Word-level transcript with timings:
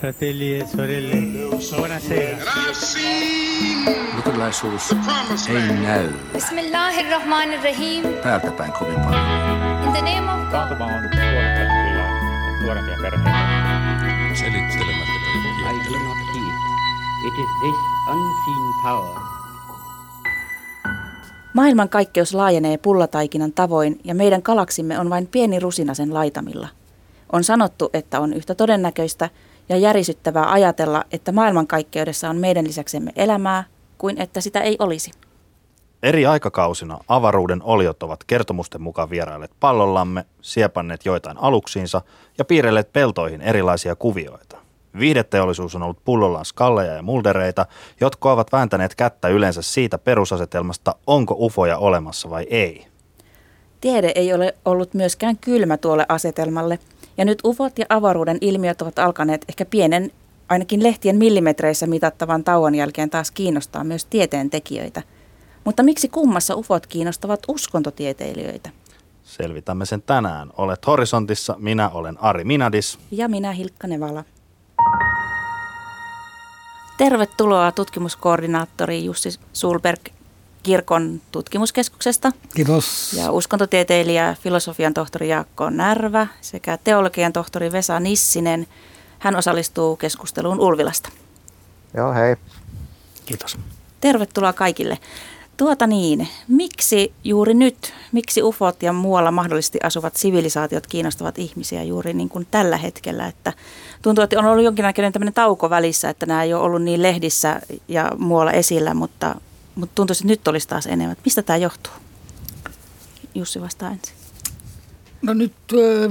fratelli 0.00 0.54
e 0.58 0.66
sorelle, 0.66 1.16
buonasera. 1.76 2.36
Luterilaisuus 4.16 4.94
ei 5.48 5.72
näy 5.82 6.08
Bismillahirrahmanirrahim. 6.32 8.04
päältä 8.22 8.50
päin 8.50 8.72
kovin 8.72 8.94
paljon. 8.94 9.22
In 9.84 9.92
the 9.92 10.00
name 10.00 10.32
of 10.32 10.50
God. 10.50 10.80
On 10.80 10.90
nuorempia 12.62 12.96
perheitä. 13.02 13.30
Selittelemättä 14.34 15.18
I 15.70 15.92
do 15.92 15.98
not 15.98 16.18
heed. 16.34 16.54
It 17.26 17.34
is 17.38 17.48
this 17.60 17.76
unseen 18.08 18.82
power 18.82 19.18
Maailmankaikkeus 21.54 22.34
laajenee 22.34 22.78
pullataikinan 22.78 23.52
tavoin 23.52 24.00
ja 24.04 24.14
meidän 24.14 24.40
galaksimme 24.44 24.98
on 24.98 25.10
vain 25.10 25.26
pieni 25.26 25.58
rusina 25.58 25.94
sen 25.94 26.14
laitamilla. 26.14 26.68
On 27.32 27.44
sanottu, 27.44 27.90
että 27.92 28.20
on 28.20 28.32
yhtä 28.32 28.54
todennäköistä 28.54 29.30
ja 29.68 29.76
järisyttävää 29.76 30.52
ajatella, 30.52 31.04
että 31.12 31.32
maailmankaikkeudessa 31.32 32.30
on 32.30 32.36
meidän 32.36 32.66
lisäksemme 32.66 33.12
elämää, 33.16 33.64
kuin 33.98 34.18
että 34.18 34.40
sitä 34.40 34.60
ei 34.60 34.76
olisi. 34.78 35.10
Eri 36.02 36.26
aikakausina 36.26 36.98
avaruuden 37.08 37.62
oliot 37.62 38.02
ovat 38.02 38.24
kertomusten 38.24 38.82
mukaan 38.82 39.10
vierailleet 39.10 39.50
pallollamme, 39.60 40.24
siepanneet 40.40 41.04
joitain 41.04 41.38
aluksiinsa 41.38 42.02
ja 42.38 42.44
piirrelleet 42.44 42.92
peltoihin 42.92 43.40
erilaisia 43.40 43.96
kuvioita. 43.96 44.56
Viihdeteollisuus 44.98 45.74
on 45.74 45.82
ollut 45.82 46.04
pullollaan 46.04 46.44
skalleja 46.44 46.92
ja 46.92 47.02
muldereita, 47.02 47.66
jotka 48.00 48.32
ovat 48.32 48.52
vääntäneet 48.52 48.94
kättä 48.94 49.28
yleensä 49.28 49.62
siitä 49.62 49.98
perusasetelmasta, 49.98 50.94
onko 51.06 51.36
ufoja 51.38 51.78
olemassa 51.78 52.30
vai 52.30 52.46
ei. 52.50 52.86
Tiede 53.80 54.12
ei 54.14 54.32
ole 54.32 54.54
ollut 54.64 54.94
myöskään 54.94 55.36
kylmä 55.36 55.76
tuolle 55.76 56.06
asetelmalle, 56.08 56.78
ja 57.18 57.24
nyt 57.24 57.38
ufot 57.44 57.78
ja 57.78 57.86
avaruuden 57.88 58.38
ilmiöt 58.40 58.82
ovat 58.82 58.98
alkaneet 58.98 59.44
ehkä 59.48 59.64
pienen, 59.64 60.10
ainakin 60.48 60.82
lehtien 60.82 61.16
millimetreissä 61.16 61.86
mitattavan 61.86 62.44
tauon 62.44 62.74
jälkeen 62.74 63.10
taas 63.10 63.30
kiinnostaa 63.30 63.84
myös 63.84 64.04
tieteen 64.04 64.50
tekijöitä. 64.50 65.02
Mutta 65.64 65.82
miksi 65.82 66.08
kummassa 66.08 66.54
ufot 66.54 66.86
kiinnostavat 66.86 67.40
uskontotieteilijöitä? 67.48 68.70
Selvitämme 69.22 69.86
sen 69.86 70.02
tänään. 70.02 70.50
Olet 70.56 70.86
Horisontissa, 70.86 71.56
minä 71.58 71.88
olen 71.88 72.20
Ari 72.20 72.44
Minadis. 72.44 72.98
Ja 73.10 73.28
minä 73.28 73.52
Hilkka 73.52 73.86
Nevala. 73.86 74.24
Tervetuloa 76.98 77.72
tutkimuskoordinaattori 77.72 79.04
Jussi 79.04 79.28
Sulberg 79.52 80.00
kirkon 80.62 81.20
tutkimuskeskuksesta 81.32 82.32
Kiitos. 82.54 83.12
ja 83.12 83.30
uskontotieteilijä 83.32 84.36
filosofian 84.42 84.94
tohtori 84.94 85.28
Jaakko 85.28 85.70
Närvä 85.70 86.26
sekä 86.40 86.78
teologian 86.84 87.32
tohtori 87.32 87.72
Vesa 87.72 88.00
Nissinen. 88.00 88.66
Hän 89.18 89.36
osallistuu 89.36 89.96
keskusteluun 89.96 90.60
Ulvilasta. 90.60 91.08
Joo, 91.94 92.12
hei. 92.12 92.36
Kiitos. 93.26 93.58
Tervetuloa 94.00 94.52
kaikille. 94.52 94.98
Tuota 95.56 95.86
niin, 95.86 96.28
miksi 96.48 97.12
juuri 97.24 97.54
nyt, 97.54 97.92
miksi 98.12 98.42
ufot 98.42 98.82
ja 98.82 98.92
muualla 98.92 99.30
mahdollisesti 99.30 99.78
asuvat 99.82 100.16
sivilisaatiot 100.16 100.86
kiinnostavat 100.86 101.38
ihmisiä 101.38 101.82
juuri 101.82 102.14
niin 102.14 102.28
kuin 102.28 102.46
tällä 102.50 102.76
hetkellä, 102.76 103.26
että 103.26 103.52
tuntuu, 104.02 104.24
että 104.24 104.38
on 104.38 104.44
ollut 104.44 104.64
jonkinnäköinen 104.64 105.12
tämmöinen 105.12 105.34
tauko 105.34 105.70
välissä, 105.70 106.10
että 106.10 106.26
nämä 106.26 106.42
ei 106.42 106.54
ole 106.54 106.62
ollut 106.62 106.82
niin 106.82 107.02
lehdissä 107.02 107.60
ja 107.88 108.12
muualla 108.18 108.52
esillä, 108.52 108.94
mutta, 108.94 109.34
mutta 109.78 109.94
tuntuu, 109.94 110.12
että 110.12 110.24
nyt 110.24 110.48
olisi 110.48 110.68
taas 110.68 110.86
enemmän. 110.86 111.16
Mistä 111.24 111.42
tämä 111.42 111.56
johtuu? 111.56 111.92
Jussi 113.34 113.60
vastaa 113.60 113.90
ensin. 113.90 114.14
No 115.22 115.34
nyt 115.34 115.52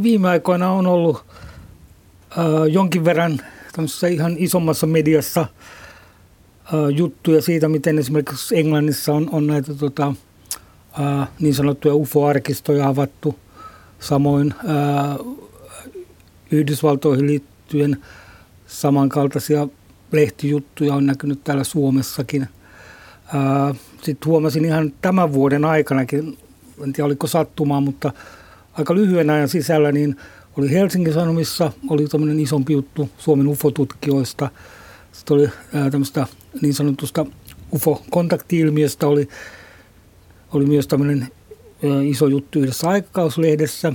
viime 0.03 0.29
aikoina 0.29 0.71
on 0.71 0.87
ollut 0.87 1.25
ö, 2.37 2.67
jonkin 2.67 3.05
verran 3.05 3.41
ihan 4.11 4.35
isommassa 4.37 4.87
mediassa 4.87 5.47
ö, 6.73 6.91
juttuja 6.91 7.41
siitä, 7.41 7.69
miten 7.69 7.99
esimerkiksi 7.99 8.57
Englannissa 8.57 9.13
on, 9.13 9.29
on 9.31 9.47
näitä 9.47 9.73
tota, 9.73 10.13
ö, 10.99 11.25
niin 11.39 11.55
sanottuja 11.55 11.95
UFO-arkistoja 11.95 12.87
avattu. 12.87 13.39
Samoin 13.99 14.53
Yhdysvaltoihin 16.51 17.27
liittyen 17.27 17.97
samankaltaisia 18.67 19.67
lehtijuttuja 20.11 20.93
on 20.93 21.05
näkynyt 21.05 21.43
täällä 21.43 21.63
Suomessakin. 21.63 22.47
Sitten 24.01 24.27
huomasin 24.27 24.65
ihan 24.65 24.93
tämän 25.01 25.33
vuoden 25.33 25.65
aikanakin, 25.65 26.37
en 26.83 26.93
tiedä 26.93 27.05
oliko 27.05 27.27
sattumaa, 27.27 27.81
mutta 27.81 28.13
aika 28.73 28.95
lyhyen 28.95 29.29
ajan 29.29 29.49
sisällä 29.49 29.91
niin 29.91 30.15
oli 30.57 30.71
Helsingin 30.71 31.13
Sanomissa, 31.13 31.71
oli 31.89 32.07
tämmöinen 32.07 32.39
isompi 32.39 32.73
juttu 32.73 33.09
Suomen 33.17 33.47
UFO-tutkijoista. 33.47 34.49
Sitten 35.11 35.37
oli 35.37 35.49
tämmöistä 35.91 36.27
niin 36.61 36.73
sanotusta 36.73 37.25
UFO-kontakti-ilmiöstä, 37.73 39.07
oli, 39.07 39.27
oli 40.53 40.65
myös 40.65 40.87
tämmöinen 40.87 41.27
iso 42.03 42.27
juttu 42.27 42.59
yhdessä 42.59 42.89
aikakauslehdessä. 42.89 43.93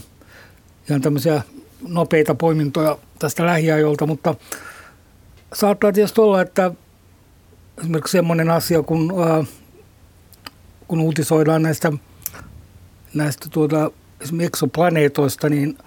Ihan 0.88 1.00
tämmöisiä 1.00 1.42
nopeita 1.88 2.34
poimintoja 2.34 2.98
tästä 3.18 3.46
lähiajolta, 3.46 4.06
mutta 4.06 4.34
saattaa 5.54 5.92
tietysti 5.92 6.20
olla, 6.20 6.40
että 6.40 6.70
esimerkiksi 7.78 8.12
semmoinen 8.12 8.50
asia, 8.50 8.82
kun, 8.82 9.12
ää, 9.28 9.44
kun 10.88 11.00
uutisoidaan 11.00 11.62
näistä, 11.62 11.92
näistä 13.14 13.46
tuota, 13.50 13.90
esimerkiksi 14.20 14.46
eksoplaneetoista, 14.46 15.48
niin 15.48 15.78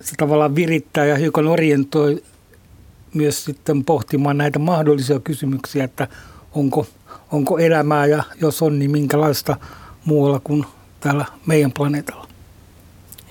se 0.00 0.14
tavallaan 0.16 0.54
virittää 0.54 1.04
ja 1.04 1.16
hiukan 1.16 1.46
orientoi 1.46 2.22
myös 3.14 3.44
sitten 3.44 3.84
pohtimaan 3.84 4.38
näitä 4.38 4.58
mahdollisia 4.58 5.20
kysymyksiä, 5.20 5.84
että 5.84 6.08
onko, 6.54 6.86
onko 7.32 7.58
elämää 7.58 8.06
ja 8.06 8.22
jos 8.40 8.62
on, 8.62 8.78
niin 8.78 8.90
minkälaista 8.90 9.56
muualla 10.04 10.40
kuin 10.44 10.64
täällä 11.00 11.24
meidän 11.46 11.72
planeetalla. 11.72 12.28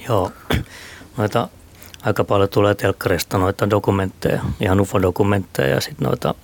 Joo, 0.08 0.32
noita 1.18 1.48
aika 2.02 2.24
paljon 2.24 2.50
tulee 2.50 2.76
telkkarista 2.76 3.38
noita 3.38 3.70
dokumentteja, 3.70 4.42
ihan 4.60 4.80
UFO-dokumentteja 4.80 5.70
ja 5.70 5.82
sitten 5.82 6.06
noita 6.06 6.36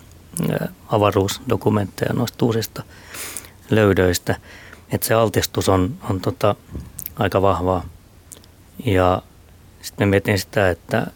avaruusdokumentteja 0.87 2.13
noista 2.13 2.45
uusista 2.45 2.83
löydöistä. 3.69 4.35
Että 4.91 5.07
se 5.07 5.13
altistus 5.13 5.69
on, 5.69 5.95
on 6.09 6.21
tota, 6.21 6.55
aika 7.15 7.41
vahvaa. 7.41 7.85
Ja 8.85 9.21
sitten 9.81 10.07
mietin 10.07 10.39
sitä, 10.39 10.69
että 10.69 11.07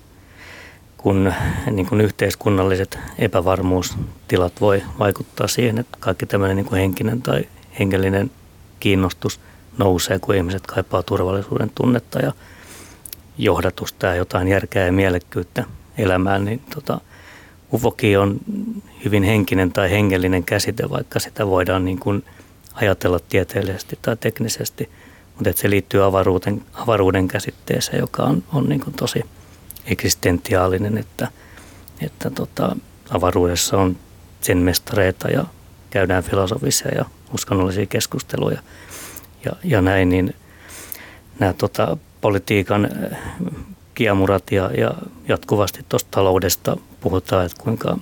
kun 0.98 1.34
niin 1.72 1.86
kun 1.86 2.02
yhteiskunnalliset 2.02 3.00
epävarmuustilat 3.18 4.62
voi 4.62 4.84
vaikuttaa 5.00 5.48
siihen, 5.48 5.78
että 5.78 5.98
kaikki 6.00 6.26
tämmöinen 6.26 6.58
niin 6.58 6.66
kuin 6.66 6.80
henkinen 6.80 7.22
tai 7.22 7.48
hengellinen 7.80 8.32
kiinnostus 8.80 9.40
nousee, 9.78 10.20
kun 10.20 10.36
ihmiset 10.36 10.68
kaipaa 10.68 11.04
turvallisuuden 11.04 11.72
tunnetta 11.76 12.20
ja 12.20 12.34
johdatusta 13.38 14.06
ja 14.06 14.16
jotain 14.16 14.48
järkeä 14.48 14.86
ja 14.86 14.92
mielekkyyttä 14.92 15.64
elämään, 15.98 16.46
niin 16.46 16.62
tota, 16.76 17.02
ufoki 17.74 18.18
on 18.18 18.40
hyvin 19.06 19.24
henkinen 19.24 19.72
tai 19.72 19.92
hengellinen 19.92 20.44
käsite, 20.44 20.90
vaikka 20.90 21.20
sitä 21.20 21.48
voidaan 21.48 21.86
niin 21.86 22.00
kuin 22.00 22.26
ajatella 22.74 23.20
tieteellisesti 23.20 24.00
tai 24.02 24.18
teknisesti, 24.18 24.90
mutta 25.36 25.62
se 25.62 25.70
liittyy 25.70 26.06
avaruuden, 26.06 26.62
avaruuden 26.74 27.28
käsitteeseen, 27.28 28.00
joka 28.00 28.24
on, 28.24 28.44
on 28.54 28.70
niin 28.70 28.82
kuin 28.82 28.94
tosi 28.94 29.24
eksistentiaalinen, 29.86 30.98
että, 30.98 31.28
että 32.02 32.30
tota, 32.30 32.76
avaruudessa 33.10 33.78
on 33.78 33.98
sen 34.42 34.58
mestareita 34.58 35.30
ja 35.30 35.46
käydään 35.90 36.24
filosofisia 36.24 36.92
ja 36.96 37.06
uskonnollisia 37.34 37.86
keskusteluja 37.86 38.62
ja, 39.46 39.52
ja 39.64 39.82
näin, 39.82 40.10
niin 40.10 40.36
nämä 41.40 41.54
tota, 41.54 41.98
politiikan 42.22 42.86
äh, 42.86 43.20
kiemurat 43.94 44.52
ja, 44.52 44.72
ja 44.78 44.94
jatkuvasti 45.28 45.86
tuosta 45.90 46.08
taloudesta 46.12 46.78
puhutaan, 47.02 47.46
että 47.46 47.64
kuinka 47.64 47.98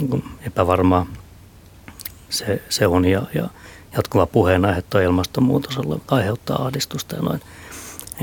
niin 0.00 0.24
epävarmaa 0.46 1.06
se, 2.30 2.62
se 2.68 2.86
on 2.86 3.04
ja, 3.04 3.22
ja 3.34 3.48
jatkuva 3.96 4.26
puheenaihe 4.26 4.82
tuo 4.82 5.00
ilmastonmuutos 5.00 5.78
aiheuttaa 6.10 6.64
ahdistusta 6.64 7.16
ja 7.16 7.22
noin. 7.22 7.40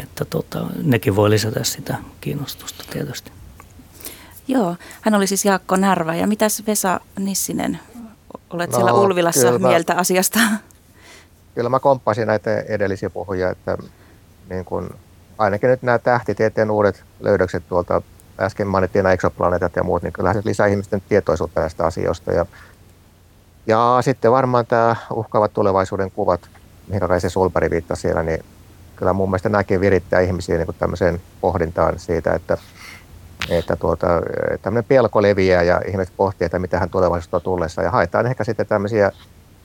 Että 0.04 0.26
tota, 0.26 0.66
nekin 0.84 1.16
voi 1.16 1.30
lisätä 1.30 1.64
sitä 1.64 1.98
kiinnostusta 2.22 2.84
tietysti. 2.90 3.32
Joo, 4.48 4.76
hän 5.02 5.14
oli 5.16 5.28
siis 5.28 5.46
Jaakko 5.46 5.76
Närvä. 5.76 6.16
Ja 6.16 6.28
mitäs 6.28 6.64
Vesa 6.68 7.00
Nissinen, 7.20 7.80
olet 8.50 8.70
No, 8.70 8.76
siellä 8.76 8.94
Ulvilassa 8.94 9.48
kyllä 9.48 9.60
mä- 9.60 9.68
mieltä 9.68 9.96
asiasta? 9.96 10.40
Kyllä 11.56 11.70
mä 11.70 11.80
komppasin 11.80 12.28
näitä 12.28 12.60
edellisiä 12.62 13.10
puhujia, 13.10 13.50
että 13.50 13.78
niin 14.50 14.66
kun, 14.66 14.90
ainakin 15.38 15.70
nyt 15.70 15.82
nämä 15.82 16.00
tähtitieteen 16.00 16.72
uudet 16.72 17.04
löydökset 17.20 17.68
tuolta, 17.70 18.02
äsken 18.42 18.68
mainittiin 18.68 19.04
nämä 19.04 19.14
eksoplaneetat 19.14 19.76
ja 19.76 19.84
muut, 19.84 20.04
niin 20.04 20.14
kyllähän 20.14 20.42
se 20.42 20.50
lisää 20.50 20.68
ihmisten 20.68 21.02
tietoisuutta 21.10 21.62
näistä 21.62 21.86
asioista. 21.86 22.32
Ja, 22.32 22.46
ja 23.68 23.98
sitten 24.02 24.32
varmaan 24.32 24.66
tämä 24.66 24.96
uhkaavat 25.14 25.54
tulevaisuuden 25.54 26.12
kuvat, 26.12 26.42
mihin 26.88 27.08
kai 27.08 27.22
se 27.22 27.30
Sulpari 27.30 27.70
viittasi 27.70 28.02
siellä, 28.02 28.24
niin 28.24 28.46
kyllä 28.96 29.14
mun 29.14 29.30
mielestä 29.30 29.50
nämäkin 29.50 29.82
virittää 29.82 30.20
ihmisiä 30.20 30.58
niin 30.58 30.76
tämmöiseen 30.80 31.22
pohdintaan 31.42 32.00
siitä, 32.00 32.34
että 32.34 32.58
että 33.50 33.76
tuota, 33.76 34.08
tämmöinen 34.62 34.88
pelko 34.88 35.22
leviää 35.22 35.64
ja 35.64 35.82
ihmiset 35.88 36.14
pohtii, 36.18 36.46
että 36.46 36.60
mitä 36.60 36.80
hän 36.80 36.90
tulevaisuudessa 36.90 37.38
on 37.38 37.42
tullessa. 37.42 37.82
Ja 37.82 37.92
haetaan 37.92 38.28
ehkä 38.28 38.44
sitten 38.44 38.66
tämmöisiä, 38.66 39.12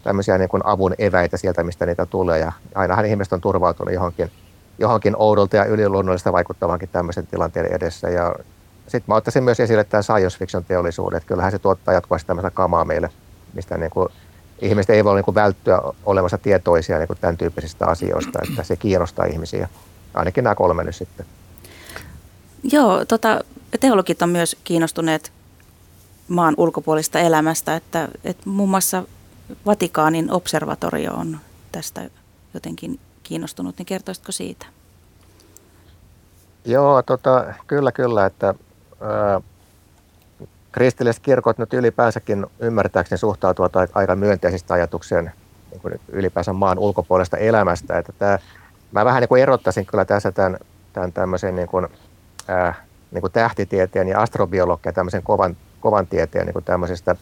tämmöisiä 0.05 0.39
niin 0.39 0.49
avun 0.65 0.95
eväitä 0.99 1.37
sieltä, 1.37 1.65
mistä 1.65 1.87
niitä 1.87 2.07
tulee. 2.07 2.39
Ja 2.39 2.53
ainahan 2.75 3.07
ihmiset 3.07 3.33
on 3.33 3.41
turvautunut 3.41 3.95
johonkin, 3.95 4.31
johonkin 4.79 5.15
oudolta 5.17 5.57
ja 5.57 5.65
yliluonnollista 5.65 6.33
vaikuttavankin 6.33 6.89
tämmöisen 6.93 7.27
tilanteen 7.27 7.67
edessä. 7.67 8.09
Ja 8.09 8.35
sitten 8.89 9.05
mä 9.07 9.15
ottaisin 9.15 9.45
myös 9.45 9.61
esille 9.61 9.85
tämän 9.85 10.05
science 10.05 10.39
fiction 10.39 10.65
teollisuuden, 10.65 11.17
että 11.17 11.27
kyllähän 11.27 11.53
se 11.53 11.59
tuottaa 11.59 11.95
jatkuvasti 11.95 12.27
tämmöistä 12.27 12.51
kamaa 12.51 12.85
meille, 12.85 13.11
mistä 13.55 13.79
niin 13.79 13.91
kuin 13.91 14.09
ihmiset 14.63 14.91
ei 14.91 15.05
voi 15.05 15.15
niin 15.15 15.25
kuin 15.25 15.35
välttyä 15.35 15.81
olemassa 16.05 16.39
tietoisia 16.39 16.99
niin 16.99 17.07
kuin 17.07 17.19
tämän 17.21 17.37
tyyppisistä 17.37 17.87
asioista, 17.87 18.39
että 18.49 18.63
se 18.63 18.77
kiinnostaa 18.77 19.25
ihmisiä. 19.25 19.69
Ainakin 20.15 20.45
nämä 20.45 20.55
kolme 20.55 20.85
nyt 20.85 20.97
sitten. 20.97 21.27
Joo, 22.63 23.05
tota, 23.05 23.41
teologit 23.81 24.23
on 24.23 24.29
myös 24.29 24.57
kiinnostuneet 24.65 25.33
maan 26.29 26.55
ulkopuolista 26.57 27.19
elämästä, 27.19 27.77
että, 27.77 28.09
että 28.25 28.49
muun 28.51 28.71
muassa 28.71 29.03
Vatikaanin 29.67 30.31
observatorio 30.31 31.13
on 31.13 31.39
tästä 31.73 32.11
jotenkin 32.55 33.01
kiinnostunut, 33.23 33.79
niin 33.79 33.87
kertoisitko 33.87 34.33
siitä? 34.33 34.67
Joo, 36.65 37.03
tota, 37.03 37.55
kyllä 37.67 37.93
kyllä, 37.93 38.27
että 38.27 38.55
kristilliset 40.73 41.23
kirkot 41.23 41.59
nyt 41.59 41.73
ylipäänsäkin 41.73 42.47
ymmärtääkseni 42.59 43.19
suhtautuvat 43.19 43.73
aika 43.95 44.17
myönteisesti 44.17 44.73
ajatukseen 44.73 45.33
niin 45.71 45.81
kuin 45.81 46.01
ylipäänsä 46.09 46.53
maan 46.53 46.79
ulkopuolesta 46.79 47.37
elämästä. 47.37 47.99
Että 47.99 48.13
tämä, 48.19 48.39
mä 48.93 49.05
vähän 49.05 49.21
niin 49.21 49.29
kuin 49.29 49.43
erottaisin 49.43 49.87
kyllä 49.87 50.05
tässä 50.05 50.33
tämän, 50.33 50.57
tämän 50.93 51.13
tämmöisen 51.13 51.57
niin 51.57 51.69
kuin, 51.69 51.89
ää, 52.49 52.75
niin 53.11 53.21
kuin 53.21 53.33
tähtitieteen 53.33 54.09
ja 54.09 54.21
astrobiologian 54.21 54.95
tämmöisen 54.95 55.23
kovan, 55.23 55.57
kovan 55.81 56.07
tieteen 56.07 56.47
niin 56.47 56.53
kuin 56.53 56.65
tämmöisistä 56.65 57.17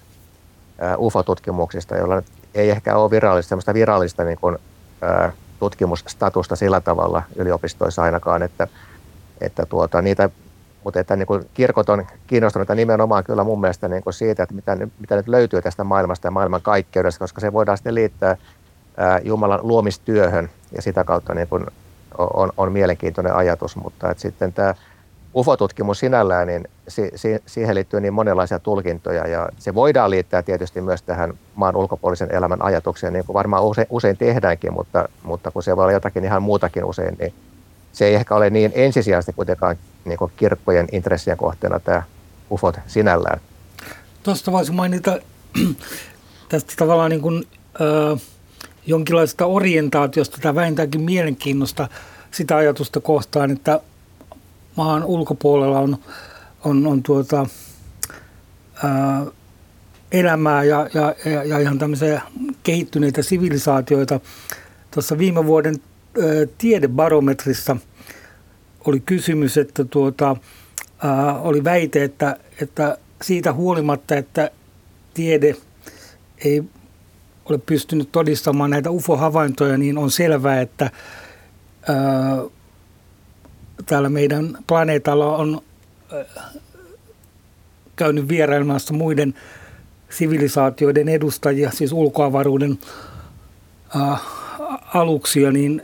ää, 0.79 0.97
UFO-tutkimuksista, 0.97 1.97
joilla 1.97 2.23
ei 2.55 2.71
ehkä 2.71 2.97
ole 2.97 3.11
virallista, 3.11 3.49
semmoista 3.49 3.75
virallista 3.75 4.25
niin 4.25 4.39
kuin, 4.39 4.59
ää, 5.03 5.33
tutkimusstatusta 5.59 6.57
sillä 6.57 6.81
tavalla 6.81 7.23
yliopistoissa 7.37 8.03
ainakaan, 8.03 8.43
että, 8.43 8.69
että 9.41 9.67
tuota, 9.67 10.03
niitä 10.03 10.31
mutta 10.85 11.01
että 11.01 11.17
niin 11.17 11.27
kuin 11.27 11.43
kirkot 11.55 11.89
on 11.89 12.07
kiinnostuneita 12.27 12.75
nimenomaan 12.75 13.25
kyllä 13.25 13.45
mun 13.45 13.61
mielestä 13.61 13.89
niin 13.89 14.03
kuin 14.03 14.15
siitä, 14.15 14.43
että 14.43 14.55
mitä, 14.55 14.77
mitä 14.99 15.17
nyt 15.17 15.29
löytyy 15.29 15.63
tästä 15.63 15.85
maailmasta 15.85 16.27
ja 16.27 16.31
maailman 16.31 16.63
kaikkeudesta, 16.63 17.19
koska 17.19 17.41
se 17.41 17.53
voidaan 17.53 17.79
sitten 17.79 17.95
liittää 17.95 18.37
ää, 18.97 19.21
Jumalan 19.25 19.61
luomistyöhön 19.63 20.51
ja 20.77 20.83
sitä 20.83 21.05
kautta 21.05 21.35
niin 21.35 21.49
kuin 21.49 21.67
on, 22.19 22.53
on 22.57 22.73
mielenkiintoinen 22.73 23.35
ajatus, 23.35 23.77
mutta 23.77 24.11
että 24.11 24.21
sitten 24.21 24.53
tämä 24.53 24.75
UFO-tutkimus 25.37 25.99
sinällään, 25.99 26.47
niin 26.47 26.69
si, 26.89 27.11
si, 27.15 27.43
siihen 27.47 27.75
liittyy 27.75 28.01
niin 28.01 28.15
monenlaisia 28.15 28.59
tulkintoja 28.59 29.27
ja 29.29 29.49
se 29.59 29.75
voidaan 29.75 30.11
liittää 30.11 30.43
tietysti 30.43 30.81
myös 30.81 31.03
tähän 31.03 31.35
maan 31.55 31.77
ulkopuolisen 31.77 32.35
elämän 32.35 32.63
ajatukseen, 32.63 33.13
niin 33.13 33.25
kuin 33.25 33.35
varmaan 33.35 33.65
usein, 33.65 33.87
usein 33.91 34.17
tehdäänkin, 34.17 34.73
mutta, 34.73 35.09
mutta 35.23 35.51
kun 35.51 35.63
se 35.63 35.77
voi 35.77 35.85
olla 35.85 35.93
jotakin 35.93 36.25
ihan 36.25 36.43
muutakin 36.43 36.85
usein, 36.85 37.17
niin 37.19 37.35
se 37.93 38.07
ei 38.07 38.15
ehkä 38.15 38.35
ole 38.35 38.51
niin 38.51 38.73
ensisijaisesti 38.75 39.33
kuitenkaan 39.33 39.77
niin 40.05 40.19
kuin 40.19 40.33
kirkkojen 40.37 40.89
intressien 40.93 41.37
kohteena 41.37 41.81
tämä 41.81 42.03
UFOt 42.51 42.81
sinällään. 42.87 43.41
Tuosta 44.23 44.53
voisi 44.53 44.73
mainita 44.73 45.19
tästä 46.49 46.73
tavallaan 46.77 47.11
niin 47.11 47.23
kuin, 47.23 47.45
ö, 47.81 48.17
jonkinlaista 48.87 49.47
orientaatiosta 49.47 50.39
tai 50.41 50.55
vähintäänkin 50.55 51.01
mielenkiinnosta 51.01 51.89
sitä 52.31 52.57
ajatusta 52.57 53.01
kohtaan, 53.01 53.51
että 53.51 53.81
maan 54.77 55.05
ulkopuolella 55.05 55.79
on, 55.79 55.99
on, 56.65 56.87
on 56.87 57.03
tuota, 57.03 57.47
ö, 58.85 59.33
elämää 60.13 60.65
ja, 60.65 60.89
ja, 60.95 61.15
ja, 61.25 61.45
ja 61.45 61.59
ihan 61.59 61.79
tämmöisiä 61.79 62.23
kehittyneitä 62.63 63.23
sivilisaatioita. 63.23 64.21
Tuossa 64.91 65.19
viime 65.19 65.47
vuoden 65.47 65.77
tiedebarometrissa– 66.59 67.77
oli 68.87 69.01
kysymys, 69.01 69.59
että 69.59 69.85
tuota, 69.85 70.37
oli 71.41 71.65
väite, 71.65 72.05
että, 72.05 72.37
että 72.61 72.99
siitä 73.23 73.53
huolimatta, 73.53 74.15
että 74.15 74.51
tiede 75.15 75.57
ei 76.45 76.65
ole 77.45 77.59
pystynyt 77.59 78.13
todistamaan 78.13 78.71
näitä 78.71 78.91
UFO-havaintoja, 78.91 79.79
niin 79.79 79.99
on 79.99 80.11
selvää, 80.11 80.61
että 80.61 80.91
ää, 81.89 81.97
täällä 83.87 84.09
meidän 84.09 84.59
planeetalla 84.67 85.37
on 85.37 85.63
ää, 86.13 86.25
käynyt 87.97 88.29
vierailmassa 88.29 88.95
muiden 88.95 89.35
sivilisaatioiden 90.11 91.09
edustajia, 91.09 91.71
siis 91.71 91.93
ulkoavaruuden 91.93 92.79
ää, 93.97 94.19
aluksia, 94.95 95.53
niin 95.53 95.83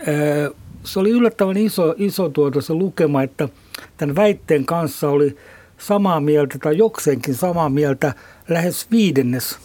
se 0.85 1.01
oli 1.01 1.11
yllättävän 1.11 1.57
iso, 1.57 1.95
iso 1.97 2.29
tuota 2.29 2.61
se 2.61 2.75
lukema, 2.75 3.23
että 3.23 3.49
tämän 3.97 4.17
väitteen 4.17 4.67
kanssa 4.67 5.09
oli 5.09 5.37
samaa 5.79 6.21
mieltä 6.21 6.59
tai 6.59 6.79
jokseenkin 6.79 7.35
samaa 7.35 7.69
mieltä 7.69 8.15
lähes 8.49 8.91
viidennes 8.91 9.59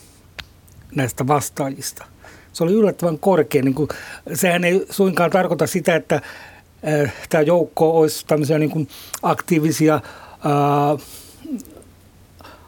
näistä 0.95 1.27
vastaajista. 1.27 2.05
Se 2.53 2.63
oli 2.63 2.73
yllättävän 2.73 3.19
korkea. 3.19 3.61
Niin 3.61 3.73
kuin, 3.73 3.89
sehän 4.33 4.63
ei 4.63 4.85
suinkaan 4.89 5.31
tarkoita 5.31 5.67
sitä, 5.67 5.95
että 5.95 6.15
äh, 6.15 7.13
tämä 7.29 7.41
joukko 7.41 7.99
olisi 7.99 8.25
tämmöisiä 8.27 8.59
niin 8.59 8.71
kuin 8.71 8.87
aktiivisia, 9.21 9.95
äh, 9.95 11.07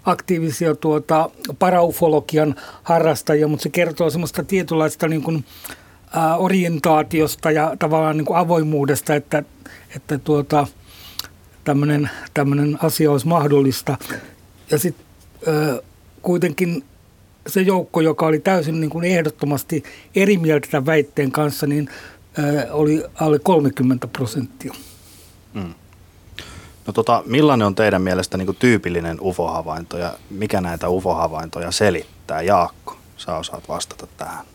aktiivisia 0.05 0.75
tuota, 0.75 1.29
paraufologian 1.59 2.55
harrastajia, 2.83 3.47
mutta 3.47 3.63
se 3.63 3.69
kertoo 3.69 4.09
semmoista 4.09 4.43
tietynlaista 4.43 5.07
niin 5.07 5.23
kuin, 5.23 5.45
orientaatiosta 6.37 7.51
ja 7.51 7.75
tavallaan 7.79 8.17
niin 8.17 8.25
kuin 8.25 8.37
avoimuudesta, 8.37 9.15
että, 9.15 9.43
että 9.95 10.17
tuota, 10.17 10.67
tämmöinen, 11.63 12.09
asia 12.81 13.11
olisi 13.11 13.27
mahdollista. 13.27 13.97
Ja 14.71 14.77
sitten 14.77 15.05
kuitenkin 16.21 16.83
se 17.47 17.61
joukko, 17.61 18.01
joka 18.01 18.25
oli 18.25 18.39
täysin 18.39 18.79
niin 18.79 18.89
kuin 18.89 19.05
ehdottomasti 19.05 19.83
eri 20.15 20.37
mieltä 20.37 20.67
tämän 20.71 20.85
väitteen 20.85 21.31
kanssa, 21.31 21.67
niin 21.67 21.89
oli 22.71 23.03
alle 23.15 23.39
30 23.39 24.07
prosenttia. 24.07 24.73
Mm. 25.53 25.73
No 26.87 26.93
tota, 26.93 27.23
millainen 27.25 27.67
on 27.67 27.75
teidän 27.75 28.01
mielestä 28.01 28.37
niin 28.37 28.45
kuin 28.45 28.57
tyypillinen 28.59 29.17
UFO-havainto 29.21 29.97
ja 29.97 30.13
mikä 30.29 30.61
näitä 30.61 30.89
UFO-havaintoja 30.89 31.71
selittää? 31.71 32.41
Jaakko, 32.41 32.97
sä 33.17 33.35
osaat 33.35 33.69
vastata 33.69 34.07
tähän. 34.17 34.45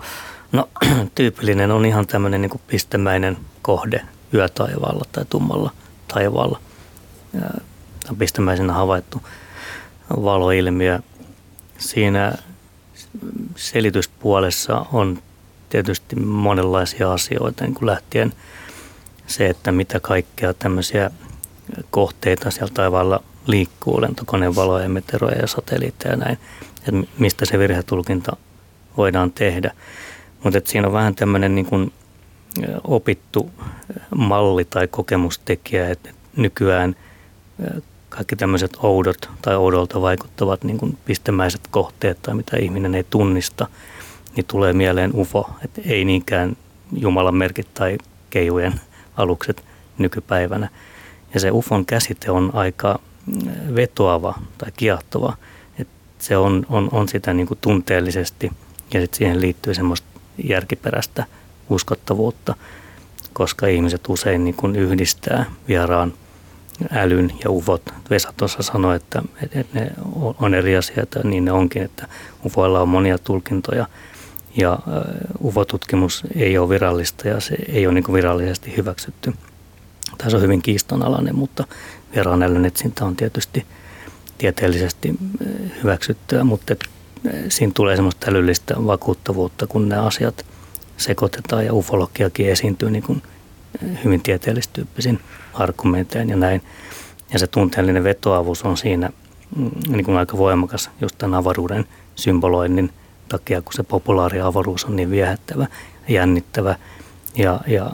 No 0.52 0.68
tyypillinen 1.14 1.70
on 1.70 1.86
ihan 1.86 2.06
tämmöinen 2.06 2.40
niin 2.40 2.60
pistemäinen 2.66 3.36
kohde 3.62 4.02
yötaivaalla 4.34 5.04
tai 5.12 5.24
tummalla 5.30 5.70
taivaalla. 6.08 6.60
Ja 7.34 7.50
pistemäisenä 8.18 8.72
havaittu 8.72 9.22
valoilmiö. 10.10 10.98
Siinä 11.78 12.32
selityspuolessa 13.56 14.86
on 14.92 15.22
tietysti 15.68 16.16
monenlaisia 16.16 17.12
asioita, 17.12 17.64
niin 17.64 17.74
kuin 17.74 17.86
lähtien 17.86 18.32
se, 19.26 19.46
että 19.46 19.72
mitä 19.72 20.00
kaikkea 20.00 20.54
tämmöisiä 20.54 21.10
kohteita 21.90 22.50
siellä 22.50 22.74
taivaalla 22.74 23.22
liikkuu, 23.46 24.00
lentokonevaloja, 24.00 24.88
meteoroja 24.88 25.38
ja 25.38 25.46
satelliitteja 25.46 26.12
ja 26.12 26.16
näin, 26.16 26.38
että 26.78 27.12
mistä 27.18 27.46
se 27.46 27.58
virhetulkinta 27.58 28.36
voidaan 28.96 29.32
tehdä. 29.32 29.72
Mutta 30.44 30.60
siinä 30.64 30.86
on 30.86 30.92
vähän 30.92 31.14
tämmöinen 31.14 31.54
niin 31.54 31.66
kuin 31.66 31.92
opittu 32.84 33.50
malli 34.16 34.64
tai 34.64 34.88
kokemustekijä, 34.88 35.90
että 35.90 36.10
nykyään 36.36 36.96
kaikki 38.08 38.36
tämmöiset 38.36 38.76
oudot 38.82 39.30
tai 39.42 39.56
oudolta 39.56 40.00
vaikuttavat 40.00 40.64
niin 40.64 40.78
kuin 40.78 40.98
pistemäiset 41.04 41.60
kohteet 41.70 42.22
tai 42.22 42.34
mitä 42.34 42.56
ihminen 42.56 42.94
ei 42.94 43.04
tunnista, 43.10 43.66
niin 44.36 44.46
tulee 44.46 44.72
mieleen 44.72 45.10
UFO, 45.14 45.50
että 45.64 45.80
ei 45.84 46.04
niinkään 46.04 46.56
Jumalan 46.92 47.34
merkit 47.34 47.74
tai 47.74 47.98
keijujen 48.30 48.80
alukset 49.16 49.64
nykypäivänä. 49.98 50.68
Ja 51.34 51.40
se 51.40 51.50
UFOn 51.50 51.86
käsite 51.86 52.30
on 52.30 52.50
aika 52.54 52.98
vetoava 53.74 54.38
tai 54.58 54.70
kiehtova, 54.76 55.36
että 55.78 55.94
se 56.18 56.36
on, 56.36 56.66
on, 56.68 56.88
on 56.92 57.08
sitä 57.08 57.34
niin 57.34 57.46
kuin 57.46 57.58
tunteellisesti 57.60 58.52
ja 58.94 59.00
sitten 59.00 59.18
siihen 59.18 59.40
liittyy 59.40 59.74
semmoista 59.74 60.19
järkiperäistä 60.44 61.24
uskottavuutta, 61.70 62.54
koska 63.32 63.66
ihmiset 63.66 64.00
usein 64.08 64.44
niin 64.44 64.54
kuin 64.54 64.76
yhdistää 64.76 65.44
vieraan 65.68 66.12
älyn 66.90 67.32
ja 67.44 67.50
ufot. 67.50 67.82
Vesa 68.10 68.32
tuossa 68.36 68.62
sanoi, 68.62 68.96
että, 68.96 69.22
että 69.42 69.78
ne 69.78 69.90
on 70.40 70.54
eri 70.54 70.76
asioita, 70.76 71.20
niin 71.24 71.44
ne 71.44 71.52
onkin, 71.52 71.82
että 71.82 72.08
ufoilla 72.46 72.80
on 72.80 72.88
monia 72.88 73.18
tulkintoja 73.18 73.86
ja 74.56 74.78
ufotutkimus 75.44 76.22
ei 76.34 76.58
ole 76.58 76.68
virallista 76.68 77.28
ja 77.28 77.40
se 77.40 77.56
ei 77.68 77.86
ole 77.86 77.94
niin 77.94 78.12
virallisesti 78.12 78.76
hyväksytty. 78.76 79.32
Tässä 80.18 80.36
on 80.36 80.42
hyvin 80.42 80.62
kiistanalainen, 80.62 81.36
mutta 81.36 81.64
vieraan 82.14 82.42
älyn 82.42 82.64
etsintä 82.64 83.04
on 83.04 83.16
tietysti 83.16 83.66
tieteellisesti 84.38 85.14
hyväksyttyä, 85.82 86.44
mutta 86.44 86.74
siinä 87.48 87.72
tulee 87.76 87.96
semmoista 87.96 88.30
älyllistä 88.30 88.74
vakuuttavuutta, 88.86 89.66
kun 89.66 89.88
nämä 89.88 90.02
asiat 90.02 90.46
sekoitetaan 90.96 91.66
ja 91.66 91.74
ufologiakin 91.74 92.48
esiintyy 92.48 92.90
niin 92.90 93.02
kuin 93.02 93.22
eh, 93.82 94.04
hyvin 94.04 94.22
tieteellistyyppisin 94.22 95.20
argumentein 95.54 96.30
ja 96.30 96.36
näin. 96.36 96.62
Ja 97.32 97.38
se 97.38 97.46
tunteellinen 97.46 98.04
vetoavuus 98.04 98.62
on 98.62 98.76
siinä 98.76 99.10
mm, 99.56 99.70
niin 99.88 100.04
kuin 100.04 100.16
aika 100.16 100.36
voimakas 100.36 100.90
just 101.00 101.18
tämän 101.18 101.38
avaruuden 101.38 101.84
symboloinnin 102.14 102.90
takia, 103.28 103.62
kun 103.62 103.72
se 103.72 103.82
populaari 103.82 104.40
avaruus 104.40 104.84
on 104.84 104.96
niin 104.96 105.10
viehättävä 105.10 105.66
ja 106.08 106.14
jännittävä 106.14 106.76
ja, 107.36 107.60
ja 107.66 107.90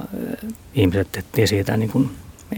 ihmiset 0.74 1.16
etsii 1.16 1.46
siitä 1.46 1.76
niin 1.76 1.90
kuin 1.90 2.10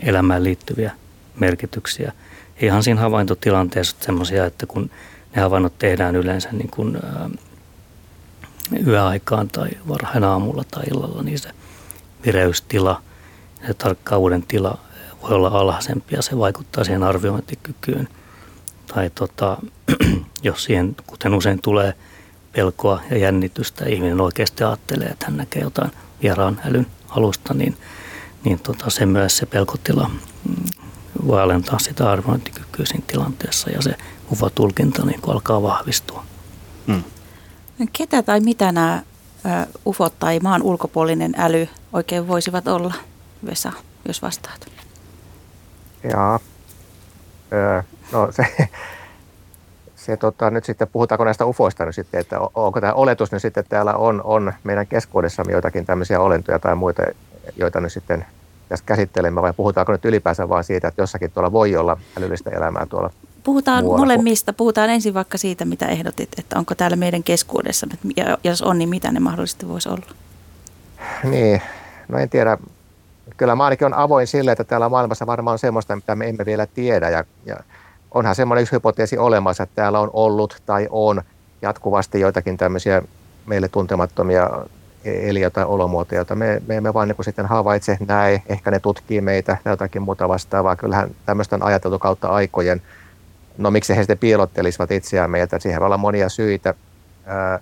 elämään 0.03 0.45
liittyviä 0.45 0.93
merkityksiä. 1.41 2.13
Ihan 2.61 2.83
siinä 2.83 3.01
havaintotilanteessa 3.01 3.97
semmoisia, 4.01 4.47
että 4.47 4.67
kun 4.67 4.91
ne 5.37 5.43
havainnot 5.43 5.79
tehdään 5.79 6.17
yleensä 6.17 6.49
niin 6.53 6.71
kuin, 6.71 6.97
ää, 6.97 7.31
yöaikaan 8.87 9.49
tai 9.49 9.69
varhain 9.89 10.25
aamulla 10.25 10.65
tai 10.71 10.85
illalla, 10.85 11.23
niin 11.23 11.39
se 11.39 11.51
vireystila 12.27 13.03
ja 13.69 13.75
tarkkauden 13.75 14.43
tila 14.43 14.79
voi 15.23 15.31
olla 15.31 15.49
alhaisempi 15.49 16.15
ja 16.15 16.23
se 16.23 16.39
vaikuttaa 16.39 16.85
siihen 16.85 17.03
arviointikykyyn. 17.03 18.09
Tai 18.87 19.11
tota, 19.11 19.57
jos 20.43 20.65
siihen, 20.65 20.97
kuten 21.07 21.35
usein 21.35 21.63
tulee 21.63 21.95
pelkoa 22.53 23.01
ja 23.11 23.19
jännitystä, 23.19 23.85
ihminen 23.85 24.21
oikeasti 24.21 24.65
ajattelee, 24.65 25.09
että 25.09 25.27
hän 25.27 25.37
näkee 25.37 25.63
jotain 25.63 25.91
vieraan 26.23 26.61
älyn 26.65 26.87
alusta, 27.09 27.55
niin, 27.55 27.77
niin 28.45 28.59
tota, 28.59 28.91
se 28.91 29.07
myös 29.07 29.37
se 29.37 29.47
pelkotila 29.47 30.11
mm, 30.49 30.55
voi 31.27 31.43
alentaa 31.43 31.79
sitä 31.79 32.11
arviointikykyä 32.11 32.68
siinä 32.87 33.05
tilanteessa 33.07 33.71
ja 33.71 33.83
se 33.83 33.95
UFO-tulkinta 34.33 35.05
niin 35.07 35.21
alkaa 35.27 35.63
vahvistua. 35.63 36.25
Hmm. 36.87 37.03
Ketä 37.93 38.23
tai 38.23 38.41
mitä 38.41 38.73
nämä 38.73 39.03
UFO 39.87 40.09
tai 40.11 40.41
maan 40.41 40.63
ulkopuolinen 40.63 41.35
äly 41.39 41.69
oikein 41.93 42.29
voisivat 42.29 42.69
olla, 42.69 42.95
Vesa, 43.47 43.73
jos 44.09 44.23
vastaat? 44.23 44.67
Jaa. 46.11 46.41
Öö, 47.53 47.83
no 48.13 48.29
se, 48.33 48.69
se 49.97 50.17
tota, 50.17 50.51
nyt 50.51 50.65
sitten, 50.65 50.89
puhutaanko 50.93 51.25
näistä 51.25 51.47
ufoista 51.47 51.85
nyt 51.85 51.95
sitten, 51.95 52.21
että 52.21 52.39
onko 52.55 52.81
tämä 52.81 52.93
oletus 52.93 53.33
nyt 53.33 53.43
sitten, 53.43 53.61
että 53.61 53.77
täällä 53.77 53.95
on, 53.95 54.21
on 54.25 54.53
meidän 54.65 54.87
keskuudessamme 54.87 55.53
joitakin 55.53 55.87
tämmöisiä 55.87 56.21
olentoja 56.21 56.59
tai 56.59 56.75
muita, 56.75 57.03
joita 57.57 57.81
nyt 57.81 57.93
sitten 57.93 58.27
tässä 58.69 58.85
käsittelemme, 58.87 59.43
vai 59.43 59.53
puhutaanko 59.53 59.93
nyt 59.93 60.05
ylipäänsä 60.05 60.49
vaan 60.49 60.65
siitä, 60.65 60.89
että 60.89 61.03
jossakin 61.03 61.31
tuolla 61.31 61.53
voi 61.53 61.77
olla 61.77 61.97
älyllistä 62.19 62.51
elämää 62.51 62.87
tuolla 62.87 63.11
Puhutaan 63.45 63.85
muualla. 63.85 64.05
molemmista. 64.05 64.53
Puhutaan 64.53 64.91
ensin 64.91 65.15
vaikka 65.15 65.39
siitä, 65.39 65.65
mitä 65.65 65.87
ehdotit, 65.87 66.29
että 66.39 66.59
onko 66.59 66.75
täällä 66.75 66.97
meidän 66.97 67.23
keskuudessa, 67.23 67.87
ja 68.17 68.39
jos 68.45 68.63
on, 68.63 68.79
niin 68.79 68.89
mitä 68.89 69.13
ne 69.13 69.21
mahdollisesti 69.21 69.69
voisi 69.69 69.89
olla? 69.89 70.07
Niin, 71.25 71.63
no 72.09 72.19
en 72.19 72.29
tiedä. 72.31 72.59
Kyllä 73.37 73.57
mä 73.57 73.65
ainakin 73.65 73.87
on 73.87 73.95
avoin 73.95 74.27
sille, 74.27 74.53
että 74.53 74.65
täällä 74.65 74.89
maailmassa 74.89 75.27
varmaan 75.27 75.53
on 75.53 75.59
semmoista, 75.59 75.97
mitä 75.97 76.15
me 76.15 76.29
emme 76.29 76.47
vielä 76.47 76.67
tiedä, 76.67 77.11
ja, 77.11 77.25
ja 77.47 77.57
onhan 78.11 78.35
semmoinen 78.35 78.63
yksi 78.63 78.73
hypoteesi 78.73 79.19
olemassa, 79.19 79.63
että 79.63 79.75
täällä 79.75 80.01
on 80.01 80.11
ollut 80.13 80.63
tai 80.67 80.89
on 80.91 81.23
jatkuvasti 81.63 82.21
joitakin 82.21 82.57
tämmöisiä 82.57 83.03
meille 83.47 83.69
tuntemattomia 83.69 84.51
eliöitä 85.09 85.55
tai 85.55 85.65
olomuotoja, 85.65 86.19
joita 86.19 86.35
me, 86.35 86.63
me 86.67 86.77
emme 86.77 86.95
vaan 86.95 87.09
niin 87.09 87.25
sitten 87.25 87.47
havaitse, 87.47 87.99
näe, 88.09 88.43
ehkä 88.47 88.71
ne 88.71 88.81
tutkii 88.81 89.21
meitä 89.21 89.57
tai 89.65 89.73
jotakin 89.73 90.03
muuta 90.03 90.29
vastaavaa. 90.29 90.77
Kyllähän 90.77 91.11
tämmöistä 91.27 91.57
on 91.57 91.63
ajateltu 91.63 91.99
kautta 91.99 92.29
aikojen. 92.29 92.83
No 93.59 93.71
miksi 93.71 93.97
he 93.97 94.03
sitten 94.03 94.19
piilottelisivat 94.19 94.91
itseään 94.91 95.31
meiltä, 95.31 95.59
siihen 95.59 95.81
voi 95.81 95.87
olla 95.87 95.99
monia 95.99 96.29
syitä. 96.29 96.75
Ää, 97.27 97.61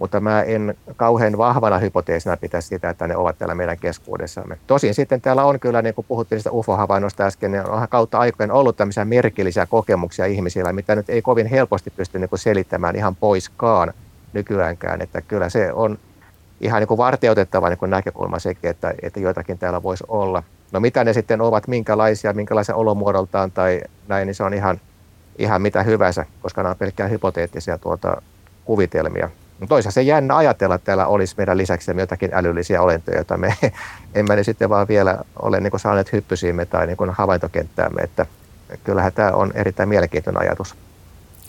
mutta 0.00 0.20
mä 0.20 0.42
en 0.42 0.74
kauhean 0.96 1.38
vahvana 1.38 1.78
hypoteesina 1.78 2.36
pitäisi 2.36 2.68
sitä, 2.68 2.90
että 2.90 3.06
ne 3.08 3.16
ovat 3.16 3.38
täällä 3.38 3.54
meidän 3.54 3.78
keskuudessamme. 3.78 4.58
Tosin 4.66 4.94
sitten 4.94 5.20
täällä 5.20 5.44
on 5.44 5.60
kyllä, 5.60 5.82
niin 5.82 5.94
kuin 5.94 6.04
puhuttiin 6.08 6.36
niistä 6.36 6.52
UFO-havainnoista 6.52 7.24
äsken, 7.24 7.52
niin 7.52 7.70
on 7.70 7.88
kautta 7.88 8.18
aikojen 8.18 8.50
ollut 8.50 8.76
tämmöisiä 8.76 9.04
merkillisiä 9.04 9.66
kokemuksia 9.66 10.26
ihmisillä, 10.26 10.72
mitä 10.72 10.94
nyt 10.94 11.10
ei 11.10 11.22
kovin 11.22 11.46
helposti 11.46 11.90
pysty 11.90 12.18
niin 12.18 12.28
kuin 12.28 12.38
selittämään 12.38 12.96
ihan 12.96 13.16
poiskaan 13.16 13.92
nykyäänkään. 14.32 15.02
Että 15.02 15.20
kyllä 15.20 15.48
se 15.48 15.72
on 15.72 15.98
ihan 16.60 16.80
niin 16.80 16.88
kuin 16.88 16.98
varteutettava 16.98 17.68
niin 17.68 17.78
kuin 17.78 17.90
näkökulma 17.90 18.38
sekin, 18.38 18.70
että, 18.70 18.94
että 19.02 19.20
joitakin 19.20 19.58
täällä 19.58 19.82
voisi 19.82 20.04
olla. 20.08 20.42
No 20.72 20.80
mitä 20.80 21.04
ne 21.04 21.12
sitten 21.12 21.40
ovat, 21.40 21.68
minkälaisia, 21.68 22.32
minkälaisia 22.32 22.74
olomuodoltaan 22.74 23.50
tai 23.50 23.80
näin, 24.08 24.26
niin 24.26 24.34
se 24.34 24.42
on 24.42 24.54
ihan, 24.54 24.80
ihan 25.38 25.62
mitä 25.62 25.82
hyvänsä, 25.82 26.26
koska 26.42 26.62
nämä 26.62 26.70
on 26.70 26.76
pelkkää 26.76 27.08
hypoteettisia 27.08 27.78
tuota, 27.78 28.22
kuvitelmia. 28.64 29.30
Toisaalta 29.68 29.94
se 29.94 30.02
jännä 30.02 30.36
ajatella, 30.36 30.74
että 30.74 30.84
täällä 30.84 31.06
olisi 31.06 31.34
meidän 31.38 31.58
lisäksi 31.58 31.92
jotakin 31.98 32.30
älyllisiä 32.34 32.82
olentoja, 32.82 33.16
joita 33.16 33.36
me 33.36 33.54
emme 34.14 34.36
ne 34.36 34.42
sitten 34.44 34.68
vaan 34.68 34.88
vielä 34.88 35.18
ole 35.42 35.60
niin 35.60 35.70
kuin 35.70 35.80
saaneet 35.80 36.12
hyppysiimme 36.12 36.66
tai 36.66 36.86
niin 36.86 36.96
kuin 36.96 37.10
havaintokenttäämme. 37.10 38.02
Että 38.02 38.26
kyllähän 38.84 39.12
tämä 39.12 39.30
on 39.30 39.52
erittäin 39.54 39.88
mielenkiintoinen 39.88 40.42
ajatus. 40.42 40.74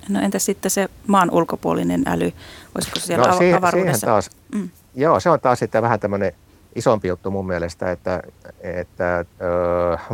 No 0.09 0.21
entä 0.21 0.39
sitten 0.39 0.71
se 0.71 0.89
maan 1.07 1.31
ulkopuolinen 1.31 2.03
äly? 2.07 2.31
Olisiko 2.75 2.99
siellä 2.99 3.27
no, 3.27 3.37
siihen, 3.37 3.57
avaruudessa? 3.57 3.99
Siihen 3.99 4.13
taas, 4.13 4.29
mm. 4.55 4.69
Joo, 4.95 5.19
se 5.19 5.29
on 5.29 5.39
taas 5.39 5.59
sitten 5.59 5.81
vähän 5.81 5.99
tämmöinen 5.99 6.31
isompi 6.75 7.07
juttu 7.07 7.31
mun 7.31 7.47
mielestä, 7.47 7.91
että, 7.91 8.21
että 8.61 9.25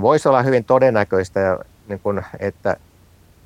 voisi 0.01 0.29
olla 0.29 0.43
hyvin 0.43 0.63
todennäköistä, 0.63 1.59
niin 1.87 1.99
kuin, 1.99 2.25
että, 2.39 2.77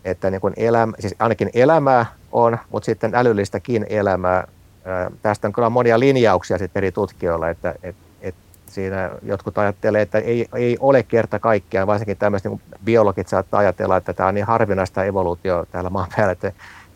että 0.05 0.29
niin 0.29 0.41
kuin 0.41 0.53
elämä, 0.57 0.93
siis 0.99 1.15
ainakin 1.19 1.49
elämää 1.53 2.05
on, 2.31 2.57
mutta 2.69 2.85
sitten 2.85 3.15
älyllistäkin 3.15 3.85
elämää. 3.89 4.47
Tästä 5.21 5.47
on 5.47 5.53
kyllä 5.53 5.69
monia 5.69 5.99
linjauksia 5.99 6.57
sitten 6.57 6.79
eri 6.79 6.91
tutkijoilla, 6.91 7.49
että, 7.49 7.75
että, 7.83 8.03
että 8.21 8.41
siinä 8.65 9.11
jotkut 9.23 9.57
ajattelee, 9.57 10.01
että 10.01 10.17
ei, 10.17 10.47
ei 10.55 10.77
ole 10.79 11.03
kerta 11.03 11.39
kaikkiaan, 11.39 11.87
varsinkin 11.87 12.17
tämmöiset 12.17 12.51
niin 12.51 12.61
biologit 12.85 13.27
saattaa 13.27 13.59
ajatella, 13.59 13.97
että 13.97 14.13
tämä 14.13 14.29
on 14.29 14.35
niin 14.35 14.45
harvinaista 14.45 15.03
evoluutio 15.03 15.65
täällä 15.71 15.89
maan 15.89 16.07
päällä, 16.15 16.31
että 16.31 16.51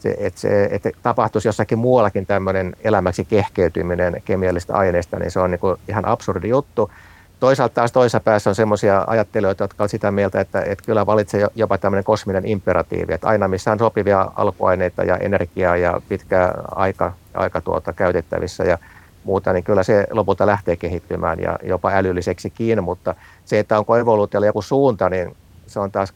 se, 0.05 0.15
että, 0.19 0.39
se, 0.39 0.69
että 0.71 0.89
tapahtuisi 1.03 1.47
jossakin 1.47 1.77
muuallakin 1.77 2.25
tämmöinen 2.25 2.75
elämäksi 2.83 3.25
kehkeytyminen 3.25 4.21
kemiallista 4.25 4.73
aineista, 4.73 5.19
niin 5.19 5.31
se 5.31 5.39
on 5.39 5.51
niin 5.51 5.59
kuin 5.59 5.77
ihan 5.87 6.05
absurdi 6.05 6.49
juttu. 6.49 6.91
Toisaalta 7.39 7.73
taas 7.73 7.91
toisessa 7.91 8.19
päässä 8.19 8.49
on 8.49 8.55
semmoisia 8.55 9.03
ajattelijoita, 9.07 9.63
jotka 9.63 9.83
ovat 9.83 9.91
sitä 9.91 10.11
mieltä, 10.11 10.41
että, 10.41 10.61
että 10.61 10.85
kyllä 10.85 11.05
valitsee 11.05 11.47
jopa 11.55 11.77
tämmöinen 11.77 12.03
kosminen 12.03 12.45
imperatiivi, 12.45 13.13
että 13.13 13.27
aina 13.27 13.47
missä 13.47 13.71
on 13.71 13.79
sopivia 13.79 14.31
alkuaineita 14.35 15.03
ja 15.03 15.17
energiaa 15.17 15.77
ja 15.77 16.01
pitkä 16.09 16.53
aika, 16.71 17.13
aika 17.33 17.61
tuota 17.61 17.93
käytettävissä 17.93 18.63
ja 18.63 18.77
muuta, 19.23 19.53
niin 19.53 19.63
kyllä 19.63 19.83
se 19.83 20.07
lopulta 20.11 20.45
lähtee 20.45 20.75
kehittymään 20.75 21.39
ja 21.39 21.59
jopa 21.63 21.91
älylliseksikin, 21.91 22.83
mutta 22.83 23.15
se, 23.45 23.59
että 23.59 23.79
onko 23.79 23.97
evoluutiolla 23.97 24.47
joku 24.47 24.61
suunta, 24.61 25.09
niin 25.09 25.35
se 25.67 25.79
on 25.79 25.91
taas 25.91 26.13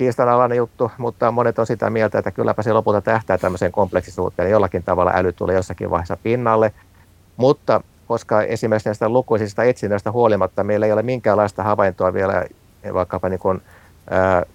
kiistanalainen 0.00 0.56
juttu, 0.56 0.90
mutta 0.98 1.30
monet 1.30 1.58
on 1.58 1.66
sitä 1.66 1.90
mieltä, 1.90 2.18
että 2.18 2.30
kylläpä 2.30 2.62
se 2.62 2.72
lopulta 2.72 3.00
tähtää 3.00 3.38
tämmöiseen 3.38 3.72
kompleksisuuteen 3.72 4.50
jollakin 4.50 4.82
tavalla 4.82 5.12
äly 5.14 5.32
tulee 5.32 5.56
jossakin 5.56 5.90
vaiheessa 5.90 6.16
pinnalle. 6.22 6.72
Mutta 7.36 7.80
koska 8.06 8.42
esimerkiksi 8.42 8.88
näistä 8.88 9.08
lukuisista 9.08 9.64
etsinnöistä 9.64 10.12
huolimatta 10.12 10.64
meillä 10.64 10.86
ei 10.86 10.92
ole 10.92 11.02
minkäänlaista 11.02 11.62
havaintoa 11.62 12.12
vielä 12.12 12.44
vaikkapa 12.94 13.28
niin 13.28 13.38
kuin, 13.40 13.62
ää, 14.10 14.46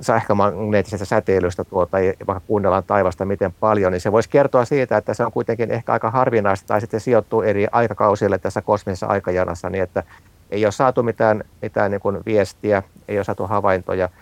sähkömagneettisesta 0.00 1.04
säteilystä 1.04 1.64
tuota, 1.64 1.90
tai 1.90 2.14
vaikka 2.26 2.42
kuunnellaan 2.46 2.84
taivasta 2.84 3.24
miten 3.24 3.54
paljon, 3.60 3.92
niin 3.92 4.00
se 4.00 4.12
voisi 4.12 4.28
kertoa 4.28 4.64
siitä, 4.64 4.96
että 4.96 5.14
se 5.14 5.24
on 5.24 5.32
kuitenkin 5.32 5.70
ehkä 5.70 5.92
aika 5.92 6.10
harvinaista 6.10 6.66
tai 6.66 6.80
sitten 6.80 7.00
sijoittuu 7.00 7.42
eri 7.42 7.66
aikakausille 7.72 8.38
tässä 8.38 8.62
kosmisessa 8.62 9.06
aikajanassa 9.06 9.70
niin, 9.70 9.84
että 9.84 10.02
ei 10.50 10.66
ole 10.66 10.72
saatu 10.72 11.02
mitään, 11.02 11.44
mitään 11.62 11.90
niin 11.90 12.00
kuin 12.00 12.18
viestiä, 12.26 12.82
ei 13.08 13.18
ole 13.18 13.24
saatu 13.24 13.46
havaintoja– 13.46 14.08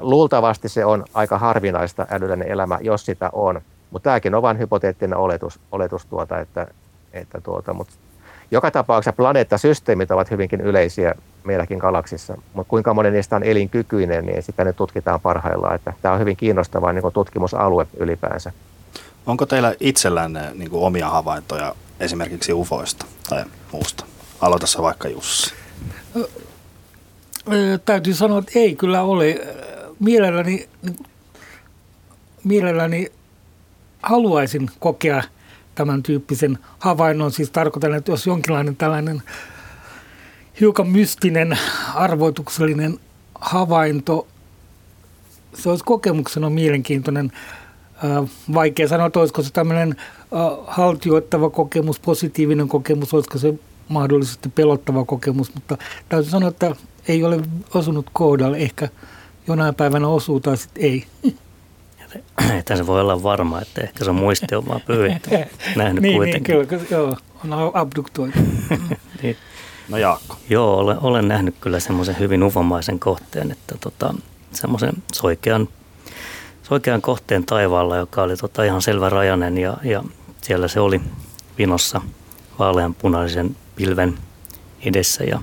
Luultavasti 0.00 0.68
se 0.68 0.84
on 0.84 1.04
aika 1.14 1.38
harvinaista 1.38 2.06
älyllinen 2.10 2.48
elämä, 2.48 2.78
jos 2.80 3.06
sitä 3.06 3.30
on. 3.32 3.60
Mutta 3.90 4.10
tämäkin 4.10 4.34
on 4.34 4.42
vain 4.42 4.58
hypoteettinen 4.58 5.18
oletus, 5.18 5.60
oletus 5.72 6.06
tuota, 6.06 6.38
että, 6.38 6.66
että 7.12 7.40
tuota, 7.40 7.74
mutta 7.74 7.94
joka 8.50 8.70
tapauksessa 8.70 9.12
planeettasysteemit 9.12 10.10
ovat 10.10 10.30
hyvinkin 10.30 10.60
yleisiä 10.60 11.14
meilläkin 11.44 11.78
galaksissa, 11.78 12.38
mutta 12.54 12.70
kuinka 12.70 12.94
moni 12.94 13.10
niistä 13.10 13.36
on 13.36 13.44
elinkykyinen, 13.44 14.26
niin 14.26 14.42
sitä 14.42 14.64
nyt 14.64 14.76
tutkitaan 14.76 15.20
parhaillaan. 15.20 15.74
Että 15.74 15.92
tämä 16.02 16.14
on 16.14 16.20
hyvin 16.20 16.36
kiinnostava 16.36 16.92
niin 16.92 17.12
tutkimusalue 17.12 17.86
ylipäänsä. 17.96 18.52
Onko 19.26 19.46
teillä 19.46 19.74
itsellänne 19.80 20.50
niin 20.54 20.70
kuin 20.70 20.84
omia 20.84 21.08
havaintoja 21.08 21.74
esimerkiksi 22.00 22.52
UFOista 22.52 23.06
tai 23.28 23.44
muusta? 23.72 24.04
Aloita 24.40 24.66
vaikka 24.82 25.08
Jussi 25.08 25.54
täytyy 27.84 28.14
sanoa, 28.14 28.38
että 28.38 28.58
ei 28.58 28.76
kyllä 28.76 29.02
ole. 29.02 29.40
Mielelläni, 30.00 30.68
mielelläni 32.44 33.12
haluaisin 34.02 34.70
kokea 34.78 35.22
tämän 35.74 36.02
tyyppisen 36.02 36.58
havainnon. 36.78 37.32
Siis 37.32 37.50
tarkoitan, 37.50 37.94
että 37.94 38.10
jos 38.10 38.26
jonkinlainen 38.26 38.76
tällainen 38.76 39.22
hiukan 40.60 40.88
mystinen, 40.88 41.58
arvoituksellinen 41.94 42.98
havainto, 43.34 44.26
se 45.54 45.70
olisi 45.70 45.84
kokemuksena 45.84 46.50
mielenkiintoinen. 46.50 47.32
Vaikea 48.54 48.88
sanoa, 48.88 49.06
että 49.06 49.20
olisiko 49.20 49.42
se 49.42 49.52
tämmöinen 49.52 49.96
haltioittava 50.66 51.50
kokemus, 51.50 52.00
positiivinen 52.00 52.68
kokemus, 52.68 53.14
olisiko 53.14 53.38
se 53.38 53.54
mahdollisesti 53.88 54.48
pelottava 54.48 55.04
kokemus, 55.04 55.54
mutta 55.54 55.78
täytyy 56.08 56.30
sanoa, 56.30 56.48
että 56.48 56.76
ei 57.08 57.24
ole 57.24 57.40
osunut 57.74 58.06
kohdalle. 58.12 58.56
Ehkä 58.56 58.88
jonain 59.46 59.74
päivänä 59.74 60.08
osuu 60.08 60.40
tai 60.40 60.56
sitten 60.56 60.84
ei. 60.84 61.06
Että 62.58 62.76
se 62.76 62.86
voi 62.86 63.00
olla 63.00 63.22
varma, 63.22 63.60
että 63.60 63.80
ehkä 63.80 64.04
se 64.04 64.10
on 64.10 64.16
muisti 64.16 64.54
on 64.54 64.66
vaan 64.66 64.80
pyydetty. 64.86 65.30
Nähnyt 65.76 66.02
niin, 66.02 66.16
kuitenkin. 66.16 66.56
Niin, 66.56 66.68
kyllä, 66.68 66.84
joo, 66.90 67.16
on 67.44 67.70
abduktoitu. 67.74 68.38
niin. 69.22 69.36
No 69.88 69.96
Jaakko. 69.96 70.36
Joo, 70.48 70.78
olen, 70.78 70.98
olen 71.00 71.28
nähnyt 71.28 71.54
kyllä 71.60 71.80
semmoisen 71.80 72.18
hyvin 72.18 72.42
ufomaisen 72.42 72.98
kohteen, 72.98 73.50
että 73.50 73.74
tota, 73.80 74.14
semmoisen 74.52 74.92
soikean, 75.14 75.68
soikean 76.62 77.02
kohteen 77.02 77.46
taivaalla, 77.46 77.96
joka 77.96 78.22
oli 78.22 78.36
tota 78.36 78.64
ihan 78.64 78.82
selvä 78.82 79.08
rajanen 79.08 79.58
ja, 79.58 79.76
ja 79.82 80.04
siellä 80.42 80.68
se 80.68 80.80
oli 80.80 81.00
vinossa 81.58 82.00
vaaleanpunaisen 82.58 83.56
pilven 83.76 84.18
edessä 84.84 85.24
ja 85.24 85.40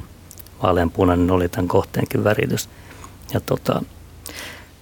vaaleanpunainen 0.64 1.32
oli 1.32 1.50
tämän 1.50 1.68
kohteenkin 1.68 2.24
väritys. 2.24 2.70
Ja 3.34 3.40
tota, 3.40 3.82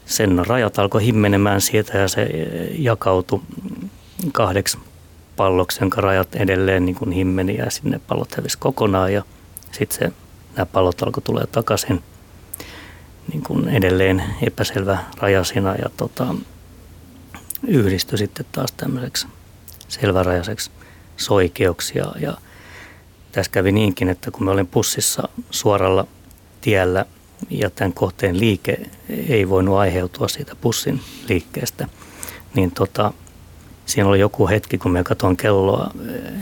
sen 0.05 0.45
rajat 0.47 0.79
alkoi 0.79 1.05
himmenemään 1.05 1.61
siitä 1.61 1.97
ja 1.97 2.07
se 2.07 2.29
jakautui 2.77 3.41
kahdeksi 4.31 4.77
palloksi, 5.35 5.77
jonka 5.81 6.01
rajat 6.01 6.35
edelleen 6.35 6.85
niin 6.85 6.95
kuin 6.95 7.11
himmeni 7.11 7.57
ja 7.57 7.71
sinne 7.71 7.99
pallot 8.07 8.35
hävisi 8.37 8.57
kokonaan 8.57 9.13
ja 9.13 9.23
sitten 9.71 10.13
nämä 10.55 10.65
pallot 10.65 11.01
alkoi 11.01 11.23
tulee 11.23 11.47
takaisin 11.47 12.03
niin 13.31 13.43
kuin 13.43 13.69
edelleen 13.69 14.23
epäselvä 14.41 14.97
rajasina 15.17 15.75
ja 15.75 15.89
tota, 15.97 16.35
yhdistyi 17.67 18.17
sitten 18.17 18.45
taas 18.51 18.71
tämmöiseksi 18.71 19.27
selvärajaiseksi 19.87 20.71
soikeoksi 21.17 21.97
ja, 21.97 22.13
ja 22.19 22.37
tässä 23.31 23.51
kävi 23.51 23.71
niinkin, 23.71 24.09
että 24.09 24.31
kun 24.31 24.45
me 24.45 24.51
olin 24.51 24.67
pussissa 24.67 25.29
suoralla 25.51 26.07
tiellä 26.61 27.05
ja 27.49 27.69
tämän 27.69 27.93
kohteen 27.93 28.39
liike 28.39 28.77
ei 29.09 29.49
voinut 29.49 29.77
aiheutua 29.77 30.27
siitä 30.27 30.55
pussin 30.55 31.01
liikkeestä, 31.29 31.87
niin 32.53 32.71
tota, 32.71 33.13
siinä 33.85 34.09
oli 34.09 34.19
joku 34.19 34.47
hetki, 34.47 34.77
kun 34.77 34.91
me 34.91 35.03
katsoin 35.03 35.37
kelloa, 35.37 35.91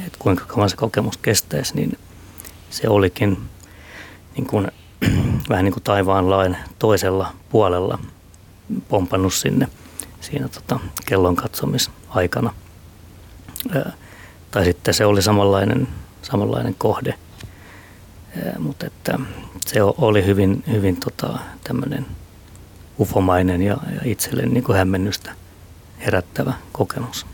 että 0.05 0.19
kuinka 0.19 0.46
kauan 0.46 0.69
se 0.69 0.75
kokemus 0.75 1.17
kestäisi, 1.17 1.75
niin 1.75 1.98
se 2.69 2.89
olikin 2.89 3.38
niin 4.36 4.48
kuin, 4.48 4.72
vähän 5.50 5.65
niin 5.65 5.74
kuin 5.74 5.84
taivaan 5.84 6.29
lain 6.29 6.58
toisella 6.79 7.34
puolella 7.50 8.00
pompannut 8.89 9.34
sinne 9.34 9.67
siinä 10.22 10.48
tota, 10.48 10.79
kellon 11.05 11.36
katsomisaikana. 11.36 12.53
Tai 14.51 14.65
sitten 14.65 14.93
se 14.93 15.05
oli 15.05 15.22
samanlainen, 15.22 15.88
samanlainen 16.32 16.76
kohde, 16.78 17.14
mutta 18.60 18.86
että 18.86 19.20
se 19.68 19.84
oli 19.84 20.26
hyvin, 20.26 20.64
hyvin 20.72 20.98
tota, 20.98 21.40
tämmöinen 21.64 22.06
ufomainen 23.00 23.62
ja, 23.62 23.78
ja 23.96 24.02
itselle 24.04 24.46
niin 24.46 24.64
kuin 24.64 24.78
hämmennystä 24.78 25.32
herättävä 26.00 26.54
kokemus. 26.72 27.26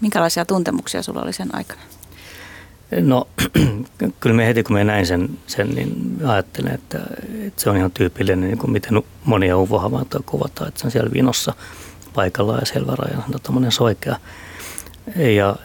Minkälaisia 0.00 0.44
tuntemuksia 0.44 1.02
sulla 1.02 1.22
oli 1.22 1.32
sen 1.32 1.54
aikana? 1.54 1.80
No 3.00 3.28
kyllä 4.20 4.36
me 4.36 4.46
heti 4.46 4.62
kun 4.62 4.76
me 4.76 4.84
näin 4.84 5.06
sen, 5.06 5.38
sen 5.46 5.70
niin 5.70 6.18
ajattelen, 6.24 6.74
että, 6.74 6.98
että 7.46 7.62
se 7.62 7.70
on 7.70 7.76
ihan 7.76 7.90
tyypillinen, 7.90 8.40
niin 8.40 8.58
kuin 8.58 8.70
miten 8.70 9.02
monia 9.24 9.58
ufohavaintoja 9.58 10.22
kuvataan, 10.26 10.68
että 10.68 10.80
se 10.80 10.86
on 10.86 10.90
siellä 10.90 11.12
vinossa 11.12 11.54
paikallaan 12.14 12.60
ja 12.60 12.66
selvä 12.66 12.94
rajana, 12.98 13.38
tuommoinen 13.42 13.72
soikea. 13.72 14.16
Ja 15.36 15.56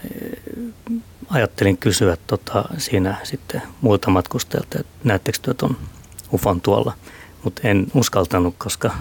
ajattelin 1.30 1.78
kysyä 1.78 2.18
tota, 2.28 2.66
siinä 2.78 3.18
sitten 3.24 3.62
muilta 3.82 4.10
matkustajilta, 4.10 4.80
että 4.80 4.94
näettekö 5.04 5.38
te 5.42 5.54
tuon 5.54 5.78
ufon 6.34 6.62
tuolla, 6.62 6.94
mutta 7.44 7.62
en 7.64 7.88
uskaltanut, 7.94 8.56
koska, 8.58 8.92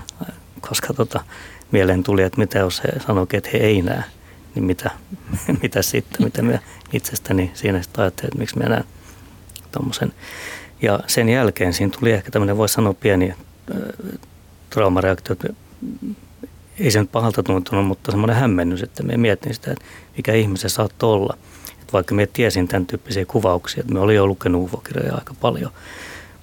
koska 0.60 0.94
tota, 0.94 1.24
mieleen 1.72 2.02
tuli, 2.02 2.22
että 2.22 2.38
mitä 2.38 2.58
jos 2.58 2.82
he 2.84 3.00
sanoivat, 3.06 3.34
että 3.34 3.50
he 3.52 3.58
ei 3.58 3.82
näe 3.82 4.04
niin 4.54 4.64
mitä, 4.64 4.90
mitä 5.62 5.82
sitten, 5.82 6.24
mitä 6.24 6.42
me 6.42 6.60
itsestäni 6.92 7.50
siinä 7.54 7.82
sitten 7.82 8.02
ajattelin, 8.02 8.28
että 8.28 8.38
miksi 8.38 8.58
mä 8.58 8.64
näen 8.64 8.84
tuommoisen. 9.72 10.12
Ja 10.82 11.00
sen 11.06 11.28
jälkeen 11.28 11.72
siinä 11.72 11.92
tuli 11.98 12.12
ehkä 12.12 12.30
tämmöinen, 12.30 12.56
voisi 12.56 12.74
sanoa 12.74 12.94
pieni 12.94 13.30
äh, 13.30 13.36
traumareaktio, 14.70 15.32
että 15.32 15.48
ei 16.78 16.90
se 16.90 17.00
nyt 17.00 17.12
pahalta 17.12 17.42
tuntunut, 17.42 17.86
mutta 17.86 18.10
semmoinen 18.10 18.36
hämmennys, 18.36 18.82
että 18.82 19.02
me 19.02 19.16
mietin 19.16 19.54
sitä, 19.54 19.72
että 19.72 19.84
mikä 20.16 20.32
ihmisen 20.34 20.70
saattoi 20.70 21.12
olla. 21.12 21.36
Että 21.88 21.92
vaikka 21.92 22.14
me 22.14 22.26
tiesin 22.26 22.68
tämän 22.68 22.86
tyyppisiä 22.86 23.26
kuvauksia, 23.26 23.80
että 23.80 23.92
me 23.92 24.00
oli 24.00 24.14
jo 24.14 24.26
lukenut 24.26 24.62
ufokirjoja 24.62 25.14
aika 25.14 25.34
paljon, 25.40 25.70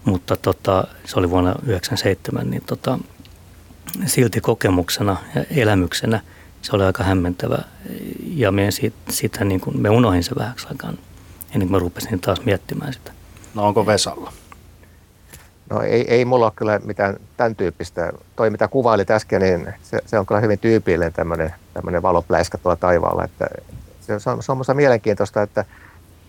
mutta 0.06 0.38
tota, 0.38 0.88
se 1.06 1.20
oli 1.20 1.30
vuonna 1.30 1.52
1997, 1.52 2.50
niin 2.50 2.64
tota, 2.66 3.00
silti 4.06 4.42
kokemuksena 4.42 5.18
ja 5.36 5.46
elämyksenä– 5.50 6.20
se 6.66 6.76
oli 6.76 6.84
aika 6.84 7.04
hämmentävä 7.04 7.58
ja 8.24 8.52
me, 8.52 8.72
siitä, 8.72 8.98
siitä 9.10 9.46
niin 9.46 9.62
kuin, 9.62 9.82
me 9.82 9.90
unohin 9.90 10.24
se 10.24 10.36
vähäksi 10.36 10.68
aikaan 10.70 10.98
ennen 11.54 11.68
kuin 11.68 11.72
mä 11.72 11.80
rupesin 11.80 12.20
taas 12.20 12.46
miettimään 12.46 12.94
sitä. 12.94 13.12
No 13.56 13.68
onko 13.68 13.86
Vesalla? 13.86 14.34
No 15.70 15.82
ei, 15.82 16.14
ei 16.14 16.26
mulla 16.26 16.46
ole 16.46 16.54
kyllä 16.56 16.80
mitään 16.80 17.18
tämän 17.38 17.56
tyyppistä. 17.56 18.12
Toi 18.36 18.50
mitä 18.50 18.68
kuvailit 18.68 19.12
äsken, 19.12 19.42
niin 19.42 19.74
se, 19.84 20.00
se 20.06 20.20
on 20.20 20.26
kyllä 20.26 20.42
hyvin 20.42 20.60
tyypillinen 20.60 21.14
tämmöinen, 21.14 21.54
tämmöinen 21.74 22.02
valopläiskä 22.02 22.58
tuolla 22.58 22.76
taivaalla. 22.76 23.24
Että 23.24 23.48
se 24.06 24.30
on, 24.30 24.44
se 24.44 24.52
on 24.52 24.78
mielenkiintoista, 24.78 25.42
että 25.42 25.66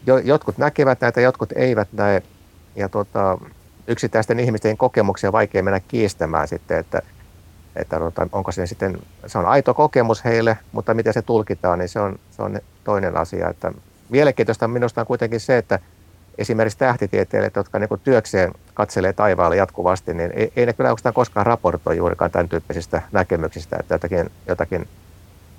jo, 0.06 0.18
jotkut 0.18 0.58
näkevät 0.58 1.00
näitä, 1.00 1.20
jotkut 1.20 1.52
eivät 1.52 1.88
näe. 1.92 2.22
Ja 2.76 2.88
tuota, 2.88 3.38
yksittäisten 3.86 4.40
ihmisten 4.40 4.76
kokemuksia 4.76 5.28
on 5.28 5.32
vaikea 5.32 5.62
mennä 5.62 5.80
kiistämään 5.80 6.48
sitten, 6.48 6.78
että– 6.78 7.02
että 7.76 8.00
onko 8.32 8.52
se 8.52 8.66
sitten, 8.66 8.98
se 9.26 9.38
on 9.38 9.46
aito 9.46 9.74
kokemus 9.74 10.24
heille, 10.24 10.58
mutta 10.72 10.94
miten 10.94 11.12
se 11.12 11.22
tulkitaan, 11.22 11.78
niin 11.78 11.88
se 11.88 12.00
on, 12.00 12.18
se 12.30 12.42
on 12.42 12.60
toinen 12.84 13.16
asia. 13.16 13.48
Että 13.48 13.72
mielenkiintoista 14.08 14.68
minusta 14.68 15.00
on 15.00 15.06
kuitenkin 15.06 15.40
se, 15.40 15.58
että 15.58 15.78
esimerkiksi 16.38 16.78
tähtitieteilijät, 16.78 17.56
jotka 17.56 17.78
niin 17.78 17.88
työkseen 18.04 18.52
katselee 18.74 19.12
taivaalle 19.12 19.56
jatkuvasti, 19.56 20.14
niin 20.14 20.32
ei, 20.34 20.52
ei 20.56 20.66
ne 20.66 20.72
kyllä 20.72 21.12
koskaan 21.14 21.46
raportoi 21.46 21.96
juurikaan 21.96 22.30
tämän 22.30 22.48
tyyppisistä 22.48 23.02
näkemyksistä, 23.12 23.76
että 23.80 23.94
jotakin, 23.94 24.30
jotakin 24.48 24.88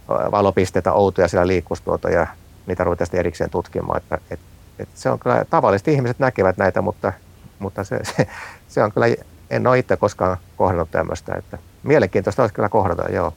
valopisteitä 0.07 0.93
outoja 0.93 1.27
siellä 1.27 1.47
liikkuisi 1.47 1.83
tuota 1.83 2.09
ja 2.09 2.27
niitä 2.67 2.83
ruvetaan 2.83 3.09
erikseen 3.13 3.49
tutkimaan. 3.49 3.97
Että, 3.97 4.17
et, 4.31 4.39
et 4.79 4.89
se 4.95 5.09
on 5.09 5.19
kyllä, 5.19 5.45
tavalliset 5.49 5.87
ihmiset 5.87 6.19
näkevät 6.19 6.57
näitä, 6.57 6.81
mutta, 6.81 7.13
mutta 7.59 7.83
se, 7.83 7.99
se, 8.03 8.27
se 8.67 8.83
on 8.83 8.91
kyllä, 8.91 9.07
en 9.49 9.67
ole 9.67 9.79
itse 9.79 9.97
koskaan 9.97 10.37
kohdannut 10.57 10.91
tämmöistä, 10.91 11.35
että 11.35 11.57
mielenkiintoista 11.83 12.43
olisi 12.43 12.55
kyllä 12.55 12.69
kohdata, 12.69 13.11
joo. 13.11 13.33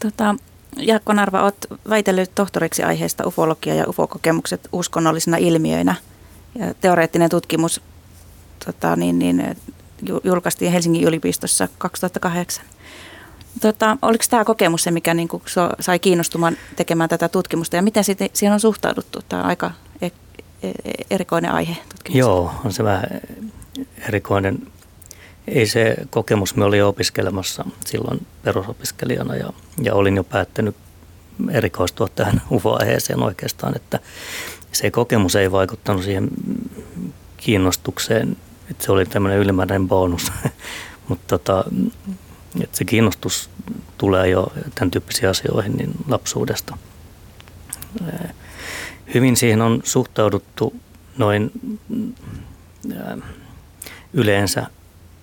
Tota, 0.00 0.34
Jaakko 0.76 1.12
Narva, 1.12 1.42
olet 1.42 1.66
väitellyt 1.88 2.30
tohtoriksi 2.34 2.82
aiheesta 2.82 3.26
ufologia 3.26 3.74
ja 3.74 3.84
ufokokemukset 3.88 4.68
uskonnollisina 4.72 5.36
ilmiöinä. 5.36 5.94
Ja 6.54 6.74
teoreettinen 6.74 7.30
tutkimus 7.30 7.80
tota, 8.66 8.96
niin, 8.96 9.18
niin, 9.18 9.56
julkaistiin 10.24 10.72
Helsingin 10.72 11.04
yliopistossa 11.04 11.68
2008. 11.78 12.64
Tota, 13.60 13.96
oliko 14.02 14.24
tämä 14.30 14.44
kokemus 14.44 14.82
se, 14.82 14.90
mikä 14.90 15.14
niin 15.14 15.28
sai 15.80 15.98
kiinnostumaan 15.98 16.56
tekemään 16.76 17.08
tätä 17.08 17.28
tutkimusta? 17.28 17.76
Ja 17.76 17.82
miten 17.82 18.04
sitten, 18.04 18.30
siihen 18.32 18.54
on 18.54 18.60
suhtauduttu? 18.60 19.20
Tämä 19.28 19.42
on 19.42 19.48
aika 19.48 19.70
e- 20.02 20.06
e- 20.62 20.72
erikoinen 21.10 21.52
aihe 21.52 21.76
tutkimus. 21.88 22.18
Joo, 22.18 22.50
on 22.64 22.72
se 22.72 22.84
vähän 22.84 23.20
erikoinen. 24.08 24.66
Ei 25.48 25.66
se 25.66 25.96
kokemus, 26.10 26.56
me 26.56 26.64
olin 26.64 26.84
opiskelemassa 26.84 27.64
silloin 27.86 28.26
perusopiskelijana 28.42 29.36
ja, 29.36 29.52
ja 29.82 29.94
olin 29.94 30.16
jo 30.16 30.24
päättänyt 30.24 30.76
erikoistua 31.50 32.08
tähän 32.08 32.42
UFO-aiheeseen 32.50 33.22
oikeastaan, 33.22 33.76
että 33.76 33.98
se 34.72 34.90
kokemus 34.90 35.36
ei 35.36 35.52
vaikuttanut 35.52 36.04
siihen 36.04 36.28
kiinnostukseen, 37.36 38.36
että 38.70 38.84
se 38.84 38.92
oli 38.92 39.06
tämmöinen 39.06 39.38
ylimääräinen 39.38 39.88
bonus, 39.88 40.32
mutta 41.08 41.38
tota, 41.38 41.64
että 42.62 42.78
se 42.78 42.84
kiinnostus 42.84 43.50
tulee 43.98 44.28
jo 44.28 44.52
tämän 44.74 44.90
tyyppisiin 44.90 45.30
asioihin 45.30 45.72
niin 45.72 45.90
lapsuudesta. 46.08 46.78
Hyvin 49.14 49.36
siihen 49.36 49.62
on 49.62 49.80
suhtauduttu 49.84 50.74
noin 51.18 51.50
yleensä 54.12 54.66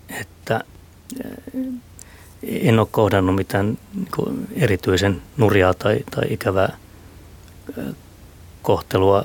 että 0.10 0.64
en 2.44 2.80
ole 2.80 2.88
kohdannut 2.92 3.36
mitään 3.36 3.78
niin 3.94 4.48
erityisen 4.56 5.22
nurjaa 5.38 5.74
tai, 5.74 6.00
tai 6.12 6.24
ikävää 6.30 6.78
kohtelua. 8.62 9.24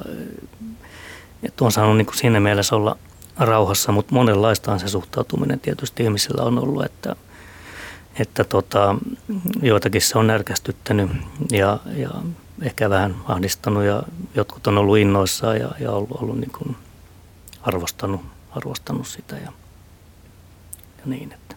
Että 1.43 1.65
on 1.65 1.73
saanut 1.73 1.97
niin 1.97 2.07
kuin 2.07 2.17
siinä 2.17 2.41
mielessä 2.41 2.77
olla, 2.77 2.97
rauhassa, 3.37 3.93
mutta 3.93 4.15
monenlaistaan 4.15 4.81
se 4.81 4.89
suhtautuminen 4.89 5.61
tietysti 5.61 6.03
ihmisillä 6.03 6.43
on 6.43 6.59
ollut, 6.59 6.85
että, 6.85 7.17
että 8.19 8.45
tota, 8.45 8.97
joitakin 9.63 10.03
se 10.03 10.19
on 10.19 10.27
närkästyttänyt 10.27 11.11
ja, 11.53 11.79
ja 11.97 12.11
ehkä 12.63 12.91
vähän 12.91 13.17
ahdistanut 13.25 13.85
ja 13.85 14.03
jotkut 14.35 14.67
on 14.67 14.79
ollut 14.79 14.99
innoissaan 14.99 15.57
ja, 15.61 15.71
ja 15.81 15.93
ollut, 15.93 16.23
ollut 16.23 16.39
niin 16.39 16.53
kuin 16.59 16.77
arvostanut, 17.63 18.21
arvostanut 18.51 19.07
sitä 19.07 19.37
ja, 19.37 19.53
ja 20.99 21.05
niin. 21.05 21.33
Että. 21.33 21.57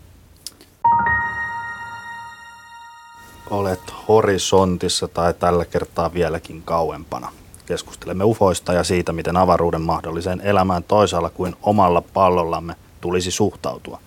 Olet 3.50 3.94
horisontissa 4.08 5.08
tai 5.08 5.34
tällä 5.34 5.66
kertaa 5.66 6.14
vieläkin 6.14 6.62
kauempana. 6.64 7.32
Keskustelemme 7.66 8.24
ufoista 8.24 8.74
ja 8.74 8.84
siitä, 8.84 9.14
miten 9.14 9.38
avaruuden 9.38 9.82
mahdolliseen 9.82 10.42
elämään 10.42 10.84
toisaalla 10.84 11.30
kuin 11.30 11.56
omalla 11.62 12.02
pallollamme 12.02 12.76
tulisi 13.02 13.32
suhtautua. 13.32 14.00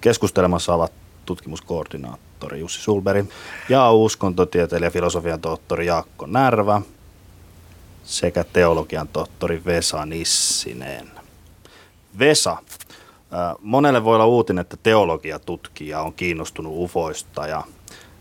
Keskustelemassa 0.00 0.74
ovat 0.74 0.92
tutkimuskoordinaattori 1.30 2.60
Jussi 2.60 2.82
Sulberi 2.82 3.24
ja 3.68 3.92
uskontotieteilijä 3.92 4.90
filosofian 4.90 5.40
tohtori 5.40 5.86
Jaakko 5.86 6.26
Närvä 6.26 6.82
sekä 8.04 8.44
teologian 8.44 9.08
tohtori 9.08 9.62
Vesa 9.64 10.06
Nissinen. 10.06 11.10
Vesa, 12.18 12.56
monelle 13.60 14.04
voi 14.04 14.14
olla 14.14 14.26
uutinen, 14.26 14.60
että 14.62 14.76
teologiatutkija 14.82 16.00
on 16.00 16.12
kiinnostunut 16.12 16.72
ufoista 16.76 17.46
ja 17.46 17.64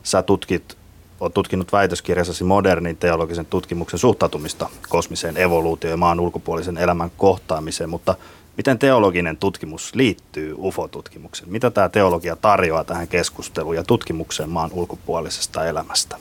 sä 0.03 0.21
tutkit, 0.21 0.77
oot 1.19 1.33
tutkinut 1.33 1.71
väitöskirjassasi 1.71 2.43
modernin 2.43 2.97
teologisen 2.97 3.45
tutkimuksen 3.45 3.99
suhtautumista 3.99 4.69
kosmiseen 4.89 5.37
evoluutioon 5.37 5.93
ja 5.93 5.97
maan 5.97 6.19
ulkopuolisen 6.19 6.77
elämän 6.77 7.11
kohtaamiseen, 7.17 7.89
mutta 7.89 8.15
miten 8.59 8.79
teologinen 8.79 9.37
tutkimus 9.37 9.95
liittyy 9.95 10.55
UFO-tutkimukseen? 10.57 11.51
Mitä 11.51 11.71
tämä 11.71 11.89
teologia 11.89 12.35
tarjoaa 12.35 12.83
tähän 12.83 13.07
keskusteluun 13.07 13.75
ja 13.75 13.83
tutkimukseen 13.83 14.49
maan 14.49 14.69
ulkopuolisesta 14.73 15.65
elämästä? 15.65 16.17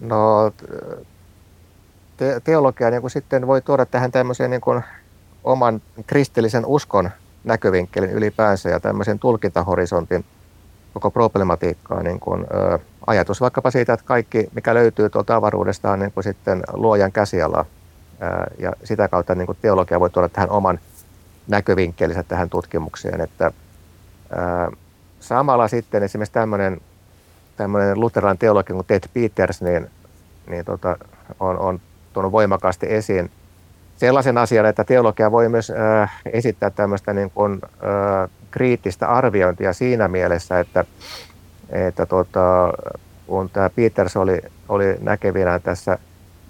No, 0.00 0.52
te- 2.16 2.40
teologia 2.44 2.90
niin 2.90 3.00
kuin 3.00 3.10
sitten 3.10 3.46
voi 3.46 3.62
tuoda 3.62 3.86
tähän 3.86 4.12
tämmöisen 4.12 4.50
niin 4.50 4.60
kuin 4.60 4.82
oman 5.44 5.82
kristillisen 6.06 6.66
uskon 6.66 7.10
näkövinkkelin 7.44 8.10
ylipäänsä 8.10 8.68
ja 8.68 8.80
tämmöisen 8.80 9.18
tulkintahorisontin 9.18 10.24
koko 10.94 11.10
problematiikkaa. 11.10 12.02
Niin 12.02 12.20
kuin, 12.20 12.46
ö, 12.54 12.78
ajatus 13.06 13.40
vaikkapa 13.40 13.70
siitä, 13.70 13.92
että 13.92 14.06
kaikki, 14.06 14.48
mikä 14.54 14.74
löytyy 14.74 15.10
tuolta 15.10 15.36
avaruudesta, 15.36 15.90
on 15.90 15.98
niin 15.98 16.12
kuin 16.12 16.24
sitten 16.24 16.62
luojan 16.72 17.12
käsiala. 17.12 17.66
Ja 18.58 18.72
sitä 18.84 19.08
kautta 19.08 19.34
niin 19.34 19.46
kuin 19.46 19.58
teologia 19.62 20.00
voi 20.00 20.10
tuoda 20.10 20.28
tähän 20.28 20.50
oman 20.50 20.78
näkövinkkelinsä 21.48 22.22
tähän 22.22 22.50
tutkimukseen. 22.50 23.20
Että, 23.20 23.52
samalla 25.20 25.68
sitten 25.68 26.02
esimerkiksi 26.02 26.32
tämmöinen, 26.32 26.80
tämmöinen 27.56 28.00
luterilainen 28.00 28.38
teologi 28.38 28.72
kuin 28.72 28.86
Ted 28.86 29.04
Peters 29.14 29.62
niin, 29.62 29.90
niin 30.46 30.64
tota, 30.64 30.96
on, 31.40 31.58
on 31.58 31.80
tuonut 32.12 32.32
voimakkaasti 32.32 32.86
esiin 32.88 33.30
sellaisen 33.96 34.38
asian, 34.38 34.66
että 34.66 34.84
teologia 34.84 35.30
voi 35.30 35.48
myös 35.48 35.70
ö, 35.70 35.74
esittää 36.32 36.70
tämmöistä 36.70 37.12
niin 37.12 37.30
kuin, 37.30 37.60
ö, 37.64 38.28
kriittistä 38.50 39.08
arviointia 39.08 39.72
siinä 39.72 40.08
mielessä, 40.08 40.60
että, 40.60 40.84
että 41.70 42.06
tota, 42.06 42.72
kun 43.26 43.50
tämä 43.50 43.70
Peters 43.70 44.16
oli, 44.16 44.40
oli 44.68 44.96
näkevinään 45.00 45.62
tässä 45.62 45.98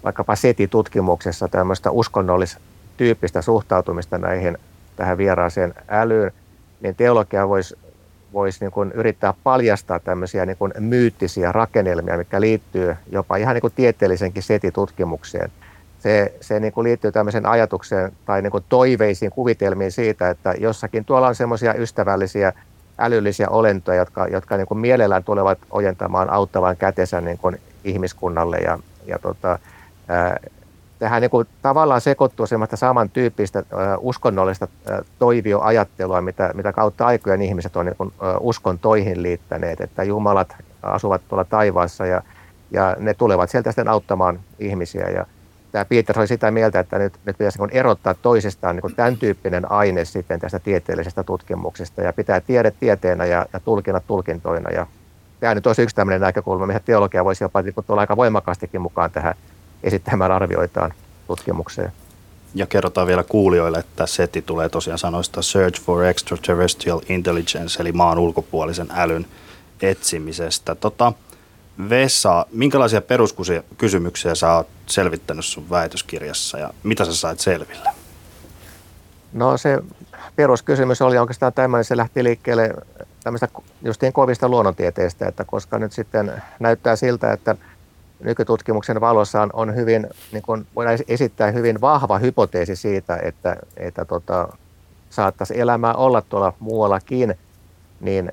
vaikkapa 0.04 0.36
SETI-tutkimuksessa 0.36 1.48
tämmöistä 1.48 1.90
uskonnollistyyppistä 1.90 3.42
suhtautumista 3.42 4.18
näihin 4.18 4.58
tähän 4.96 5.18
vieraaseen 5.18 5.74
älyyn, 5.88 6.32
niin 6.80 6.94
teologia 6.94 7.48
voisi 7.48 7.76
voisi 8.32 8.64
niin 8.64 8.72
kuin 8.72 8.92
yrittää 8.92 9.34
paljastaa 9.44 10.00
tämmöisiä 10.00 10.46
niin 10.46 10.56
kuin 10.56 10.72
myyttisiä 10.78 11.52
rakennelmia, 11.52 12.16
mikä 12.16 12.40
liittyy 12.40 12.96
jopa 13.10 13.36
ihan 13.36 13.54
niin 13.54 13.60
kuin 13.60 13.72
tieteellisenkin 13.76 14.42
SETI-tutkimukseen 14.42 15.50
se, 16.02 16.34
se 16.40 16.60
niin 16.60 16.72
kuin 16.72 16.84
liittyy 16.84 17.12
tämmöiseen 17.12 17.46
ajatukseen 17.46 18.12
tai 18.26 18.42
niin 18.42 18.50
kuin 18.50 18.64
toiveisiin, 18.68 19.30
kuvitelmiin 19.30 19.92
siitä, 19.92 20.30
että 20.30 20.54
jossakin 20.58 21.04
tuolla 21.04 21.28
on 21.28 21.34
semmoisia 21.34 21.74
ystävällisiä 21.74 22.52
älyllisiä 22.98 23.48
olentoja, 23.48 23.98
jotka, 23.98 24.26
jotka 24.26 24.56
niin 24.56 24.66
kuin 24.66 24.78
mielellään 24.78 25.24
tulevat 25.24 25.58
ojentamaan 25.70 26.30
auttavan 26.30 26.76
kätensä 26.76 27.20
niin 27.20 27.38
kuin 27.38 27.60
ihmiskunnalle. 27.84 28.56
Ja, 28.56 28.78
ja 29.06 29.18
tota, 29.18 29.58
tähän 30.98 31.22
niin 31.22 31.30
kuin 31.30 31.48
tavallaan 31.62 32.00
sekoittuu 32.00 32.46
semmoista 32.46 32.76
samantyyppistä 32.76 33.62
uskonnollista 33.98 34.68
toivioajattelua, 35.18 36.20
mitä, 36.20 36.50
mitä 36.54 36.72
kautta 36.72 37.06
aikojen 37.06 37.42
ihmiset 37.42 37.76
on 37.76 37.86
niin 37.86 37.96
kuin, 37.96 38.12
uskontoihin 38.40 39.22
liittäneet, 39.22 39.80
että 39.80 40.02
jumalat 40.02 40.56
asuvat 40.82 41.22
tuolla 41.28 41.44
taivaassa 41.44 42.06
ja, 42.06 42.22
ja 42.70 42.96
ne 42.98 43.14
tulevat 43.14 43.50
sieltä 43.50 43.70
sitten 43.70 43.88
auttamaan 43.88 44.40
ihmisiä. 44.58 45.08
Ja, 45.08 45.26
tämä 45.72 45.84
Peters 45.84 46.18
oli 46.18 46.26
sitä 46.26 46.50
mieltä, 46.50 46.80
että 46.80 46.98
nyt, 46.98 47.12
nyt 47.24 47.38
pitäisi 47.38 47.58
niin 47.58 47.70
erottaa 47.70 48.14
toisistaan 48.14 48.76
niin 48.76 48.96
tämän 48.96 49.16
tyyppinen 49.16 49.72
aine 49.72 50.04
sitten 50.04 50.40
tästä 50.40 50.58
tieteellisestä 50.58 51.22
tutkimuksesta 51.22 52.02
ja 52.02 52.12
pitää 52.12 52.40
tiede 52.40 52.70
tieteenä 52.70 53.24
ja, 53.24 53.46
ja 53.52 53.60
tulkinnat 53.60 54.06
tulkintoina. 54.06 54.70
Ja 54.70 54.86
tämä 55.40 55.54
nyt 55.54 55.66
olisi 55.66 55.82
yksi 55.82 55.96
tämmöinen 55.96 56.20
näkökulma, 56.20 56.66
mihin 56.66 56.82
teologia 56.84 57.24
voisi 57.24 57.44
jopa 57.44 57.62
niin 57.62 57.74
tulla 57.86 58.00
aika 58.00 58.16
voimakkaastikin 58.16 58.80
mukaan 58.80 59.10
tähän 59.10 59.34
esittämään 59.82 60.32
arvioitaan 60.32 60.94
tutkimukseen. 61.26 61.92
Ja 62.54 62.66
kerrotaan 62.66 63.06
vielä 63.06 63.24
kuulijoille, 63.24 63.78
että 63.78 64.06
SETI 64.06 64.42
tulee 64.42 64.68
tosiaan 64.68 64.98
sanoista 64.98 65.42
Search 65.42 65.82
for 65.82 66.04
Extraterrestrial 66.04 67.00
Intelligence, 67.08 67.82
eli 67.82 67.92
maan 67.92 68.18
ulkopuolisen 68.18 68.88
älyn 68.94 69.26
etsimisestä. 69.82 70.74
Tota, 70.74 71.12
Vesa, 71.90 72.46
minkälaisia 72.52 73.00
peruskysymyksiä 73.00 74.34
sä 74.34 74.52
oot 74.52 74.68
selvittänyt 74.86 75.44
sun 75.44 75.70
väitöskirjassa 75.70 76.58
ja 76.58 76.70
mitä 76.82 77.04
sä 77.04 77.14
sait 77.14 77.40
selville? 77.40 77.90
No 79.32 79.56
se 79.56 79.78
peruskysymys 80.36 81.02
oli 81.02 81.18
oikeastaan 81.18 81.52
tämmöinen, 81.52 81.84
se 81.84 81.96
lähti 81.96 82.24
liikkeelle 82.24 82.74
tämmöistä 83.24 83.48
justiin 83.82 84.12
kovista 84.12 84.48
luonnontieteistä, 84.48 85.28
että 85.28 85.44
koska 85.44 85.78
nyt 85.78 85.92
sitten 85.92 86.42
näyttää 86.60 86.96
siltä, 86.96 87.32
että 87.32 87.56
nykytutkimuksen 88.24 89.00
valossa 89.00 89.48
on 89.52 89.74
hyvin, 89.74 90.06
niin 90.32 90.42
kuin 90.42 90.66
voidaan 90.76 90.98
esittää 91.08 91.50
hyvin 91.50 91.80
vahva 91.80 92.18
hypoteesi 92.18 92.76
siitä, 92.76 93.16
että, 93.16 93.56
että 93.76 94.04
tota, 94.04 94.48
saattaisi 95.10 95.60
elämää 95.60 95.94
olla 95.94 96.22
tuolla 96.22 96.52
muuallakin, 96.60 97.34
niin 98.00 98.32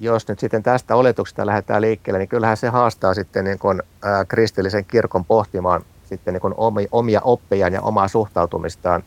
jos 0.00 0.28
nyt 0.28 0.38
sitten 0.38 0.62
tästä 0.62 0.96
oletuksesta 0.96 1.46
lähdetään 1.46 1.80
liikkeelle, 1.82 2.18
niin 2.18 2.28
kyllähän 2.28 2.56
se 2.56 2.68
haastaa 2.68 3.14
sitten 3.14 3.44
niin 3.44 3.58
kuin, 3.58 3.82
ää, 4.02 4.24
kristillisen 4.24 4.84
kirkon 4.84 5.24
pohtimaan 5.24 5.84
sitten 6.04 6.34
niin 6.34 6.40
kuin 6.40 6.54
omia 6.90 7.20
oppejaan 7.24 7.72
ja 7.72 7.82
omaa 7.82 8.08
suhtautumistaan 8.08 9.02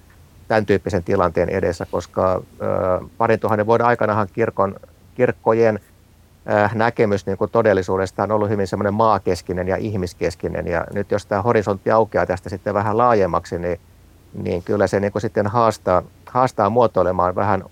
tämän 0.48 0.66
tyyppisen 0.66 1.04
tilanteen 1.04 1.50
edessä, 1.50 1.86
koska 1.92 2.32
ää, 2.32 2.40
parin 3.18 3.40
tuhannen 3.40 3.66
vuoden 3.66 3.88
aikanahan 3.88 4.28
kirkon, 4.34 4.76
kirkkojen 5.16 5.80
näkemys 6.74 7.26
niin 7.26 7.38
kuin 7.38 7.52
todellisuudesta 7.52 8.24
on 8.24 8.32
ollut 8.32 8.50
hyvin 8.50 8.68
semmoinen 8.68 8.94
maakeskinen 8.94 9.68
ja 9.68 9.76
ihmiskeskinen, 9.76 10.68
ja 10.68 10.86
nyt 10.94 11.12
jos 11.12 11.26
tämä 11.26 11.42
horisontti 11.42 11.92
aukeaa 11.92 12.26
tästä 12.26 12.50
sitten 12.50 12.74
vähän 12.74 12.98
laajemmaksi, 12.98 13.60
niin, 13.60 13.80
niin 14.34 14.64
kyllä 14.64 14.88
se 14.88 15.00
niin 15.00 15.12
kuin 15.12 15.22
sitten 15.22 15.48
haastaa, 15.48 16.04
haastaa 16.26 16.70
muotoilemaan 16.70 17.36
vähän 17.36 17.64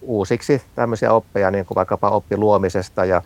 uusiksi 0.00 0.62
tämmöisiä 0.74 1.12
oppeja, 1.12 1.50
niin 1.50 1.66
kuin 1.66 1.76
vaikkapa 1.76 2.10
oppi 2.10 2.36
luomisesta 2.36 3.04
ja 3.04 3.22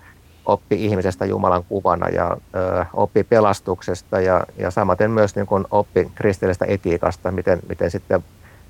oppi 0.46 0.84
ihmisestä 0.84 1.26
Jumalan 1.26 1.64
kuvana 1.64 2.08
ja 2.08 2.36
ö, 2.54 2.84
oppi 2.92 3.24
pelastuksesta 3.24 4.20
ja, 4.20 4.44
ja 4.58 4.70
samaten 4.70 5.10
myös 5.10 5.36
niin 5.36 5.46
kuin 5.46 5.64
oppi 5.70 6.10
kristillisestä 6.14 6.64
etiikasta, 6.68 7.30
miten, 7.30 7.58
miten 7.68 7.90
sitten 7.90 8.24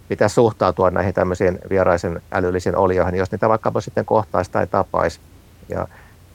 pitäisi 0.09 0.35
suhtautua 0.35 0.91
näihin 0.91 1.15
tämmöisiin 1.15 1.59
vieraisen 1.71 2.23
älyllisiin 2.33 2.77
olioihin, 2.77 3.15
jos 3.15 3.33
niitä 3.33 3.49
vaikkapa 3.49 3.81
sitten 3.81 4.05
kohtaisi 4.05 4.51
tai 4.51 4.67
tapaisi. 4.67 5.21
Ja 5.69 5.89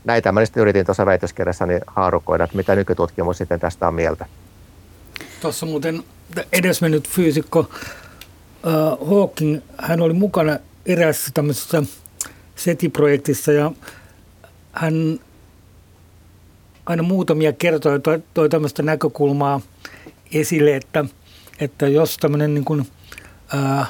näitä 0.05 0.31
mä 0.31 0.45
sitten 0.45 0.61
yritin 0.61 0.85
tuossa 0.85 1.05
väitöskirjassani 1.05 1.79
haarukoida, 1.87 2.43
että 2.43 2.57
mitä 2.57 2.75
nykytutkimus 2.75 3.37
sitten 3.37 3.59
tästä 3.59 3.87
on 3.87 3.93
mieltä. 3.93 4.25
Tuossa 5.41 5.65
muuten 5.65 6.03
edesmennyt 6.51 7.09
fyysikko 7.09 7.59
uh, 7.59 9.09
Hawking, 9.09 9.61
hän 9.77 10.01
oli 10.01 10.13
mukana 10.13 10.57
eräässä 10.85 11.31
tämmöisessä 11.33 11.83
SETI-projektissa 12.55 13.51
ja 13.51 13.71
hän 14.71 15.19
aina 16.85 17.03
muutamia 17.03 17.53
kertoja 17.53 17.99
toi, 17.99 18.23
toi 18.33 18.49
tämmöistä 18.49 18.83
näkökulmaa 18.83 19.61
esille, 20.33 20.75
että, 20.75 21.05
että 21.59 21.87
jos 21.87 22.17
tämmöinen 22.17 22.53
niin 22.53 22.65
kuin, 22.65 22.87
ää, 23.53 23.85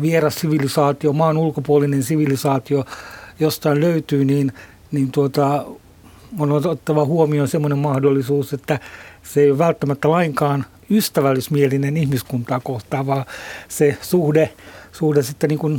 vieras 0.00 0.34
sivilisaatio, 0.34 1.12
maan 1.12 1.36
ulkopuolinen 1.36 2.02
sivilisaatio 2.02 2.84
jostain 3.40 3.80
löytyy, 3.80 4.24
niin, 4.24 4.52
niin 4.92 5.12
tuota, 5.12 5.64
on 6.38 6.52
otettava 6.52 7.04
huomioon 7.04 7.48
semmoinen 7.48 7.78
mahdollisuus, 7.78 8.52
että 8.52 8.78
se 9.22 9.40
ei 9.40 9.50
ole 9.50 9.58
välttämättä 9.58 10.10
lainkaan 10.10 10.64
ystävällismielinen 10.90 11.96
ihmiskuntaa 11.96 12.60
kohtaan, 12.60 13.06
vaan 13.06 13.24
se 13.68 13.98
suhde, 14.02 14.52
suhde 14.92 15.22
sitten 15.22 15.48
niin 15.48 15.58
kuin 15.58 15.78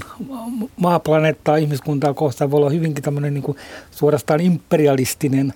ihmiskuntaa 1.62 2.13
kohtaan 2.13 2.52
voi 2.52 2.58
olla 2.58 2.69
hyvinkin 2.69 3.04
tämmöinen 3.04 3.34
niin 3.34 3.43
kuin 3.43 3.58
suorastaan 3.91 4.41
imperialistinen, 4.41 5.54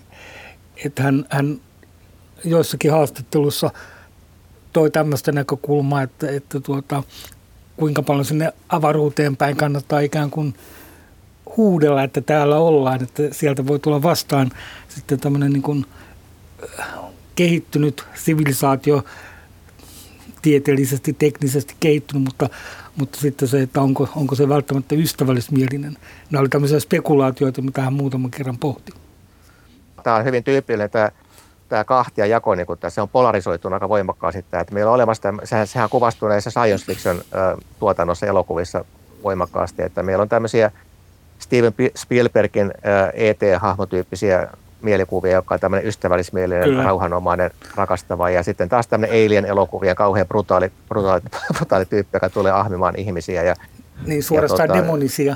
että 0.86 1.04
hän, 1.04 1.26
hän 1.30 1.62
joissakin 2.46 2.92
haastattelussa 2.92 3.72
toi 4.74 4.92
tämmöistä 4.92 5.32
näkökulmaa, 5.32 6.02
että, 6.02 6.32
että 6.32 6.60
tuota, 6.60 7.04
kuinka 7.78 8.02
paljon 8.04 8.26
sinne 8.26 8.54
avaruuteen 8.70 9.38
päin 9.38 9.58
kannattaa 9.58 10.00
ikään 10.00 10.30
kuin 10.30 10.54
huudella, 11.58 12.04
että 12.04 12.22
täällä 12.22 12.58
ollaan, 12.58 13.04
että 13.04 13.24
sieltä 13.32 13.68
voi 13.68 13.80
tulla 13.80 14.04
vastaan 14.04 14.52
sitten 14.88 15.20
tämmöinen 15.20 15.54
niin 15.54 15.63
kuin 15.63 15.86
kehittynyt 17.36 18.06
sivilisaatio, 18.16 19.04
tieteellisesti, 20.42 21.13
teknisesti 21.13 21.76
kehittynyt, 21.80 22.24
mutta, 22.24 22.50
mutta 22.96 23.20
sitten 23.20 23.48
se, 23.48 23.62
että 23.62 23.82
onko, 23.82 24.10
onko 24.16 24.36
se 24.36 24.50
välttämättä 24.50 24.96
ystävällismielinen. 24.96 25.98
Nämä 26.32 26.42
oli 26.42 26.50
tämmöisiä 26.50 26.80
spekulaatioita, 26.80 27.62
mitä 27.62 27.82
hän 27.82 27.94
muutaman 27.94 28.32
kerran 28.32 28.58
pohti. 28.58 28.92
Tämä 30.04 30.16
on 30.16 30.26
hyvin 30.26 30.44
tyypillinen 30.44 30.89
tämä, 30.89 31.12
tämä 31.70 31.84
kahtia 31.84 32.26
jako, 32.26 32.56
niin 32.56 32.68
se 32.89 33.02
on 33.02 33.10
polarisoitunut 33.10 33.74
aika 33.74 33.89
voimakkaasti. 33.89 34.39
Että 34.39 34.66
meillä 34.72 34.89
on 34.89 34.96
olemassa, 34.96 35.34
sehän, 35.44 35.68
sehän 35.68 35.89
kuvastuu 35.89 36.30
näissä 36.30 36.50
science 36.50 36.86
fiction 36.86 37.22
tuotannossa 37.80 38.26
elokuvissa 38.26 38.86
voimakkaasti, 39.24 39.82
että 39.82 40.04
meillä 40.04 40.22
on 40.22 40.30
tämmöisiä 40.30 40.72
Steven 41.44 41.74
Spielbergin 41.96 42.74
ET-hahmotyyppisiä 43.14 44.48
mielikuvia, 44.82 45.32
joka 45.32 45.56
on 45.56 45.60
tämmöinen 45.60 45.88
ystävällismielinen, 45.88 46.64
Kyllä. 46.64 46.84
rauhanomainen, 46.84 47.52
rakastava. 47.76 48.30
Ja 48.30 48.44
sitten 48.44 48.70
taas 48.70 48.88
tämmöinen 48.88 49.26
Alien-elokuvia, 49.26 49.96
kauhean 49.96 50.28
brutaali, 50.28 50.72
brutaali, 50.90 51.22
brutaali 51.58 51.86
tyyppi, 51.86 52.16
joka 52.16 52.30
tulee 52.30 52.52
ahmimaan 52.52 52.96
ihmisiä. 52.98 53.44
Ja, 53.44 53.56
niin, 54.06 54.24
suorastaan 54.24 54.62
ja, 54.62 54.68
tuota, 54.68 54.84
demonisia. 54.84 55.36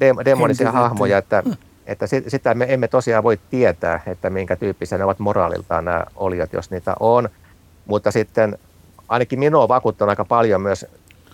De, 0.00 0.14
demonisia 0.24 0.72
hahmoja, 0.72 1.18
että, 1.18 1.42
että 1.86 2.06
sitä 2.28 2.54
me 2.54 2.66
emme 2.68 2.88
tosiaan 2.88 3.24
voi 3.24 3.38
tietää, 3.50 4.00
että 4.06 4.30
minkä 4.30 4.56
tyyppisiä 4.56 4.98
ne 4.98 5.04
ovat 5.04 5.18
moraaliltaan 5.18 5.84
nämä 5.84 6.04
oliot, 6.16 6.52
jos 6.52 6.70
niitä 6.70 6.94
on. 7.00 7.28
Mutta 7.86 8.10
sitten 8.10 8.58
ainakin 9.08 9.38
minua 9.38 9.68
vakuuttanut 9.68 10.10
aika 10.10 10.24
paljon 10.24 10.60
myös 10.60 10.86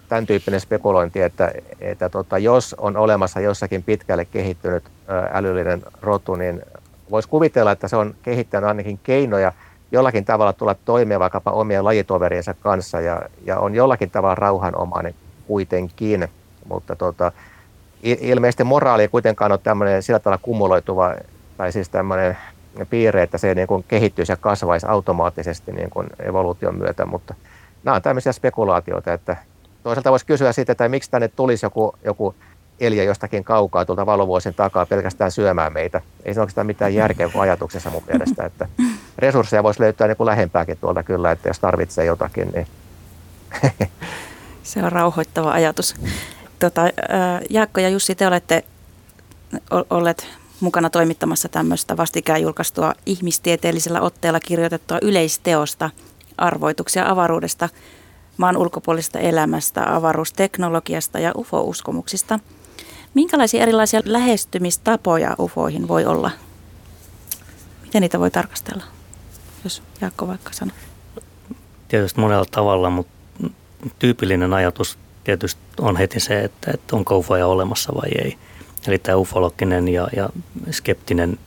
tämän 0.09 0.27
tyyppinen 0.27 0.61
spekulointi, 0.61 1.23
että, 1.23 1.53
että 1.81 2.09
tota, 2.09 2.39
jos 2.39 2.75
on 2.79 2.97
olemassa 2.97 3.41
jossakin 3.41 3.83
pitkälle 3.83 4.25
kehittynyt 4.25 4.85
älyllinen 5.33 5.83
rotu, 6.03 6.35
niin 6.35 6.63
voisi 7.11 7.29
kuvitella, 7.29 7.73
että 7.73 7.89
se 7.89 7.97
on 7.97 8.15
kehittänyt 8.23 8.69
ainakin 8.69 9.01
keinoja 9.03 9.53
jollakin 9.93 10.25
tavalla 10.25 10.53
tulla 10.53 10.75
toimeen 10.75 11.21
vaikkapa 11.21 11.51
omien 11.51 11.85
lajitoveriensa 11.85 12.55
kanssa 12.55 13.01
ja, 13.01 13.23
ja 13.45 13.59
on 13.59 13.75
jollakin 13.75 14.11
tavalla 14.11 14.35
rauhanomainen 14.35 15.15
kuitenkin, 15.47 16.29
mutta 16.69 16.97
tota, 16.97 17.33
ilmeisesti 18.03 18.65
moraali 18.65 19.03
ei 19.03 19.09
kuitenkaan 19.09 19.53
ole 19.53 19.61
tämmöinen 19.63 20.03
sillä 20.03 20.19
tavalla 20.19 20.43
kumuloituva 20.43 21.15
tai 21.57 21.73
siis 21.73 21.89
tämmöinen 21.89 22.37
piirre, 22.91 23.23
että 23.23 23.39
se 23.39 23.55
niin 23.55 23.69
kuin 23.69 23.85
kehittyisi 23.89 24.33
ja 24.33 24.37
kasvaisi 24.37 24.87
automaattisesti 24.87 25.73
niin 25.73 25.91
kuin 25.91 26.07
evoluution 26.19 26.75
myötä, 26.75 27.07
mutta 27.07 27.35
nämä 27.85 27.95
on 27.95 28.03
tämmöisiä 28.03 28.33
spekulaatioita, 28.33 29.13
että 29.13 29.37
toisaalta 29.83 30.11
voisi 30.11 30.27
kysyä 30.27 30.53
siitä, 30.53 30.73
että 30.73 30.89
miksi 30.89 31.11
tänne 31.11 31.29
tulisi 31.29 31.67
joku, 31.67 31.95
joku 32.05 32.35
eliö 32.81 33.05
jostakin 33.05 33.45
kaukaa 33.45 33.85
tuolta 33.85 34.07
valovuosien 34.07 34.55
takaa 34.55 34.87
pelkästään 34.87 35.31
syömään 35.31 35.73
meitä. 35.73 36.01
Ei 36.25 36.35
se 36.35 36.41
oikeastaan 36.41 36.67
mitään 36.67 36.95
järkeä 36.95 37.31
ajatuksessa 37.39 37.91
mun 37.91 38.03
mielestä, 38.09 38.45
että 38.45 38.69
resursseja 39.19 39.63
voisi 39.63 39.81
löytää 39.81 40.07
niin 40.07 40.17
kuin 40.17 40.27
lähempääkin 40.27 40.79
tuolta 40.81 41.03
kyllä, 41.03 41.31
että 41.31 41.49
jos 41.49 41.59
tarvitsee 41.59 42.05
jotakin, 42.05 42.51
niin 42.55 42.67
Se 44.63 44.83
on 44.83 44.93
rauhoittava 44.93 45.53
ajatus. 45.53 45.95
Tota, 46.59 46.83
Jaakko 47.51 47.81
ja 47.81 47.89
Jussi, 47.89 48.15
te 48.15 48.27
olette 48.27 48.65
olleet 49.91 50.27
mukana 50.61 50.91
toimittamassa 50.91 51.49
tämmöistä 51.49 51.97
vastikään 51.97 52.43
julkaistua 52.43 52.95
ihmistieteellisellä 53.07 54.01
otteella 54.01 54.41
kirjoitettua 54.41 54.99
yleisteosta 55.03 55.91
arvoituksia 56.39 57.11
avaruudesta, 57.11 57.69
maan 58.39 58.57
ulkopuolisesta 58.57 59.19
elämästä, 59.19 59.97
avaruusteknologiasta 59.97 61.19
ja 61.19 61.33
UFO-uskomuksista– 61.37 62.39
Minkälaisia 63.15 63.63
erilaisia 63.63 64.01
lähestymistapoja 64.05 65.37
UFOihin 65.39 65.89
voi 65.89 66.05
olla? 66.05 66.31
Miten 67.83 68.03
niitä 68.03 68.21
voi 68.21 68.31
tarkastella, 68.31 68.85
jos 69.65 69.83
Jaakko 70.01 70.27
vaikka 70.27 70.53
sanoo? 70.53 70.77
Tietysti 71.89 72.21
monella 72.21 72.45
tavalla, 72.51 72.91
mutta 72.91 73.13
tyypillinen 73.99 74.53
ajatus 74.55 74.99
tietysti 75.25 75.61
on 75.81 75.97
heti 75.97 76.21
se, 76.21 76.45
että, 76.45 76.71
että 76.75 76.97
onko 76.97 77.19
ufoja 77.19 77.47
olemassa 77.47 77.95
vai 77.95 78.09
ei. 78.19 78.39
Eli 78.87 78.99
tämä 78.99 79.17
ufologinen 79.17 79.89
ja, 79.89 80.09
ja 80.17 80.29
skeptinen 80.71 81.39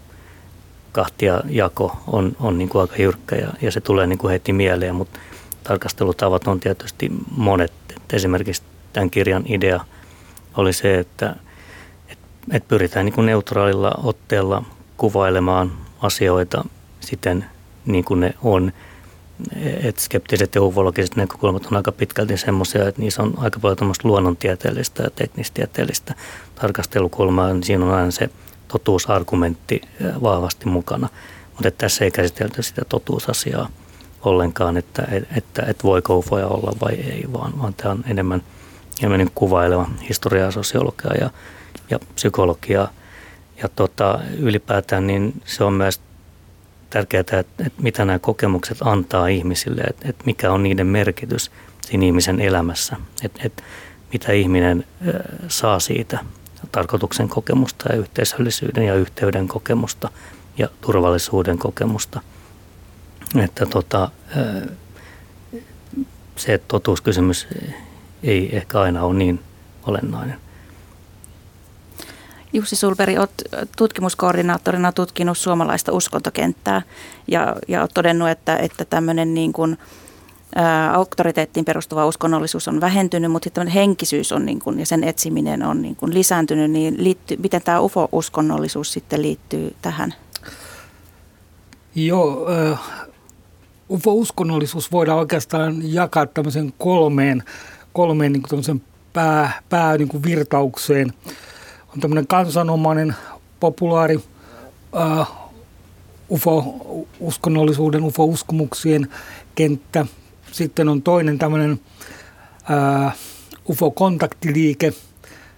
kahtia 0.92 1.42
jako 1.50 1.98
on, 2.08 2.36
on 2.40 2.58
niin 2.58 2.70
kuin 2.70 2.82
aika 2.82 2.96
jyrkkä 2.98 3.36
ja, 3.36 3.48
ja 3.62 3.72
se 3.72 3.82
tulee 3.82 4.08
niin 4.08 4.20
kuin 4.20 4.32
heti 4.32 4.54
mieleen, 4.54 4.96
mutta 4.96 5.20
tarkastelutavat 5.64 6.48
on 6.48 6.60
tietysti 6.60 7.12
monet. 7.38 7.74
Et 7.90 8.14
esimerkiksi 8.14 8.64
tämän 8.94 9.10
kirjan 9.10 9.44
idea 9.46 9.86
oli 10.58 10.74
se, 10.74 11.00
että– 11.00 11.36
että 12.52 12.68
pyritään 12.68 13.06
niin 13.06 13.14
kuin 13.14 13.26
neutraalilla 13.26 13.92
otteella 14.04 14.64
kuvailemaan 14.98 15.72
asioita 16.02 16.66
siten 17.00 17.46
niin 17.86 18.04
kuin 18.04 18.20
ne 18.20 18.34
on. 18.44 18.74
Et 19.84 20.00
skeptiset 20.00 20.56
ja 20.56 20.62
ufologiset 20.62 21.16
näkökulmat 21.16 21.66
on 21.66 21.78
aika 21.78 21.92
pitkälti 21.92 22.38
semmoisia, 22.38 22.88
että 22.88 23.02
niissä 23.02 23.24
on 23.24 23.34
aika 23.38 23.60
paljon 23.60 23.94
luonnontieteellistä 24.04 25.04
ja 25.04 25.10
teknistieteellistä 25.10 26.16
tarkastelukulmaa. 26.56 27.54
Niin 27.54 27.64
siinä 27.64 27.86
on 27.86 27.94
aina 27.94 28.12
se 28.12 28.30
totuusargumentti 28.68 29.82
vahvasti 30.22 30.66
mukana. 30.66 31.10
Mutta 31.54 31.72
tässä 31.72 32.06
ei 32.06 32.12
käsitelty 32.12 32.64
sitä 32.64 32.82
totuusasiaa 32.90 33.70
ollenkaan, 34.26 34.78
että, 34.78 35.08
että, 35.12 35.36
että, 35.36 35.62
että 35.62 35.84
voiko 35.84 36.18
ufoja 36.18 36.48
olla 36.48 36.74
vai 36.82 36.94
ei, 36.94 37.26
vaan, 37.34 37.60
vaan 37.60 37.74
tämä 37.74 37.92
on 37.92 38.04
enemmän, 38.08 38.42
enemmän 39.04 39.32
kuvaileva 39.36 39.90
historiaa, 40.10 40.52
sosiologia 40.52 41.14
ja 41.22 41.30
ja 41.92 42.00
psykologiaa. 42.16 42.92
Ja 43.62 43.70
tota, 43.70 44.20
ylipäätään 44.38 45.08
niin 45.08 45.42
se 45.46 45.64
on 45.64 45.74
myös 45.74 46.02
tärkeää, 46.90 47.20
että, 47.20 47.40
että 47.40 47.82
mitä 47.82 48.06
nämä 48.06 48.20
kokemukset 48.20 48.78
antaa 48.82 49.28
ihmisille, 49.28 49.82
että, 49.82 50.10
että 50.10 50.24
mikä 50.26 50.52
on 50.52 50.64
niiden 50.64 50.88
merkitys 50.88 51.52
siinä 51.82 52.06
ihmisen 52.06 52.40
elämässä, 52.40 52.96
että, 53.24 53.42
että 53.46 53.64
mitä 54.14 54.32
ihminen 54.32 54.86
saa 55.48 55.80
siitä 55.80 56.20
tarkoituksen 56.72 57.30
kokemusta 57.30 57.92
ja 57.92 58.00
yhteisöllisyyden 58.00 58.84
ja 58.84 58.96
yhteyden 58.96 59.48
kokemusta 59.48 60.10
ja 60.58 60.68
turvallisuuden 60.82 61.58
kokemusta. 61.58 62.22
Että 63.40 63.66
tota, 63.66 64.10
se 66.36 66.54
että 66.54 66.68
totuuskysymys 66.68 67.48
ei 68.24 68.56
ehkä 68.56 68.80
aina 68.80 69.04
ole 69.04 69.14
niin 69.14 69.40
olennainen. 69.84 70.38
Jussi 72.54 72.76
Sulberi, 72.76 73.18
olet 73.18 73.44
tutkimuskoordinaattorina 73.78 74.92
tutkinut 74.92 75.38
suomalaista 75.38 75.92
uskontokenttää 75.92 76.82
ja, 77.28 77.56
ja 77.68 77.82
olet 77.82 77.92
todennut, 77.94 78.30
että, 78.30 78.58
että 78.58 78.86
tämmöinen 78.86 79.34
niin 79.34 79.54
kuin, 79.54 79.78
ä, 80.58 80.92
auktoriteettiin 80.94 81.66
perustuva 81.66 82.08
uskonnollisuus 82.08 82.68
on 82.68 82.82
vähentynyt, 82.82 83.32
mutta 83.32 83.46
sitten 83.46 83.68
henkisyys 83.68 84.32
on 84.32 84.46
niin 84.46 84.60
kuin, 84.60 84.80
ja 84.80 84.86
sen 84.86 85.04
etsiminen 85.04 85.64
on 85.64 85.82
niin 85.82 85.96
kuin 85.96 86.14
lisääntynyt. 86.14 86.72
Niin 86.72 87.04
liittyy, 87.04 87.38
miten 87.38 87.62
tämä 87.62 87.80
UFO-uskonnollisuus 87.80 88.94
sitten 88.94 89.22
liittyy 89.22 89.76
tähän? 89.82 90.14
Joo, 91.96 92.48
äh, 92.72 92.80
UFO-uskonnollisuus 93.92 94.92
voidaan 94.92 95.20
oikeastaan 95.20 95.94
jakaa 95.94 96.26
tämmöisen 96.26 96.74
kolmeen, 96.78 97.44
kolmeen 97.94 98.34
niin 98.34 98.44
kuin 98.50 98.82
pää, 99.14 99.62
pää 99.70 99.98
niin 99.98 100.08
kuin 100.08 100.24
virtaukseen 100.24 101.14
on 101.94 102.00
tämmöinen 102.00 102.28
kansanomainen, 102.28 103.16
populaari 103.60 104.16
uh, 104.16 105.28
UFO-uskonnollisuuden, 106.30 108.04
UFO-uskomuksien 108.04 109.08
kenttä. 109.56 110.06
Sitten 110.52 110.90
on 110.90 111.02
toinen 111.02 111.38
tämmöinen 111.40 111.72
uh, 111.72 113.12
UFO-kontaktiliike, 113.70 114.94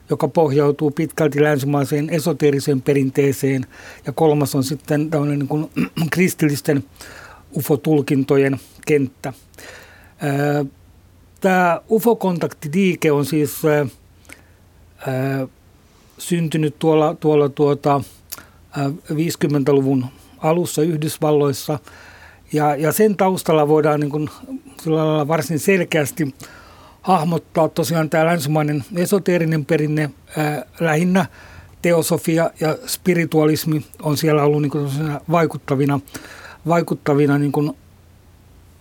joka 0.10 0.28
pohjautuu 0.28 0.92
pitkälti 0.92 1.44
länsimaiseen 1.44 2.10
esoteeriseen 2.10 2.82
perinteeseen. 2.82 3.66
Ja 4.06 4.12
kolmas 4.12 4.56
on 4.56 4.64
sitten 4.64 5.10
tämmöinen 5.10 5.40
niin 5.40 5.48
kuin, 5.48 5.70
kristillisten 6.14 6.84
UFO-tulkintojen 7.58 8.60
kenttä. 8.86 9.34
Tämä 11.42 11.82
UFO-kontaktiliike 11.92 13.12
on 13.12 13.26
siis 13.26 13.62
syntynyt 16.18 16.80
tuolla, 16.80 17.16
tuolla 17.20 17.50
tuota, 17.50 18.02
50-luvun 19.12 20.06
alussa 20.38 20.82
Yhdysvalloissa. 20.82 21.80
Ja, 22.54 22.76
ja 22.76 22.92
sen 22.92 23.18
taustalla 23.18 23.68
voidaan 23.68 24.00
niin 24.00 24.10
kuin 24.10 24.30
sillä 24.82 24.98
lailla 24.98 25.28
varsin 25.28 25.60
selkeästi 25.60 26.36
hahmottaa 27.02 27.70
tosiaan 27.70 28.10
tämä 28.10 28.26
länsimainen 28.26 28.84
esoteerinen 28.96 29.66
perinne 29.66 30.10
ää, 30.38 30.66
lähinnä 30.80 31.26
teosofia 31.82 32.52
ja 32.60 32.78
spiritualismi 32.86 33.86
on 34.02 34.18
siellä 34.18 34.44
ollut 34.44 34.62
niin 34.62 34.72
kuin 34.72 34.90
vaikuttavina, 35.32 36.00
vaikuttavina 36.68 37.38
niin 37.38 37.52
kuin 37.52 37.72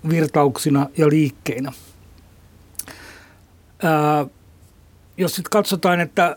virtauksina 0.09 0.87
ja 0.97 1.09
liikkeinä. 1.09 1.73
Ää, 3.83 4.27
jos 5.17 5.35
sitten 5.35 5.51
katsotaan, 5.51 6.01
että 6.01 6.37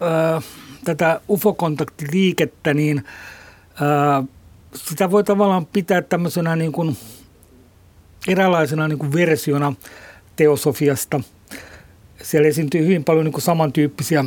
ää, 0.00 0.42
tätä 0.84 1.20
ufokontaktiliikettä, 1.30 2.74
niin 2.74 3.04
ää, 3.80 4.22
sitä 4.74 5.10
voi 5.10 5.24
tavallaan 5.24 5.66
pitää 5.66 6.02
tämmöisenä 6.02 6.56
niin 6.56 6.72
kuin 6.72 6.96
eräänlaisena 8.28 8.88
niin 8.88 8.98
kuin 8.98 9.12
versiona 9.12 9.72
teosofiasta. 10.36 11.20
Siellä 12.22 12.48
esiintyy 12.48 12.84
hyvin 12.84 13.04
paljon 13.04 13.24
niin 13.24 13.32
kuin 13.32 13.42
samantyyppisiä 13.42 14.24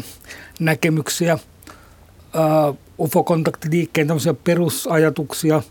näkemyksiä, 0.60 1.40
ää, 2.34 2.74
ufokontaktiliikkeen 3.00 4.08
perusajatuksia. 4.44 5.62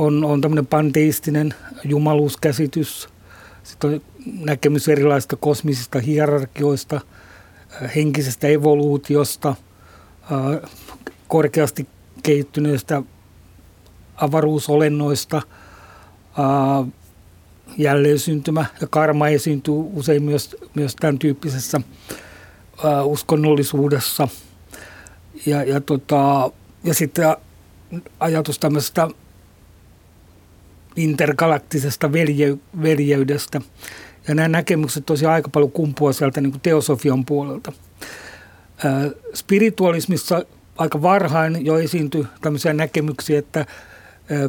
On, 0.00 0.24
on 0.24 0.40
tämmöinen 0.40 0.66
panteistinen 0.66 1.54
jumaluuskäsitys, 1.84 3.08
sitten 3.62 3.90
on 3.90 4.00
näkemys 4.40 4.88
erilaisista 4.88 5.36
kosmisista 5.36 5.98
hierarkioista, 6.00 7.00
henkisestä 7.96 8.46
evoluutiosta, 8.46 9.54
korkeasti 11.28 11.88
kehittyneistä 12.22 13.02
avaruusolennoista, 14.16 15.42
jälleen 17.78 18.18
syntymä 18.18 18.64
ja 18.80 18.86
karma 18.86 19.28
esiintyy 19.28 19.74
usein 19.74 20.22
myös, 20.22 20.56
myös 20.74 20.96
tämän 20.96 21.18
tyyppisessä 21.18 21.80
uskonnollisuudessa. 23.04 24.28
Ja, 25.46 25.62
ja, 25.62 25.80
tota, 25.80 26.50
ja 26.84 26.94
sitten 26.94 27.36
ajatus 28.20 28.58
tämmöisestä 28.58 29.08
intergalaktisesta 30.96 32.12
velje, 32.12 32.56
veljeydestä. 32.82 33.60
Ja 34.28 34.34
nämä 34.34 34.48
näkemykset 34.48 35.06
tosiaan 35.06 35.34
aika 35.34 35.48
paljon 35.48 35.72
kumpua 35.72 36.12
sieltä 36.12 36.40
niin 36.40 36.50
kuin 36.50 36.60
teosofian 36.60 37.24
puolelta. 37.24 37.72
Spiritualismissa 39.34 40.44
aika 40.78 41.02
varhain 41.02 41.66
jo 41.66 41.78
esiintyi 41.78 42.26
tämmöisiä 42.42 42.72
näkemyksiä, 42.72 43.38
että 43.38 43.66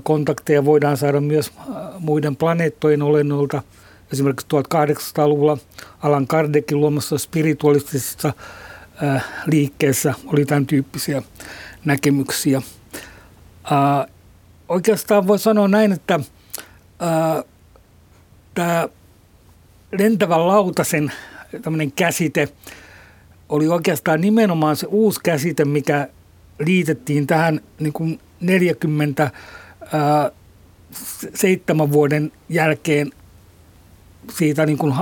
kontakteja 0.03 0.65
voidaan 0.65 0.97
saada 0.97 1.21
myös 1.21 1.51
muiden 1.99 2.35
planeettojen 2.35 3.01
olennolta. 3.01 3.63
Esimerkiksi 4.13 4.47
1800-luvulla 4.47 5.57
Alan 5.99 6.27
Kardekin 6.27 6.79
luomassa 6.79 7.17
spiritualistisessa 7.17 8.33
liikkeessä 9.45 10.13
oli 10.25 10.45
tämän 10.45 10.65
tyyppisiä 10.65 11.21
näkemyksiä. 11.85 12.61
Oikeastaan 14.71 15.27
voi 15.27 15.39
sanoa 15.39 15.67
näin, 15.67 15.91
että 15.91 16.19
tämä 18.53 18.89
lentävän 19.97 20.47
lautasen 20.47 21.11
tämmöinen 21.61 21.91
käsite 21.91 22.47
oli 23.49 23.67
oikeastaan 23.67 24.21
nimenomaan 24.21 24.75
se 24.75 24.87
uusi 24.89 25.19
käsite, 25.23 25.65
mikä 25.65 26.07
liitettiin 26.59 27.27
tähän 27.27 27.61
niin 27.79 27.93
kuin 27.93 28.19
40 28.41 29.31
seitsemän 31.33 31.91
vuoden 31.91 32.31
jälkeen 32.49 33.11
siitä 34.37 34.65
niin 34.65 34.77
kuin, 34.77 34.93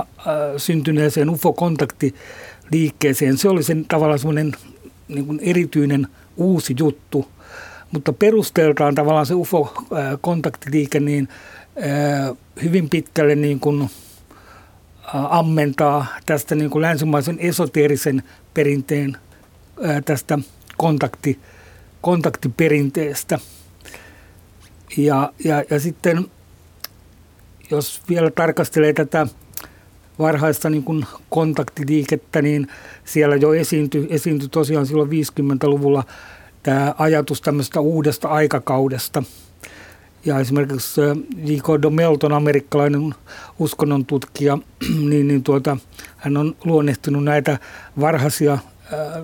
syntyneeseen 0.56 1.30
UFO-kontaktiliikkeeseen. 1.30 3.38
Se 3.38 3.48
oli 3.48 3.62
sen 3.62 3.84
tavallaan 3.84 4.18
semmoinen 4.18 4.52
niin 5.08 5.40
erityinen 5.42 6.08
uusi 6.36 6.74
juttu, 6.78 7.28
mutta 7.92 8.12
perusteeltaan 8.12 8.94
tavallaan 8.94 9.26
se 9.26 9.34
UFO-kontaktiliike 9.34 11.00
niin 11.00 11.28
hyvin 12.62 12.88
pitkälle 12.90 13.34
niin 13.34 13.60
kuin, 13.60 13.90
ammentaa 15.12 16.06
tästä 16.26 16.54
niin 16.54 16.70
kuin 16.70 16.82
länsimaisen 16.82 17.38
esoteerisen 17.38 18.22
perinteen 18.54 19.16
tästä 20.04 20.38
kontakti, 20.76 21.38
kontaktiperinteestä– 22.00 23.38
ja, 24.96 25.32
ja, 25.44 25.64
ja 25.70 25.80
sitten 25.80 26.26
jos 27.70 28.02
vielä 28.08 28.30
tarkastelee 28.30 28.92
tätä 28.92 29.26
varhaista 30.18 30.70
niin 30.70 30.82
kuin 30.82 31.06
kontaktiliikettä, 31.30 32.42
niin 32.42 32.68
siellä 33.04 33.36
jo 33.36 33.54
esiintyi, 33.54 34.06
esiintyi 34.10 34.48
tosiaan 34.48 34.86
silloin 34.86 35.10
50-luvulla 35.10 36.04
tämä 36.62 36.94
ajatus 36.98 37.40
tämmöistä 37.40 37.80
uudesta 37.80 38.28
aikakaudesta. 38.28 39.22
Ja 40.24 40.38
esimerkiksi 40.38 41.00
J.K. 41.44 41.82
Domelton, 41.82 42.32
amerikkalainen 42.32 43.14
uskonnon 43.58 44.06
tutkija, 44.06 44.58
niin, 45.10 45.28
niin 45.28 45.42
tuota, 45.42 45.76
hän 46.16 46.36
on 46.36 46.56
luonnehtinut 46.64 47.24
näitä 47.24 47.58
varhaisia 48.00 48.58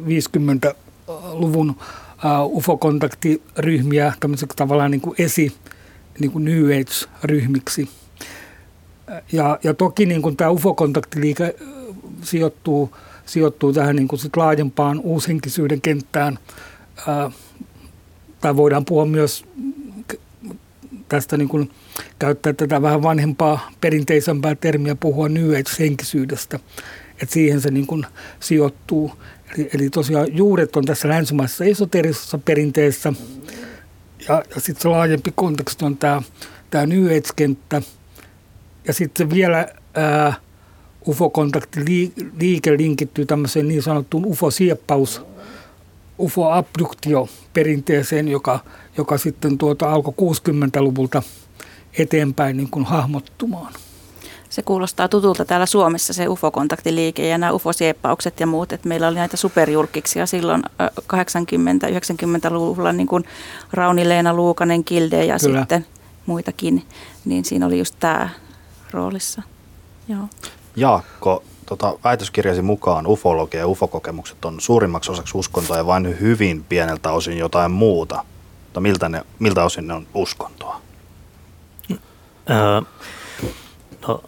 50-luvun 0.06 1.70
uh, 1.70 2.56
UFO-kontaktiryhmiä 2.56 4.12
tämmöiseksi 4.20 4.56
tavallaan 4.56 4.90
niin 4.90 5.00
kuin 5.00 5.14
esi, 5.18 5.52
niin 6.18 6.30
kuin 6.30 6.44
New 6.44 6.64
Age-ryhmiksi. 6.64 7.88
Ja, 9.32 9.58
ja 9.62 9.74
toki 9.74 10.06
niin 10.06 10.22
kuin 10.22 10.36
tämä 10.36 10.50
UFO-kontaktiliike 10.50 11.56
sijoittuu, 12.22 12.96
sijoittuu 13.26 13.72
tähän 13.72 13.96
niin 13.96 14.08
kuin 14.08 14.20
sit 14.20 14.36
laajempaan 14.36 15.00
uushenkisyyden 15.00 15.80
kenttään. 15.80 16.38
Tai 18.40 18.56
voidaan 18.56 18.84
puhua 18.84 19.06
myös 19.06 19.44
tästä 21.08 21.36
niin 21.36 21.48
kuin 21.48 21.70
käyttää 22.18 22.52
tätä 22.52 22.82
vähän 22.82 23.02
vanhempaa, 23.02 23.70
perinteisempää 23.80 24.54
termiä 24.54 24.94
puhua 24.94 25.28
New 25.28 25.50
Age-henkisyydestä. 25.50 26.60
Että 27.22 27.32
siihen 27.34 27.60
se 27.60 27.70
niin 27.70 27.86
kuin 27.86 28.06
sijoittuu. 28.40 29.12
Eli, 29.54 29.70
eli 29.74 29.90
tosiaan 29.90 30.36
juuret 30.36 30.76
on 30.76 30.84
tässä 30.84 31.08
länsimaisessa 31.08 31.64
esoterisessa 31.64 32.38
perinteessä 32.38 33.12
ja, 34.28 34.42
ja 34.54 34.60
sitten 34.60 34.82
se 34.82 34.88
laajempi 34.88 35.32
konteksti 35.34 35.84
on 35.84 35.96
tämä, 35.96 36.22
tämä 36.70 36.86
New 36.86 37.06
Age-kenttä. 37.06 37.82
Ja 38.86 38.92
sitten 38.92 39.30
vielä 39.30 39.68
ää, 39.94 40.34
UFO-kontaktiliike 41.08 42.76
linkittyy 42.76 43.26
tämmöiseen 43.26 43.68
niin 43.68 43.82
sanottuun 43.82 44.26
UFO-sieppaus, 44.26 45.22
UFO-abduktio 46.18 47.28
perinteeseen, 47.52 48.28
joka, 48.28 48.58
joka 48.96 49.18
sitten 49.18 49.58
tuota 49.58 49.92
alkoi 49.92 50.14
60-luvulta 50.20 51.22
eteenpäin 51.98 52.56
niin 52.56 52.70
kuin 52.70 52.84
hahmottumaan. 52.84 53.72
Se 54.48 54.62
kuulostaa 54.62 55.08
tutulta 55.08 55.44
täällä 55.44 55.66
Suomessa 55.66 56.12
se 56.12 56.28
UFO-kontaktiliike 56.28 57.28
ja 57.28 57.38
nämä 57.38 57.52
UFO-sieppaukset 57.52 58.40
ja 58.40 58.46
muut. 58.46 58.72
Että 58.72 58.88
meillä 58.88 59.08
oli 59.08 59.16
näitä 59.16 59.36
superjulkiksia 59.36 60.26
silloin 60.26 60.62
80-90-luvulla, 60.82 62.92
niin 62.92 63.06
kuin 63.06 63.24
Rauni-Leena 63.72 64.34
Luukanen, 64.34 64.84
Kilde 64.84 65.24
ja 65.24 65.36
Kyllä. 65.40 65.60
sitten 65.60 65.86
muitakin. 66.26 66.84
Niin 67.24 67.44
siinä 67.44 67.66
oli 67.66 67.78
just 67.78 67.94
tämä 68.00 68.28
roolissa. 68.90 69.42
Joo. 70.08 70.28
Jaakko, 70.76 71.42
tota, 71.66 71.98
väitöskirjasi 72.04 72.62
mukaan 72.62 73.06
ufologia 73.06 73.60
ja 73.60 73.66
ufokokemukset 73.66 74.44
on 74.44 74.60
suurimmaksi 74.60 75.10
osaksi 75.10 75.38
uskontoa 75.38 75.76
ja 75.76 75.86
vain 75.86 76.20
hyvin 76.20 76.64
pieneltä 76.64 77.10
osin 77.10 77.38
jotain 77.38 77.70
muuta. 77.70 78.24
Mutta 78.64 78.80
miltä, 78.80 79.08
ne, 79.08 79.22
miltä 79.38 79.64
osin 79.64 79.86
ne 79.86 79.94
on 79.94 80.06
uskontoa? 80.14 80.80
Öö, 82.50 82.80
no, 84.08 84.22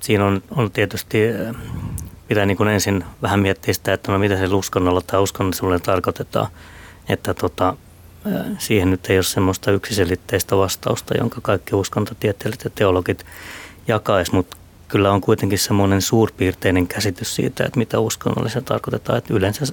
siinä 0.00 0.24
on, 0.24 0.42
on 0.50 0.70
tietysti, 0.70 1.18
pitää 2.28 2.46
niin 2.46 2.56
kuin 2.56 2.68
ensin 2.68 3.04
vähän 3.22 3.40
miettiä 3.40 3.74
sitä, 3.74 3.92
että 3.92 4.12
no 4.12 4.18
mitä 4.18 4.36
se 4.36 4.46
uskonnolla 4.46 5.00
tai 5.00 5.20
uskonnollisuudella 5.20 5.80
tarkoitetaan. 5.80 6.48
Että 7.08 7.34
tota, 7.34 7.76
siihen 8.58 8.90
nyt 8.90 9.10
ei 9.10 9.16
ole 9.16 9.22
semmoista 9.22 9.70
yksiselitteistä 9.70 10.56
vastausta, 10.56 11.16
jonka 11.16 11.40
kaikki 11.40 11.74
uskontotieteilijät 11.74 12.64
ja 12.64 12.70
teologit 12.70 13.26
jakaisi, 13.90 14.34
mutta 14.34 14.56
kyllä 14.88 15.12
on 15.12 15.20
kuitenkin 15.20 15.58
semmoinen 15.58 16.02
suurpiirteinen 16.02 16.86
käsitys 16.86 17.34
siitä, 17.34 17.64
että 17.64 17.78
mitä 17.78 17.98
uskonnollisella 17.98 18.64
tarkoitetaan, 18.64 19.18
että 19.18 19.34
yleensä 19.34 19.64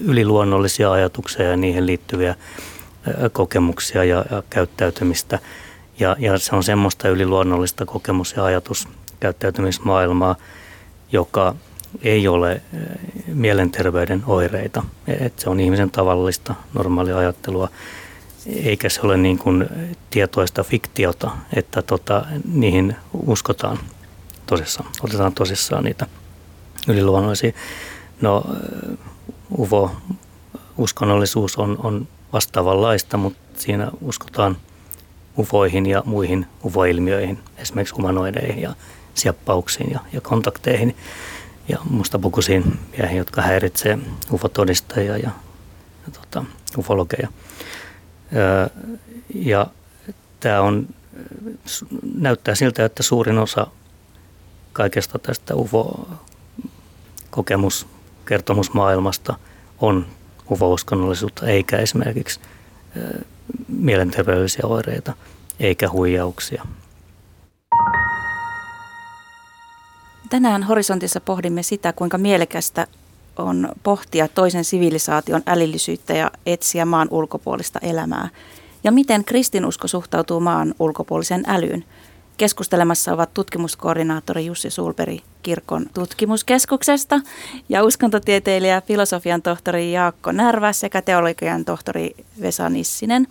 yliluonnollisia 0.00 0.92
ajatuksia 0.92 1.50
ja 1.50 1.56
niihin 1.56 1.86
liittyviä 1.86 2.34
kokemuksia 3.32 4.04
ja, 4.04 4.24
ja 4.30 4.42
käyttäytymistä. 4.50 5.38
Ja, 5.98 6.16
ja 6.18 6.38
se 6.38 6.56
on 6.56 6.64
semmoista 6.64 7.08
yliluonnollista 7.08 7.86
kokemus- 7.86 8.34
ja 8.36 8.44
ajatuskäyttäytymismaailmaa, 8.44 10.36
joka 11.12 11.54
ei 12.02 12.28
ole 12.28 12.62
mielenterveyden 13.26 14.22
oireita. 14.26 14.82
Et 15.08 15.38
se 15.38 15.50
on 15.50 15.60
ihmisen 15.60 15.90
tavallista 15.90 16.54
normaalia 16.74 17.18
ajattelua, 17.18 17.68
eikä 18.46 18.88
se 18.88 19.00
ole 19.00 19.16
niin 19.16 19.38
kuin 19.38 19.68
tietoista 20.10 20.64
fiktiota, 20.64 21.30
että 21.56 21.82
tota, 21.82 22.26
niihin 22.52 22.96
uskotaan 23.12 23.78
tosissaan, 24.46 24.88
otetaan 25.02 25.32
tosissaan 25.32 25.84
niitä 25.84 26.06
yliluonnollisia. 26.88 27.52
No 28.20 28.44
eh, 28.90 28.98
UFO-uskonnollisuus 29.58 31.56
on, 31.56 31.78
on 31.82 32.08
vastaavanlaista, 32.32 33.16
mutta 33.16 33.60
siinä 33.60 33.90
uskotaan 34.00 34.56
ufoihin 35.38 35.86
ja 35.86 36.02
muihin 36.06 36.46
ufoilmiöihin, 36.64 37.38
esimerkiksi 37.56 37.94
humanoideihin 37.94 38.62
ja 38.62 38.74
sieppauksiin 39.14 39.90
ja, 39.90 40.00
ja 40.12 40.20
kontakteihin 40.20 40.96
ja 41.68 41.78
mustapukuisiin 41.90 42.78
miehiin, 42.96 43.18
jotka 43.18 43.42
häiritsee 43.42 43.98
ufotodistajia 44.32 45.16
ja, 45.16 45.30
ja 46.06 46.12
tota, 46.12 46.44
ufologeja. 46.78 47.28
Ja, 49.34 49.66
tämä 50.40 50.60
on, 50.60 50.88
näyttää 52.14 52.54
siltä, 52.54 52.84
että 52.84 53.02
suurin 53.02 53.38
osa 53.38 53.66
kaikesta 54.72 55.18
tästä 55.18 55.54
ufo-kokemus, 55.54 56.26
kertomusmaailmasta 58.26 59.34
on 59.78 60.06
ufo-uskonnollisuutta, 60.50 61.46
eikä 61.46 61.76
esimerkiksi 61.76 62.40
mielenterveydellisiä 63.68 64.66
oireita, 64.66 65.12
eikä 65.60 65.90
huijauksia. 65.90 66.66
Tänään 70.30 70.62
Horisontissa 70.62 71.20
pohdimme 71.20 71.62
sitä, 71.62 71.92
kuinka 71.92 72.18
mielekästä 72.18 72.86
on 73.36 73.68
pohtia 73.82 74.28
toisen 74.28 74.64
sivilisaation 74.64 75.42
älyllisyyttä 75.46 76.14
ja 76.14 76.30
etsiä 76.46 76.84
maan 76.84 77.08
ulkopuolista 77.10 77.78
elämää. 77.82 78.28
Ja 78.84 78.92
miten 78.92 79.24
kristinusko 79.24 79.88
suhtautuu 79.88 80.40
maan 80.40 80.74
ulkopuolisen 80.78 81.42
älyyn. 81.46 81.84
Keskustelemassa 82.36 83.12
ovat 83.12 83.34
tutkimuskoordinaattori 83.34 84.46
Jussi 84.46 84.70
Sulperi 84.70 85.22
kirkon 85.42 85.86
tutkimuskeskuksesta 85.94 87.20
ja 87.68 87.84
uskontotieteilijä 87.84 88.80
filosofian 88.80 89.42
tohtori 89.42 89.92
Jaakko 89.92 90.32
Närvä 90.32 90.72
sekä 90.72 91.02
teologian 91.02 91.64
tohtori 91.64 92.10
Vesa 92.40 92.70
Nissinen. 92.70 93.26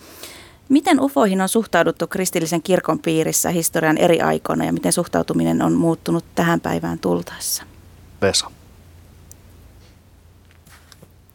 Miten 0.70 1.00
ufoihin 1.00 1.42
on 1.42 1.50
suhtauduttu 1.50 2.08
kristillisen 2.08 2.62
kirkon 2.62 3.00
piirissä 3.00 3.50
historian 3.50 3.98
eri 3.98 4.22
aikoina 4.22 4.66
ja 4.66 4.74
miten 4.74 4.94
suhtautuminen 4.94 5.62
on 5.62 5.74
muuttunut 5.74 6.26
tähän 6.36 6.62
päivään 6.62 7.00
tultaessa? 7.00 7.64
Vesa. 8.22 8.52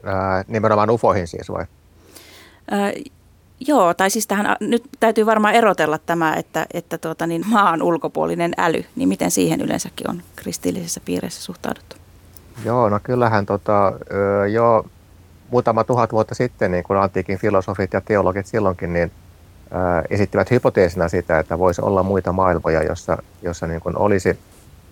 Ää, 0.04 0.44
nimenomaan 0.48 0.90
ufoihin 0.90 1.26
siis 1.28 1.50
vai? 1.50 1.64
Ää, 2.70 2.92
joo, 3.60 3.94
tai 3.94 4.10
siis 4.10 4.26
tähän, 4.26 4.56
nyt 4.60 4.82
täytyy 5.00 5.26
varmaan 5.26 5.54
erotella 5.54 5.98
tämä, 5.98 6.34
että, 6.34 6.66
että 6.74 6.98
tuota, 6.98 7.26
niin 7.26 7.42
maan 7.46 7.82
ulkopuolinen 7.82 8.52
äly, 8.58 8.84
niin 8.96 9.08
miten 9.08 9.30
siihen 9.30 9.60
yleensäkin 9.60 10.10
on 10.10 10.22
kristillisessä 10.36 11.00
piirissä 11.04 11.42
suhtauduttu? 11.42 11.96
Joo, 12.64 12.88
no 12.88 13.00
kyllähän 13.02 13.46
tota, 13.46 13.92
jo 14.52 14.86
muutama 15.50 15.84
tuhat 15.84 16.12
vuotta 16.12 16.34
sitten, 16.34 16.70
niin 16.70 16.84
kun 16.84 16.96
antiikin 16.96 17.38
filosofit 17.38 17.92
ja 17.92 18.00
teologit 18.00 18.46
silloinkin, 18.46 18.92
niin 18.92 19.12
ää, 19.70 20.02
esittivät 20.10 20.50
hypoteesina 20.50 21.08
sitä, 21.08 21.38
että 21.38 21.58
voisi 21.58 21.82
olla 21.82 22.02
muita 22.02 22.32
maailmoja, 22.32 22.82
jossa, 22.82 23.18
jossa 23.42 23.66
niin 23.66 23.80
kuin 23.80 23.98
olisi 23.98 24.38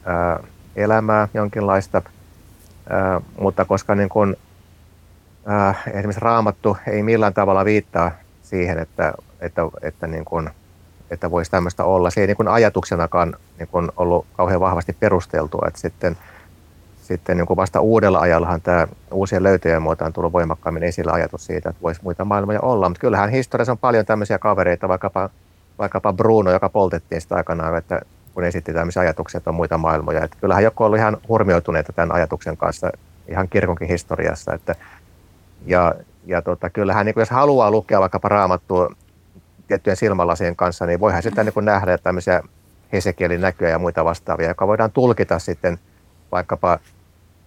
ää, 0.04 0.40
elämää 0.76 1.28
jonkinlaista, 1.34 2.02
ää, 2.90 3.20
mutta 3.40 3.64
koska 3.64 3.94
niin 3.94 4.08
kuin, 4.08 4.36
ää, 5.48 5.74
esimerkiksi 5.86 6.20
raamattu 6.20 6.76
ei 6.86 7.02
millään 7.02 7.34
tavalla 7.34 7.64
viittaa 7.64 8.10
siihen, 8.42 8.78
että, 8.78 9.12
että, 9.40 9.62
että, 9.82 10.06
niin 10.06 10.24
kuin, 10.24 10.50
että 11.10 11.30
voisi 11.30 11.50
tämmöistä 11.50 11.84
olla. 11.84 12.10
Se 12.10 12.20
ei 12.20 12.26
niin 12.26 12.36
kuin 12.36 12.48
ajatuksenakaan 12.48 13.36
niin 13.58 13.68
kuin 13.68 13.88
ollut 13.96 14.26
kauhean 14.36 14.60
vahvasti 14.60 14.92
perusteltua, 14.92 15.64
että 15.68 15.80
sitten– 15.80 16.16
sitten 17.08 17.36
niin 17.36 17.46
kuin 17.46 17.56
vasta 17.56 17.80
uudella 17.80 18.18
ajallahan 18.20 18.60
tämä 18.60 18.88
uusien 19.10 19.42
löytöjen 19.42 19.82
muuta 19.82 20.04
on 20.04 20.12
tullut 20.12 20.32
voimakkaammin 20.32 20.82
esillä 20.82 21.12
ajatus 21.12 21.46
siitä, 21.46 21.70
että 21.70 21.82
voisi 21.82 22.00
muita 22.02 22.24
maailmoja 22.24 22.60
olla. 22.60 22.88
Mutta 22.88 23.00
kyllähän 23.00 23.30
historiassa 23.30 23.72
on 23.72 23.78
paljon 23.78 24.06
tämmöisiä 24.06 24.38
kavereita, 24.38 24.88
vaikkapa, 24.88 25.30
vaikkapa 25.78 26.12
Bruno, 26.12 26.50
joka 26.50 26.68
poltettiin 26.68 27.20
sitä 27.20 27.34
aikanaan, 27.34 27.76
että 27.76 28.00
kun 28.34 28.44
esitti 28.44 28.72
tämmöisiä 28.72 29.02
ajatuksia, 29.02 29.38
että 29.38 29.50
on 29.50 29.54
muita 29.54 29.78
maailmoja. 29.78 30.24
Että 30.24 30.36
kyllähän 30.40 30.64
joku 30.64 30.84
ollut 30.84 30.98
ihan 30.98 31.16
hurmioituneita 31.28 31.92
tämän 31.92 32.12
ajatuksen 32.12 32.56
kanssa 32.56 32.90
ihan 33.28 33.48
kirkonkin 33.48 33.88
historiassa. 33.88 34.54
Että, 34.54 34.74
ja 35.66 35.94
ja 36.26 36.42
tota, 36.42 36.70
kyllähän 36.70 37.06
niin 37.06 37.14
kuin 37.14 37.22
jos 37.22 37.30
haluaa 37.30 37.70
lukea 37.70 38.00
vaikkapa 38.00 38.28
raamattua 38.28 38.94
tiettyjen 39.68 39.96
silmälasien 39.96 40.56
kanssa, 40.56 40.86
niin 40.86 41.00
voihan 41.00 41.22
sitä 41.22 41.44
niin 41.44 41.52
kuin 41.52 41.64
nähdä 41.64 41.98
tämmöisiä 41.98 42.42
Hesekielin 42.92 43.40
näkyjä 43.40 43.70
ja 43.70 43.78
muita 43.78 44.04
vastaavia, 44.04 44.48
joka 44.48 44.66
voidaan 44.66 44.92
tulkita 44.92 45.38
sitten 45.38 45.78
vaikkapa 46.32 46.78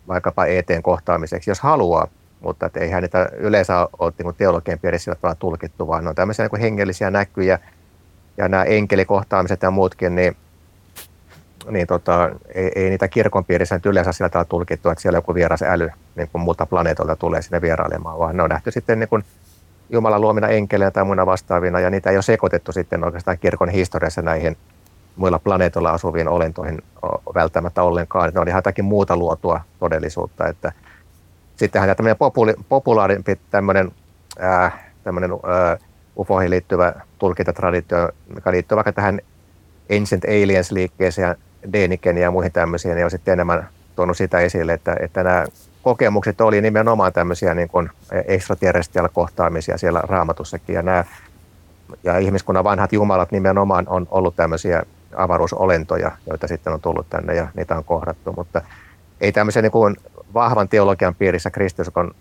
vaikkapa 0.07 0.45
eteen 0.45 0.83
kohtaamiseksi, 0.83 1.51
jos 1.51 1.59
haluaa, 1.59 2.07
mutta 2.39 2.65
että 2.65 2.79
eihän 2.79 3.01
niitä 3.01 3.29
yleensä 3.37 3.87
ole 3.99 4.13
niin 4.17 4.35
teologian 4.35 4.79
piirissä 4.79 5.15
sillä 5.21 5.35
tulkittu, 5.35 5.87
vaan 5.87 6.03
ne 6.03 6.09
on 6.09 6.15
tämmöisiä 6.15 6.49
niin 6.51 6.61
hengellisiä 6.61 7.11
näkyjä. 7.11 7.59
Ja 8.37 8.47
nämä 8.47 8.63
enkelikohtaamiset 8.63 9.61
ja 9.61 9.71
muutkin, 9.71 10.15
niin, 10.15 10.37
niin 11.69 11.87
tota, 11.87 12.29
ei, 12.53 12.71
ei, 12.75 12.89
niitä 12.89 13.07
kirkon 13.07 13.45
piirissä 13.45 13.75
nyt 13.75 13.85
yleensä 13.85 14.11
sillä 14.11 14.29
tavalla 14.29 14.49
tulkittu, 14.49 14.89
että 14.89 15.01
siellä 15.01 15.17
joku 15.17 15.35
vieras 15.35 15.61
äly 15.61 15.89
niin 16.15 16.29
kuin 16.31 16.41
muilta 16.41 16.65
planeetolta 16.65 17.15
tulee 17.15 17.41
sinne 17.41 17.61
vierailemaan, 17.61 18.19
vaan 18.19 18.37
ne 18.37 18.43
on 18.43 18.49
nähty 18.49 18.71
sitten 18.71 18.99
niin 18.99 19.09
kuin 19.09 19.23
Jumalan 19.89 20.21
luomina 20.21 20.47
enkeleinä 20.47 20.91
tai 20.91 21.03
muina 21.03 21.25
vastaavina, 21.25 21.79
ja 21.79 21.89
niitä 21.89 22.09
ei 22.09 22.15
ole 22.15 22.23
sekoitettu 22.23 22.71
sitten 22.71 23.03
oikeastaan 23.03 23.37
kirkon 23.37 23.69
historiassa 23.69 24.21
näihin 24.21 24.57
muilla 25.15 25.39
planeetoilla 25.39 25.91
asuviin 25.91 26.27
olentoihin 26.27 26.81
välttämättä 27.33 27.83
ollenkaan. 27.83 28.31
Ne 28.33 28.39
on 28.39 28.47
ihan 28.47 28.57
jotakin 28.57 28.85
muuta 28.85 29.17
luotua 29.17 29.61
todellisuutta. 29.79 30.47
Että 30.47 30.71
sittenhän 31.55 31.95
tämmöinen 31.95 32.17
populi, 32.17 32.53
populaarimpi 32.69 33.39
tämmöinen, 33.49 33.91
ää, 34.39 34.91
tämmöinen 35.03 35.31
ää, 35.31 35.77
UFOihin 36.17 36.49
liittyvä 36.49 36.93
tulkintatraditio, 37.17 38.09
mikä 38.35 38.51
liittyy 38.51 38.75
vaikka 38.75 38.93
tähän 38.93 39.21
Ancient 39.97 40.23
Aliens-liikkeeseen 40.25 41.35
ja 41.63 41.73
Deniken 41.73 42.17
ja 42.17 42.31
muihin 42.31 42.51
tämmöisiin, 42.51 42.95
niin 42.95 43.05
on 43.05 43.11
sitten 43.11 43.31
enemmän 43.31 43.69
tuonut 43.95 44.17
sitä 44.17 44.39
esille, 44.39 44.73
että, 44.73 44.95
että 44.99 45.23
nämä 45.23 45.45
kokemukset 45.81 46.41
oli 46.41 46.61
nimenomaan 46.61 47.13
tämmöisiä 47.13 47.53
niin 47.53 47.69
kuin 47.69 47.89
kohtaamisia 49.13 49.77
siellä 49.77 50.01
raamatussakin, 50.03 50.75
ja 50.75 50.81
nämä 50.81 51.03
ja 52.03 52.17
ihmiskunnan 52.17 52.63
vanhat 52.63 52.93
jumalat 52.93 53.31
nimenomaan 53.31 53.85
on 53.87 54.07
ollut 54.11 54.35
tämmöisiä 54.35 54.83
avaruusolentoja, 55.15 56.11
joita 56.27 56.47
sitten 56.47 56.73
on 56.73 56.81
tullut 56.81 57.09
tänne 57.09 57.35
ja 57.35 57.47
niitä 57.53 57.77
on 57.77 57.83
kohdattu, 57.83 58.33
mutta 58.37 58.61
ei 59.21 59.31
tämmöisen 59.31 59.63
niin 59.63 59.71
kuin 59.71 59.97
vahvan 60.33 60.69
teologian 60.69 61.15
piirissä, 61.15 61.49
kristiuskon 61.49 62.11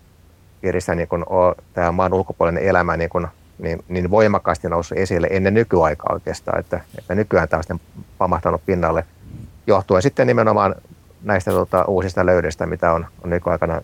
piirissä 0.61 0.95
niin 0.95 1.07
kuin 1.07 1.23
ole 1.29 1.55
tämä 1.73 1.91
maan 1.91 2.13
ulkopuolinen 2.13 2.63
elämä 2.63 2.97
niin, 2.97 3.09
kuin, 3.09 3.27
niin, 3.59 3.83
niin 3.89 4.11
voimakkaasti 4.11 4.69
noussut 4.69 4.97
esille 4.97 5.27
ennen 5.31 5.53
nykyaikaa 5.53 6.13
oikeastaan, 6.13 6.59
että, 6.59 6.81
että 6.97 7.15
nykyään 7.15 7.49
tämä 7.49 7.57
on 7.57 7.63
sitten 7.63 7.81
pamahtanut 8.17 8.61
pinnalle 8.65 9.05
johtuen 9.67 10.01
sitten 10.01 10.27
nimenomaan 10.27 10.75
näistä 11.23 11.51
tota, 11.51 11.85
uusista 11.85 12.25
löydöistä, 12.25 12.65
mitä 12.65 12.91
on, 12.91 13.05
on 13.23 13.29
nykyaikana 13.29 13.81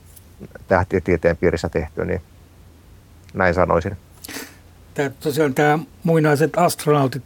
tähtitieteen 0.67 1.37
piirissä 1.37 1.69
tehty, 1.69 2.05
niin 2.05 2.21
näin 3.33 3.53
sanoisin. 3.53 3.97
Tämä, 4.93 5.09
tosiaan 5.09 5.53
tämä 5.53 5.79
muinaiset 6.03 6.57
astronautit 6.57 7.23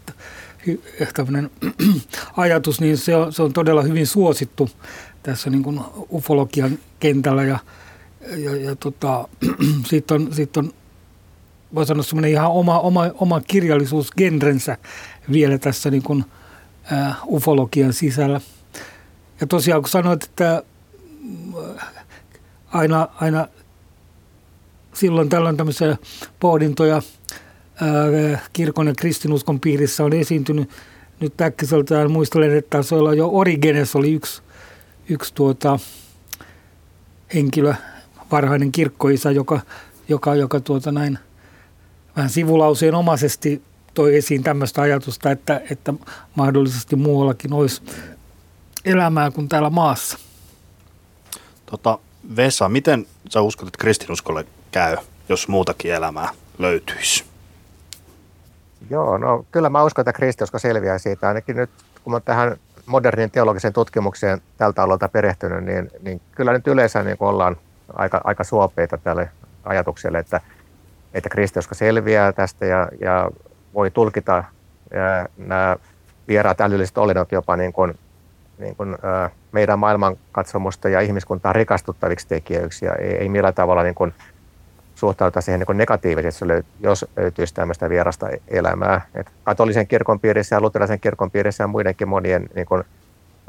tämmöinen 1.14 1.52
ajatus, 2.38 2.82
niin 2.82 2.98
se 2.98 3.16
on, 3.16 3.34
se 3.34 3.44
on 3.44 3.54
todella 3.54 3.82
hyvin 3.82 4.08
suosittu 4.08 4.70
tässä 5.24 5.50
niin 5.50 5.64
kuin 5.64 5.80
ufologian 6.10 6.80
kentällä 7.00 7.44
ja, 7.44 7.60
ja, 8.38 8.56
ja 8.56 8.76
tota, 8.76 9.28
siitä 9.90 10.14
on, 10.14 10.34
siitä 10.34 10.60
on 10.60 10.74
voi 11.76 11.86
sanoa 11.86 12.04
semmoinen 12.04 12.32
ihan 12.32 12.52
oma, 12.52 12.80
oma, 12.80 13.12
oma 13.14 13.42
kirjallisuusgenrensä 13.42 14.78
vielä 15.32 15.58
tässä 15.58 15.92
niin 15.92 16.04
kuin, 16.04 16.26
äh, 16.92 17.18
ufologian 17.26 17.94
sisällä. 17.94 18.42
Ja 19.42 19.48
tosiaan 19.48 19.82
kun 19.82 19.90
sanoit, 19.90 20.24
että 20.24 20.64
äh, 21.78 21.86
aina, 22.68 23.08
aina 23.16 23.48
silloin 24.94 25.30
tällöin 25.30 25.58
tämmöisiä 25.58 25.98
pohdintoja– 26.40 27.02
kirkon 28.54 28.88
ja 28.88 28.94
kristinuskon 28.98 29.60
piirissä 29.60 30.04
on 30.04 30.14
esiintynyt. 30.14 30.70
Nyt 31.20 31.42
äkkiseltään 31.42 32.12
muistelen, 32.12 32.58
että 32.58 32.70
taisi 32.70 32.96
olla 32.96 33.14
jo 33.14 33.30
Origenes 33.34 33.96
oli 33.96 34.14
yksi, 34.14 34.42
yksi 35.10 35.34
tuota, 35.34 35.80
henkilö, 37.34 37.74
varhainen 38.32 38.72
kirkkoisa, 38.72 39.32
joka, 39.32 39.60
joka, 40.10 40.36
joka 40.36 40.60
tuota 40.60 40.92
näin 40.92 41.20
vähän 42.16 42.30
sivulauseen 42.30 42.96
omaisesti 42.96 43.62
toi 43.94 44.16
esiin 44.16 44.44
tämmöistä 44.44 44.82
ajatusta, 44.82 45.32
että, 45.32 45.62
että 45.70 45.94
mahdollisesti 46.36 46.96
muuallakin 46.96 47.54
olisi 47.54 47.82
elämää 48.86 49.32
kuin 49.32 49.50
täällä 49.50 49.70
maassa. 49.70 50.18
Tota, 51.66 52.00
Vesa, 52.36 52.70
miten 52.70 53.06
sä 53.30 53.42
uskot, 53.42 53.68
että 53.68 53.82
kristinuskolle 53.82 54.46
käy, 54.72 54.98
jos 55.30 55.48
muutakin 55.48 55.94
elämää 55.94 56.30
löytyisi? 56.58 57.24
Joo, 58.90 59.18
no 59.18 59.46
kyllä 59.52 59.70
mä 59.70 59.84
uskon, 59.84 60.04
että 60.04 60.14
kristiusko 60.14 60.60
selviää 60.60 60.98
siitä. 60.98 61.28
Ainakin 61.28 61.56
nyt, 61.56 61.70
kun 62.04 62.14
mä 62.14 62.20
tähän 62.20 62.58
modernin 62.86 63.32
teologiseen 63.32 63.74
tutkimukseen 63.74 64.42
tältä 64.58 64.84
alueelta 64.84 65.10
perehtynyt, 65.10 65.64
niin, 65.64 65.92
niin 66.02 66.22
kyllä 66.32 66.54
nyt 66.54 66.68
yleensä 66.68 67.04
niin 67.04 67.18
ollaan 67.20 67.58
aika, 67.94 68.22
aika 68.24 68.44
suopeita 68.44 68.98
tälle 68.98 69.30
ajatukselle, 69.64 70.20
että, 70.20 70.42
että 71.14 71.30
kristiusko 71.30 71.76
selviää 71.76 72.34
tästä 72.34 72.66
ja, 72.66 72.88
ja 73.02 73.32
voi 73.74 73.92
tulkita 73.92 74.44
ja 74.92 75.28
nämä 75.38 75.76
vieraat 76.28 76.62
älylliset 76.62 76.98
olinnot 76.98 77.32
jopa 77.32 77.56
niin 77.56 77.74
kuin, 77.74 78.00
niin 78.58 78.76
kuin, 78.76 78.94
ä, 78.94 79.30
meidän 79.52 79.80
maailmankatsomusta 79.80 80.90
ja 80.90 81.02
ihmiskuntaa 81.02 81.54
rikastuttaviksi 81.54 82.28
tekijöiksi 82.28 82.86
ja 82.86 82.96
ei, 82.96 83.18
ei 83.18 83.30
millään 83.30 83.54
tavalla 83.54 83.84
niin 83.84 83.96
kuin, 83.96 84.14
suhtautua 85.02 85.42
siihen 85.42 85.64
niin 85.68 85.78
negatiivisesti, 85.78 86.46
jos 86.80 87.06
löytyisi 87.18 87.54
tämmöistä 87.54 87.90
vierasta 87.90 88.28
elämää. 88.48 89.02
Et 89.16 89.32
katolisen 89.44 89.88
kirkon 89.88 90.20
piirissä 90.20 90.56
ja 90.56 90.62
luterilaisen 90.62 91.00
kirkon 91.00 91.32
piirissä 91.32 91.64
ja 91.64 91.68
muidenkin 91.68 92.08
monien 92.08 92.50
niin 92.56 92.68
kuin, 92.68 92.84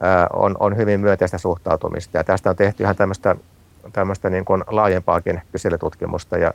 ää, 0.01 0.27
on, 0.33 0.57
on 0.61 0.77
hyvin 0.77 1.01
myönteistä 1.01 1.39
suhtautumista. 1.39 2.17
Ja 2.17 2.25
tästä 2.25 2.51
on 2.51 2.57
tehty 2.57 2.83
ihan 2.83 2.97
tämmöistä, 2.97 3.37
tämmöistä 3.93 4.31
niin 4.31 4.45
laajempaakin 4.67 5.43
kyselytutkimusta 5.53 6.39
ja 6.39 6.53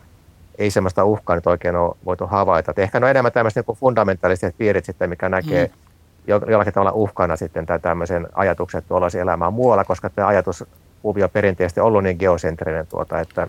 ei 0.58 0.72
semmoista 0.72 1.05
uhkaa 1.05 1.36
nyt 1.36 1.47
oikein 1.47 1.76
ole 1.76 1.95
voitu 2.05 2.28
havaita. 2.28 2.72
Et 2.72 2.80
ehkä 2.80 2.99
ne 2.99 3.05
on 3.05 3.10
enemmän 3.10 3.32
tämmöiset 3.32 3.68
niin 3.68 3.78
fundamentaaliset 3.78 4.58
piirit 4.58 4.86
sitten, 4.86 5.10
mikä 5.10 5.30
näkee 5.30 5.66
mm. 5.66 6.51
jollakin 6.51 6.74
tavalla 6.74 6.91
uhkana 6.91 7.36
sitten 7.36 7.66
tämmöisen 7.82 8.28
ajatuksen, 8.34 8.80
että 8.80 8.88
tuolla 8.88 9.05
olisi 9.05 9.20
elämää 9.20 9.51
muualla, 9.51 9.84
koska 9.84 10.10
tämä 10.10 10.28
ajatuskuvio 10.28 11.26
on 11.26 11.30
perinteisesti 11.30 11.80
ollut 11.80 12.03
niin 12.03 12.18
geosentrinen, 12.20 12.88
tuota, 12.88 13.20
että 13.20 13.47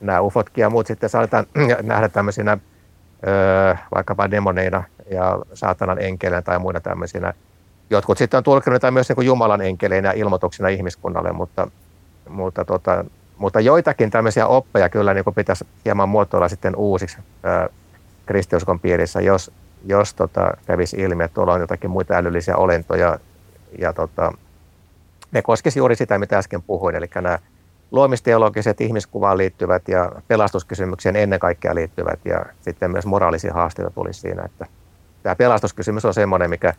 nämä 0.00 0.20
ufotkin 0.20 0.62
ja 0.62 0.70
muut 0.70 0.86
sitten 0.86 1.08
saadaan 1.08 1.46
nähdä 1.82 2.08
tämmöisinä 2.08 2.58
öö, 3.26 3.74
vaikkapa 3.94 4.30
demoneina 4.30 4.84
ja 5.10 5.38
saatanan 5.54 6.02
enkeleinä 6.02 6.42
tai 6.42 6.58
muina 6.58 6.80
tämmöisinä. 6.80 7.34
Jotkut 7.90 8.18
sitten 8.18 8.38
on 8.38 8.44
tulkinut 8.44 8.82
myös 8.90 9.08
niin 9.08 9.14
kuin 9.14 9.26
Jumalan 9.26 9.60
enkeleinä 9.60 10.08
ja 10.08 10.12
ilmoituksina 10.12 10.68
ihmiskunnalle, 10.68 11.32
mutta, 11.32 11.68
mutta, 12.28 12.64
tota, 12.64 13.04
mutta 13.38 13.60
joitakin 13.60 14.10
tämmöisiä 14.10 14.46
oppeja 14.46 14.88
kyllä 14.88 15.14
niin 15.14 15.24
pitäisi 15.34 15.66
hieman 15.84 16.08
muotoilla 16.08 16.48
sitten 16.48 16.76
uusiksi 16.76 17.18
öö, 17.44 17.68
kristiuskon 18.26 18.80
piirissä, 18.80 19.20
jos, 19.20 19.50
jos 19.84 20.14
tota, 20.14 20.50
kävisi 20.66 20.96
ilmi, 20.96 21.24
että 21.24 21.34
tuolla 21.34 21.52
on 21.52 21.60
jotakin 21.60 21.90
muita 21.90 22.14
älyllisiä 22.14 22.56
olentoja. 22.56 23.18
Ja 23.78 23.92
tota, 23.92 24.32
ne 25.32 25.42
koskisi 25.42 25.78
juuri 25.78 25.96
sitä, 25.96 26.18
mitä 26.18 26.38
äsken 26.38 26.62
puhuin, 26.62 26.94
eli 26.94 27.10
nämä 27.14 27.38
luomisteologiset 27.92 28.80
ihmiskuvaan 28.80 29.38
liittyvät 29.38 29.88
ja 29.88 30.12
pelastuskysymykseen 30.28 31.16
ennen 31.16 31.40
kaikkea 31.40 31.74
liittyvät 31.74 32.20
ja 32.24 32.46
sitten 32.60 32.90
myös 32.90 33.06
moraalisia 33.06 33.52
haasteita 33.52 33.90
tulisi 33.90 34.20
siinä. 34.20 34.42
Että 34.44 34.66
tämä 35.22 35.36
pelastuskysymys 35.36 36.04
on 36.04 36.14
semmoinen, 36.14 36.50
mikä, 36.50 36.74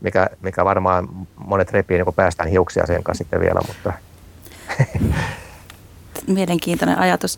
mikä, 0.00 0.30
mikä 0.42 0.64
varmaan 0.64 1.08
monet 1.36 1.72
repii 1.72 1.96
niin 1.96 2.14
päästään 2.14 2.48
hiuksia 2.48 2.86
sen 2.86 3.02
kanssa 3.02 3.24
sitten 3.24 3.40
vielä, 3.40 3.60
mutta... 3.68 3.92
Mielenkiintoinen 6.32 6.98
ajatus. 6.98 7.36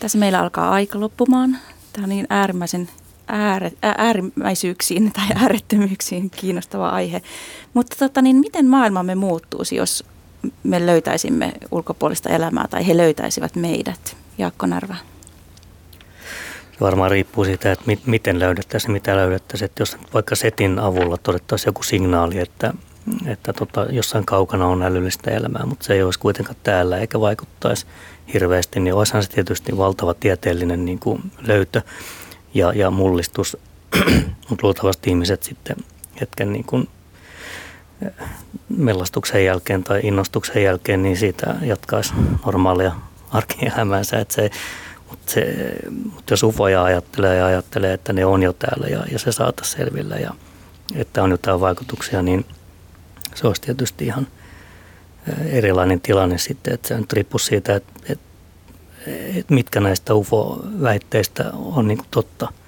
Tässä 0.00 0.18
meillä 0.18 0.40
alkaa 0.40 0.70
aika 0.70 1.00
loppumaan. 1.00 1.58
Tämä 1.92 2.04
on 2.04 2.08
niin 2.08 2.26
äärimmäisen 2.30 2.88
ääre, 3.28 3.72
äärimmäisyyksiin 3.82 5.12
tai 5.12 5.26
äärettömyyksiin 5.42 6.30
kiinnostava 6.30 6.88
aihe. 6.88 7.22
Mutta 7.74 7.96
tota, 7.98 8.22
niin 8.22 8.36
miten 8.36 8.66
maailmamme 8.66 9.14
muuttuisi, 9.14 9.76
jos 9.76 10.04
me 10.62 10.86
löytäisimme 10.86 11.52
ulkopuolista 11.70 12.28
elämää 12.28 12.68
tai 12.70 12.86
he 12.86 12.96
löytäisivät 12.96 13.56
meidät? 13.56 14.16
Jaakko 14.38 14.66
Narva. 14.66 14.96
Se 16.72 16.80
varmaan 16.80 17.10
riippuu 17.10 17.44
siitä, 17.44 17.72
että 17.72 17.84
miten 18.06 18.38
löydettäisiin 18.38 18.92
mitä 18.92 19.16
löydettäisiin. 19.16 19.66
Että 19.66 19.82
jos 19.82 19.96
vaikka 20.14 20.36
setin 20.36 20.78
avulla 20.78 21.16
todettaisiin 21.16 21.68
joku 21.68 21.82
signaali, 21.82 22.38
että, 22.38 22.74
että 23.26 23.52
tota, 23.52 23.86
jossain 23.90 24.26
kaukana 24.26 24.66
on 24.66 24.82
älyllistä 24.82 25.30
elämää, 25.30 25.66
mutta 25.66 25.84
se 25.84 25.94
ei 25.94 26.02
olisi 26.02 26.18
kuitenkaan 26.18 26.56
täällä 26.62 26.98
eikä 26.98 27.20
vaikuttaisi 27.20 27.86
hirveästi, 28.32 28.80
niin 28.80 28.94
olisihan 28.94 29.22
se 29.22 29.30
tietysti 29.30 29.76
valtava 29.76 30.14
tieteellinen 30.14 30.84
niin 30.84 30.98
kuin 30.98 31.32
löytö 31.38 31.82
ja, 32.54 32.72
ja 32.72 32.90
mullistus. 32.90 33.56
mutta 34.48 34.66
luultavasti 34.66 35.10
ihmiset 35.10 35.42
sitten 35.42 35.76
hetken 36.20 36.52
niin 36.52 36.64
kuin 36.64 36.88
mellastuksen 38.68 39.44
jälkeen 39.44 39.84
tai 39.84 40.00
innostuksen 40.02 40.62
jälkeen, 40.62 41.02
niin 41.02 41.16
siitä 41.16 41.54
jatkaisi 41.62 42.14
normaalia 42.46 42.92
arkielämäänsä. 43.30 44.18
Että 44.18 44.34
se, 44.34 44.50
mutta, 45.10 45.32
se, 45.32 45.72
mutta 46.12 46.32
jos 46.32 46.42
ufoja 46.42 46.84
ajattelee 46.84 47.36
ja 47.36 47.46
ajattelee, 47.46 47.92
että 47.92 48.12
ne 48.12 48.24
on 48.24 48.42
jo 48.42 48.52
täällä 48.52 48.86
ja, 48.86 49.04
ja 49.12 49.18
se 49.18 49.32
saataisiin 49.32 49.76
selville 49.76 50.20
ja 50.20 50.34
että 50.94 51.22
on 51.22 51.30
jotain 51.30 51.60
vaikutuksia, 51.60 52.22
niin 52.22 52.44
se 53.34 53.46
olisi 53.46 53.62
tietysti 53.62 54.06
ihan 54.06 54.26
erilainen 55.46 56.00
tilanne 56.00 56.38
sitten, 56.38 56.74
että 56.74 56.88
se 56.88 56.98
nyt 56.98 57.12
riippuu 57.12 57.38
siitä, 57.38 57.76
että, 57.76 57.92
että, 58.08 58.24
että 59.34 59.54
mitkä 59.54 59.80
näistä 59.80 60.14
UFO-väitteistä 60.14 61.50
on 61.52 61.88
niin 61.88 61.98
totta– 62.10 62.48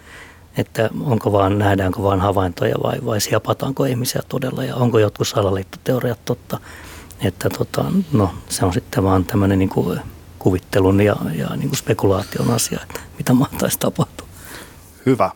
että 0.56 0.90
onko 1.00 1.32
vaan, 1.32 1.58
nähdäänkö 1.58 2.02
vain 2.02 2.20
havaintoja 2.20 2.74
vai, 2.82 2.98
vai 3.04 3.20
siapataanko 3.20 3.84
ihmisiä 3.84 4.22
todella 4.28 4.64
ja 4.64 4.76
onko 4.76 4.98
jotkut 4.98 5.28
salaliittoteoriat 5.28 6.24
totta. 6.24 6.60
Että 7.20 7.50
tota, 7.50 7.84
no, 8.12 8.34
se 8.48 8.64
on 8.64 8.72
sitten 8.72 9.04
vaan 9.04 9.24
tämmöinen 9.24 9.58
niin 9.58 9.68
kuin 9.68 10.00
kuvittelun 10.38 11.00
ja, 11.00 11.16
ja 11.34 11.48
niin 11.56 11.68
kuin 11.68 11.76
spekulaation 11.76 12.50
asia, 12.50 12.80
että 12.82 13.00
mitä 13.18 13.34
mahtaisi 13.34 13.78
tapahtua. 13.78 14.26
Hyvä. 15.06 15.30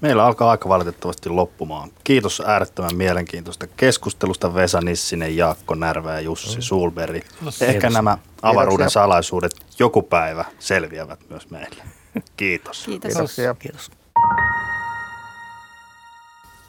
Meillä 0.00 0.24
alkaa 0.24 0.50
aika 0.50 0.68
valitettavasti 0.68 1.28
loppumaan. 1.28 1.90
Kiitos 2.04 2.42
äärettömän 2.46 2.96
mielenkiintoista 2.96 3.66
keskustelusta 3.66 4.54
Vesa 4.54 4.80
Nissinen, 4.80 5.36
Jaakko 5.36 5.74
Närvä 5.74 6.14
ja 6.14 6.20
Jussi 6.20 6.56
mm. 6.56 6.62
Sulberi. 6.62 7.22
Ehkä 7.60 7.90
nämä 7.90 8.18
avaruuden 8.42 8.90
salaisuudet 8.90 9.52
joku 9.78 10.02
päivä 10.02 10.44
selviävät 10.58 11.20
myös 11.30 11.50
meille. 11.50 11.82
Kiitos. 12.36 12.84
Kiitos. 12.84 13.12
Kiitoksia. 13.12 13.54
Kiitos. 13.54 13.90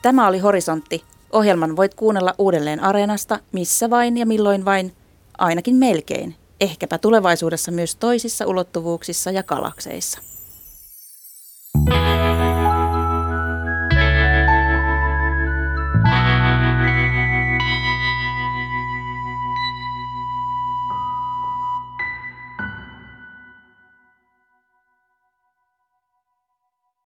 Tämä 0.01 0.27
oli 0.27 0.39
Horisontti. 0.39 1.03
Ohjelman 1.32 1.75
voit 1.75 1.93
kuunnella 1.93 2.34
uudelleen 2.38 2.80
Areenasta, 2.80 3.39
missä 3.51 3.89
vain 3.89 4.17
ja 4.17 4.25
milloin 4.25 4.65
vain, 4.65 4.95
ainakin 5.38 5.75
melkein. 5.75 6.36
Ehkäpä 6.61 6.97
tulevaisuudessa 6.97 7.71
myös 7.71 7.95
toisissa 7.95 8.45
ulottuvuuksissa 8.45 9.32
ja 9.32 9.43
galakseissa. 9.43 10.28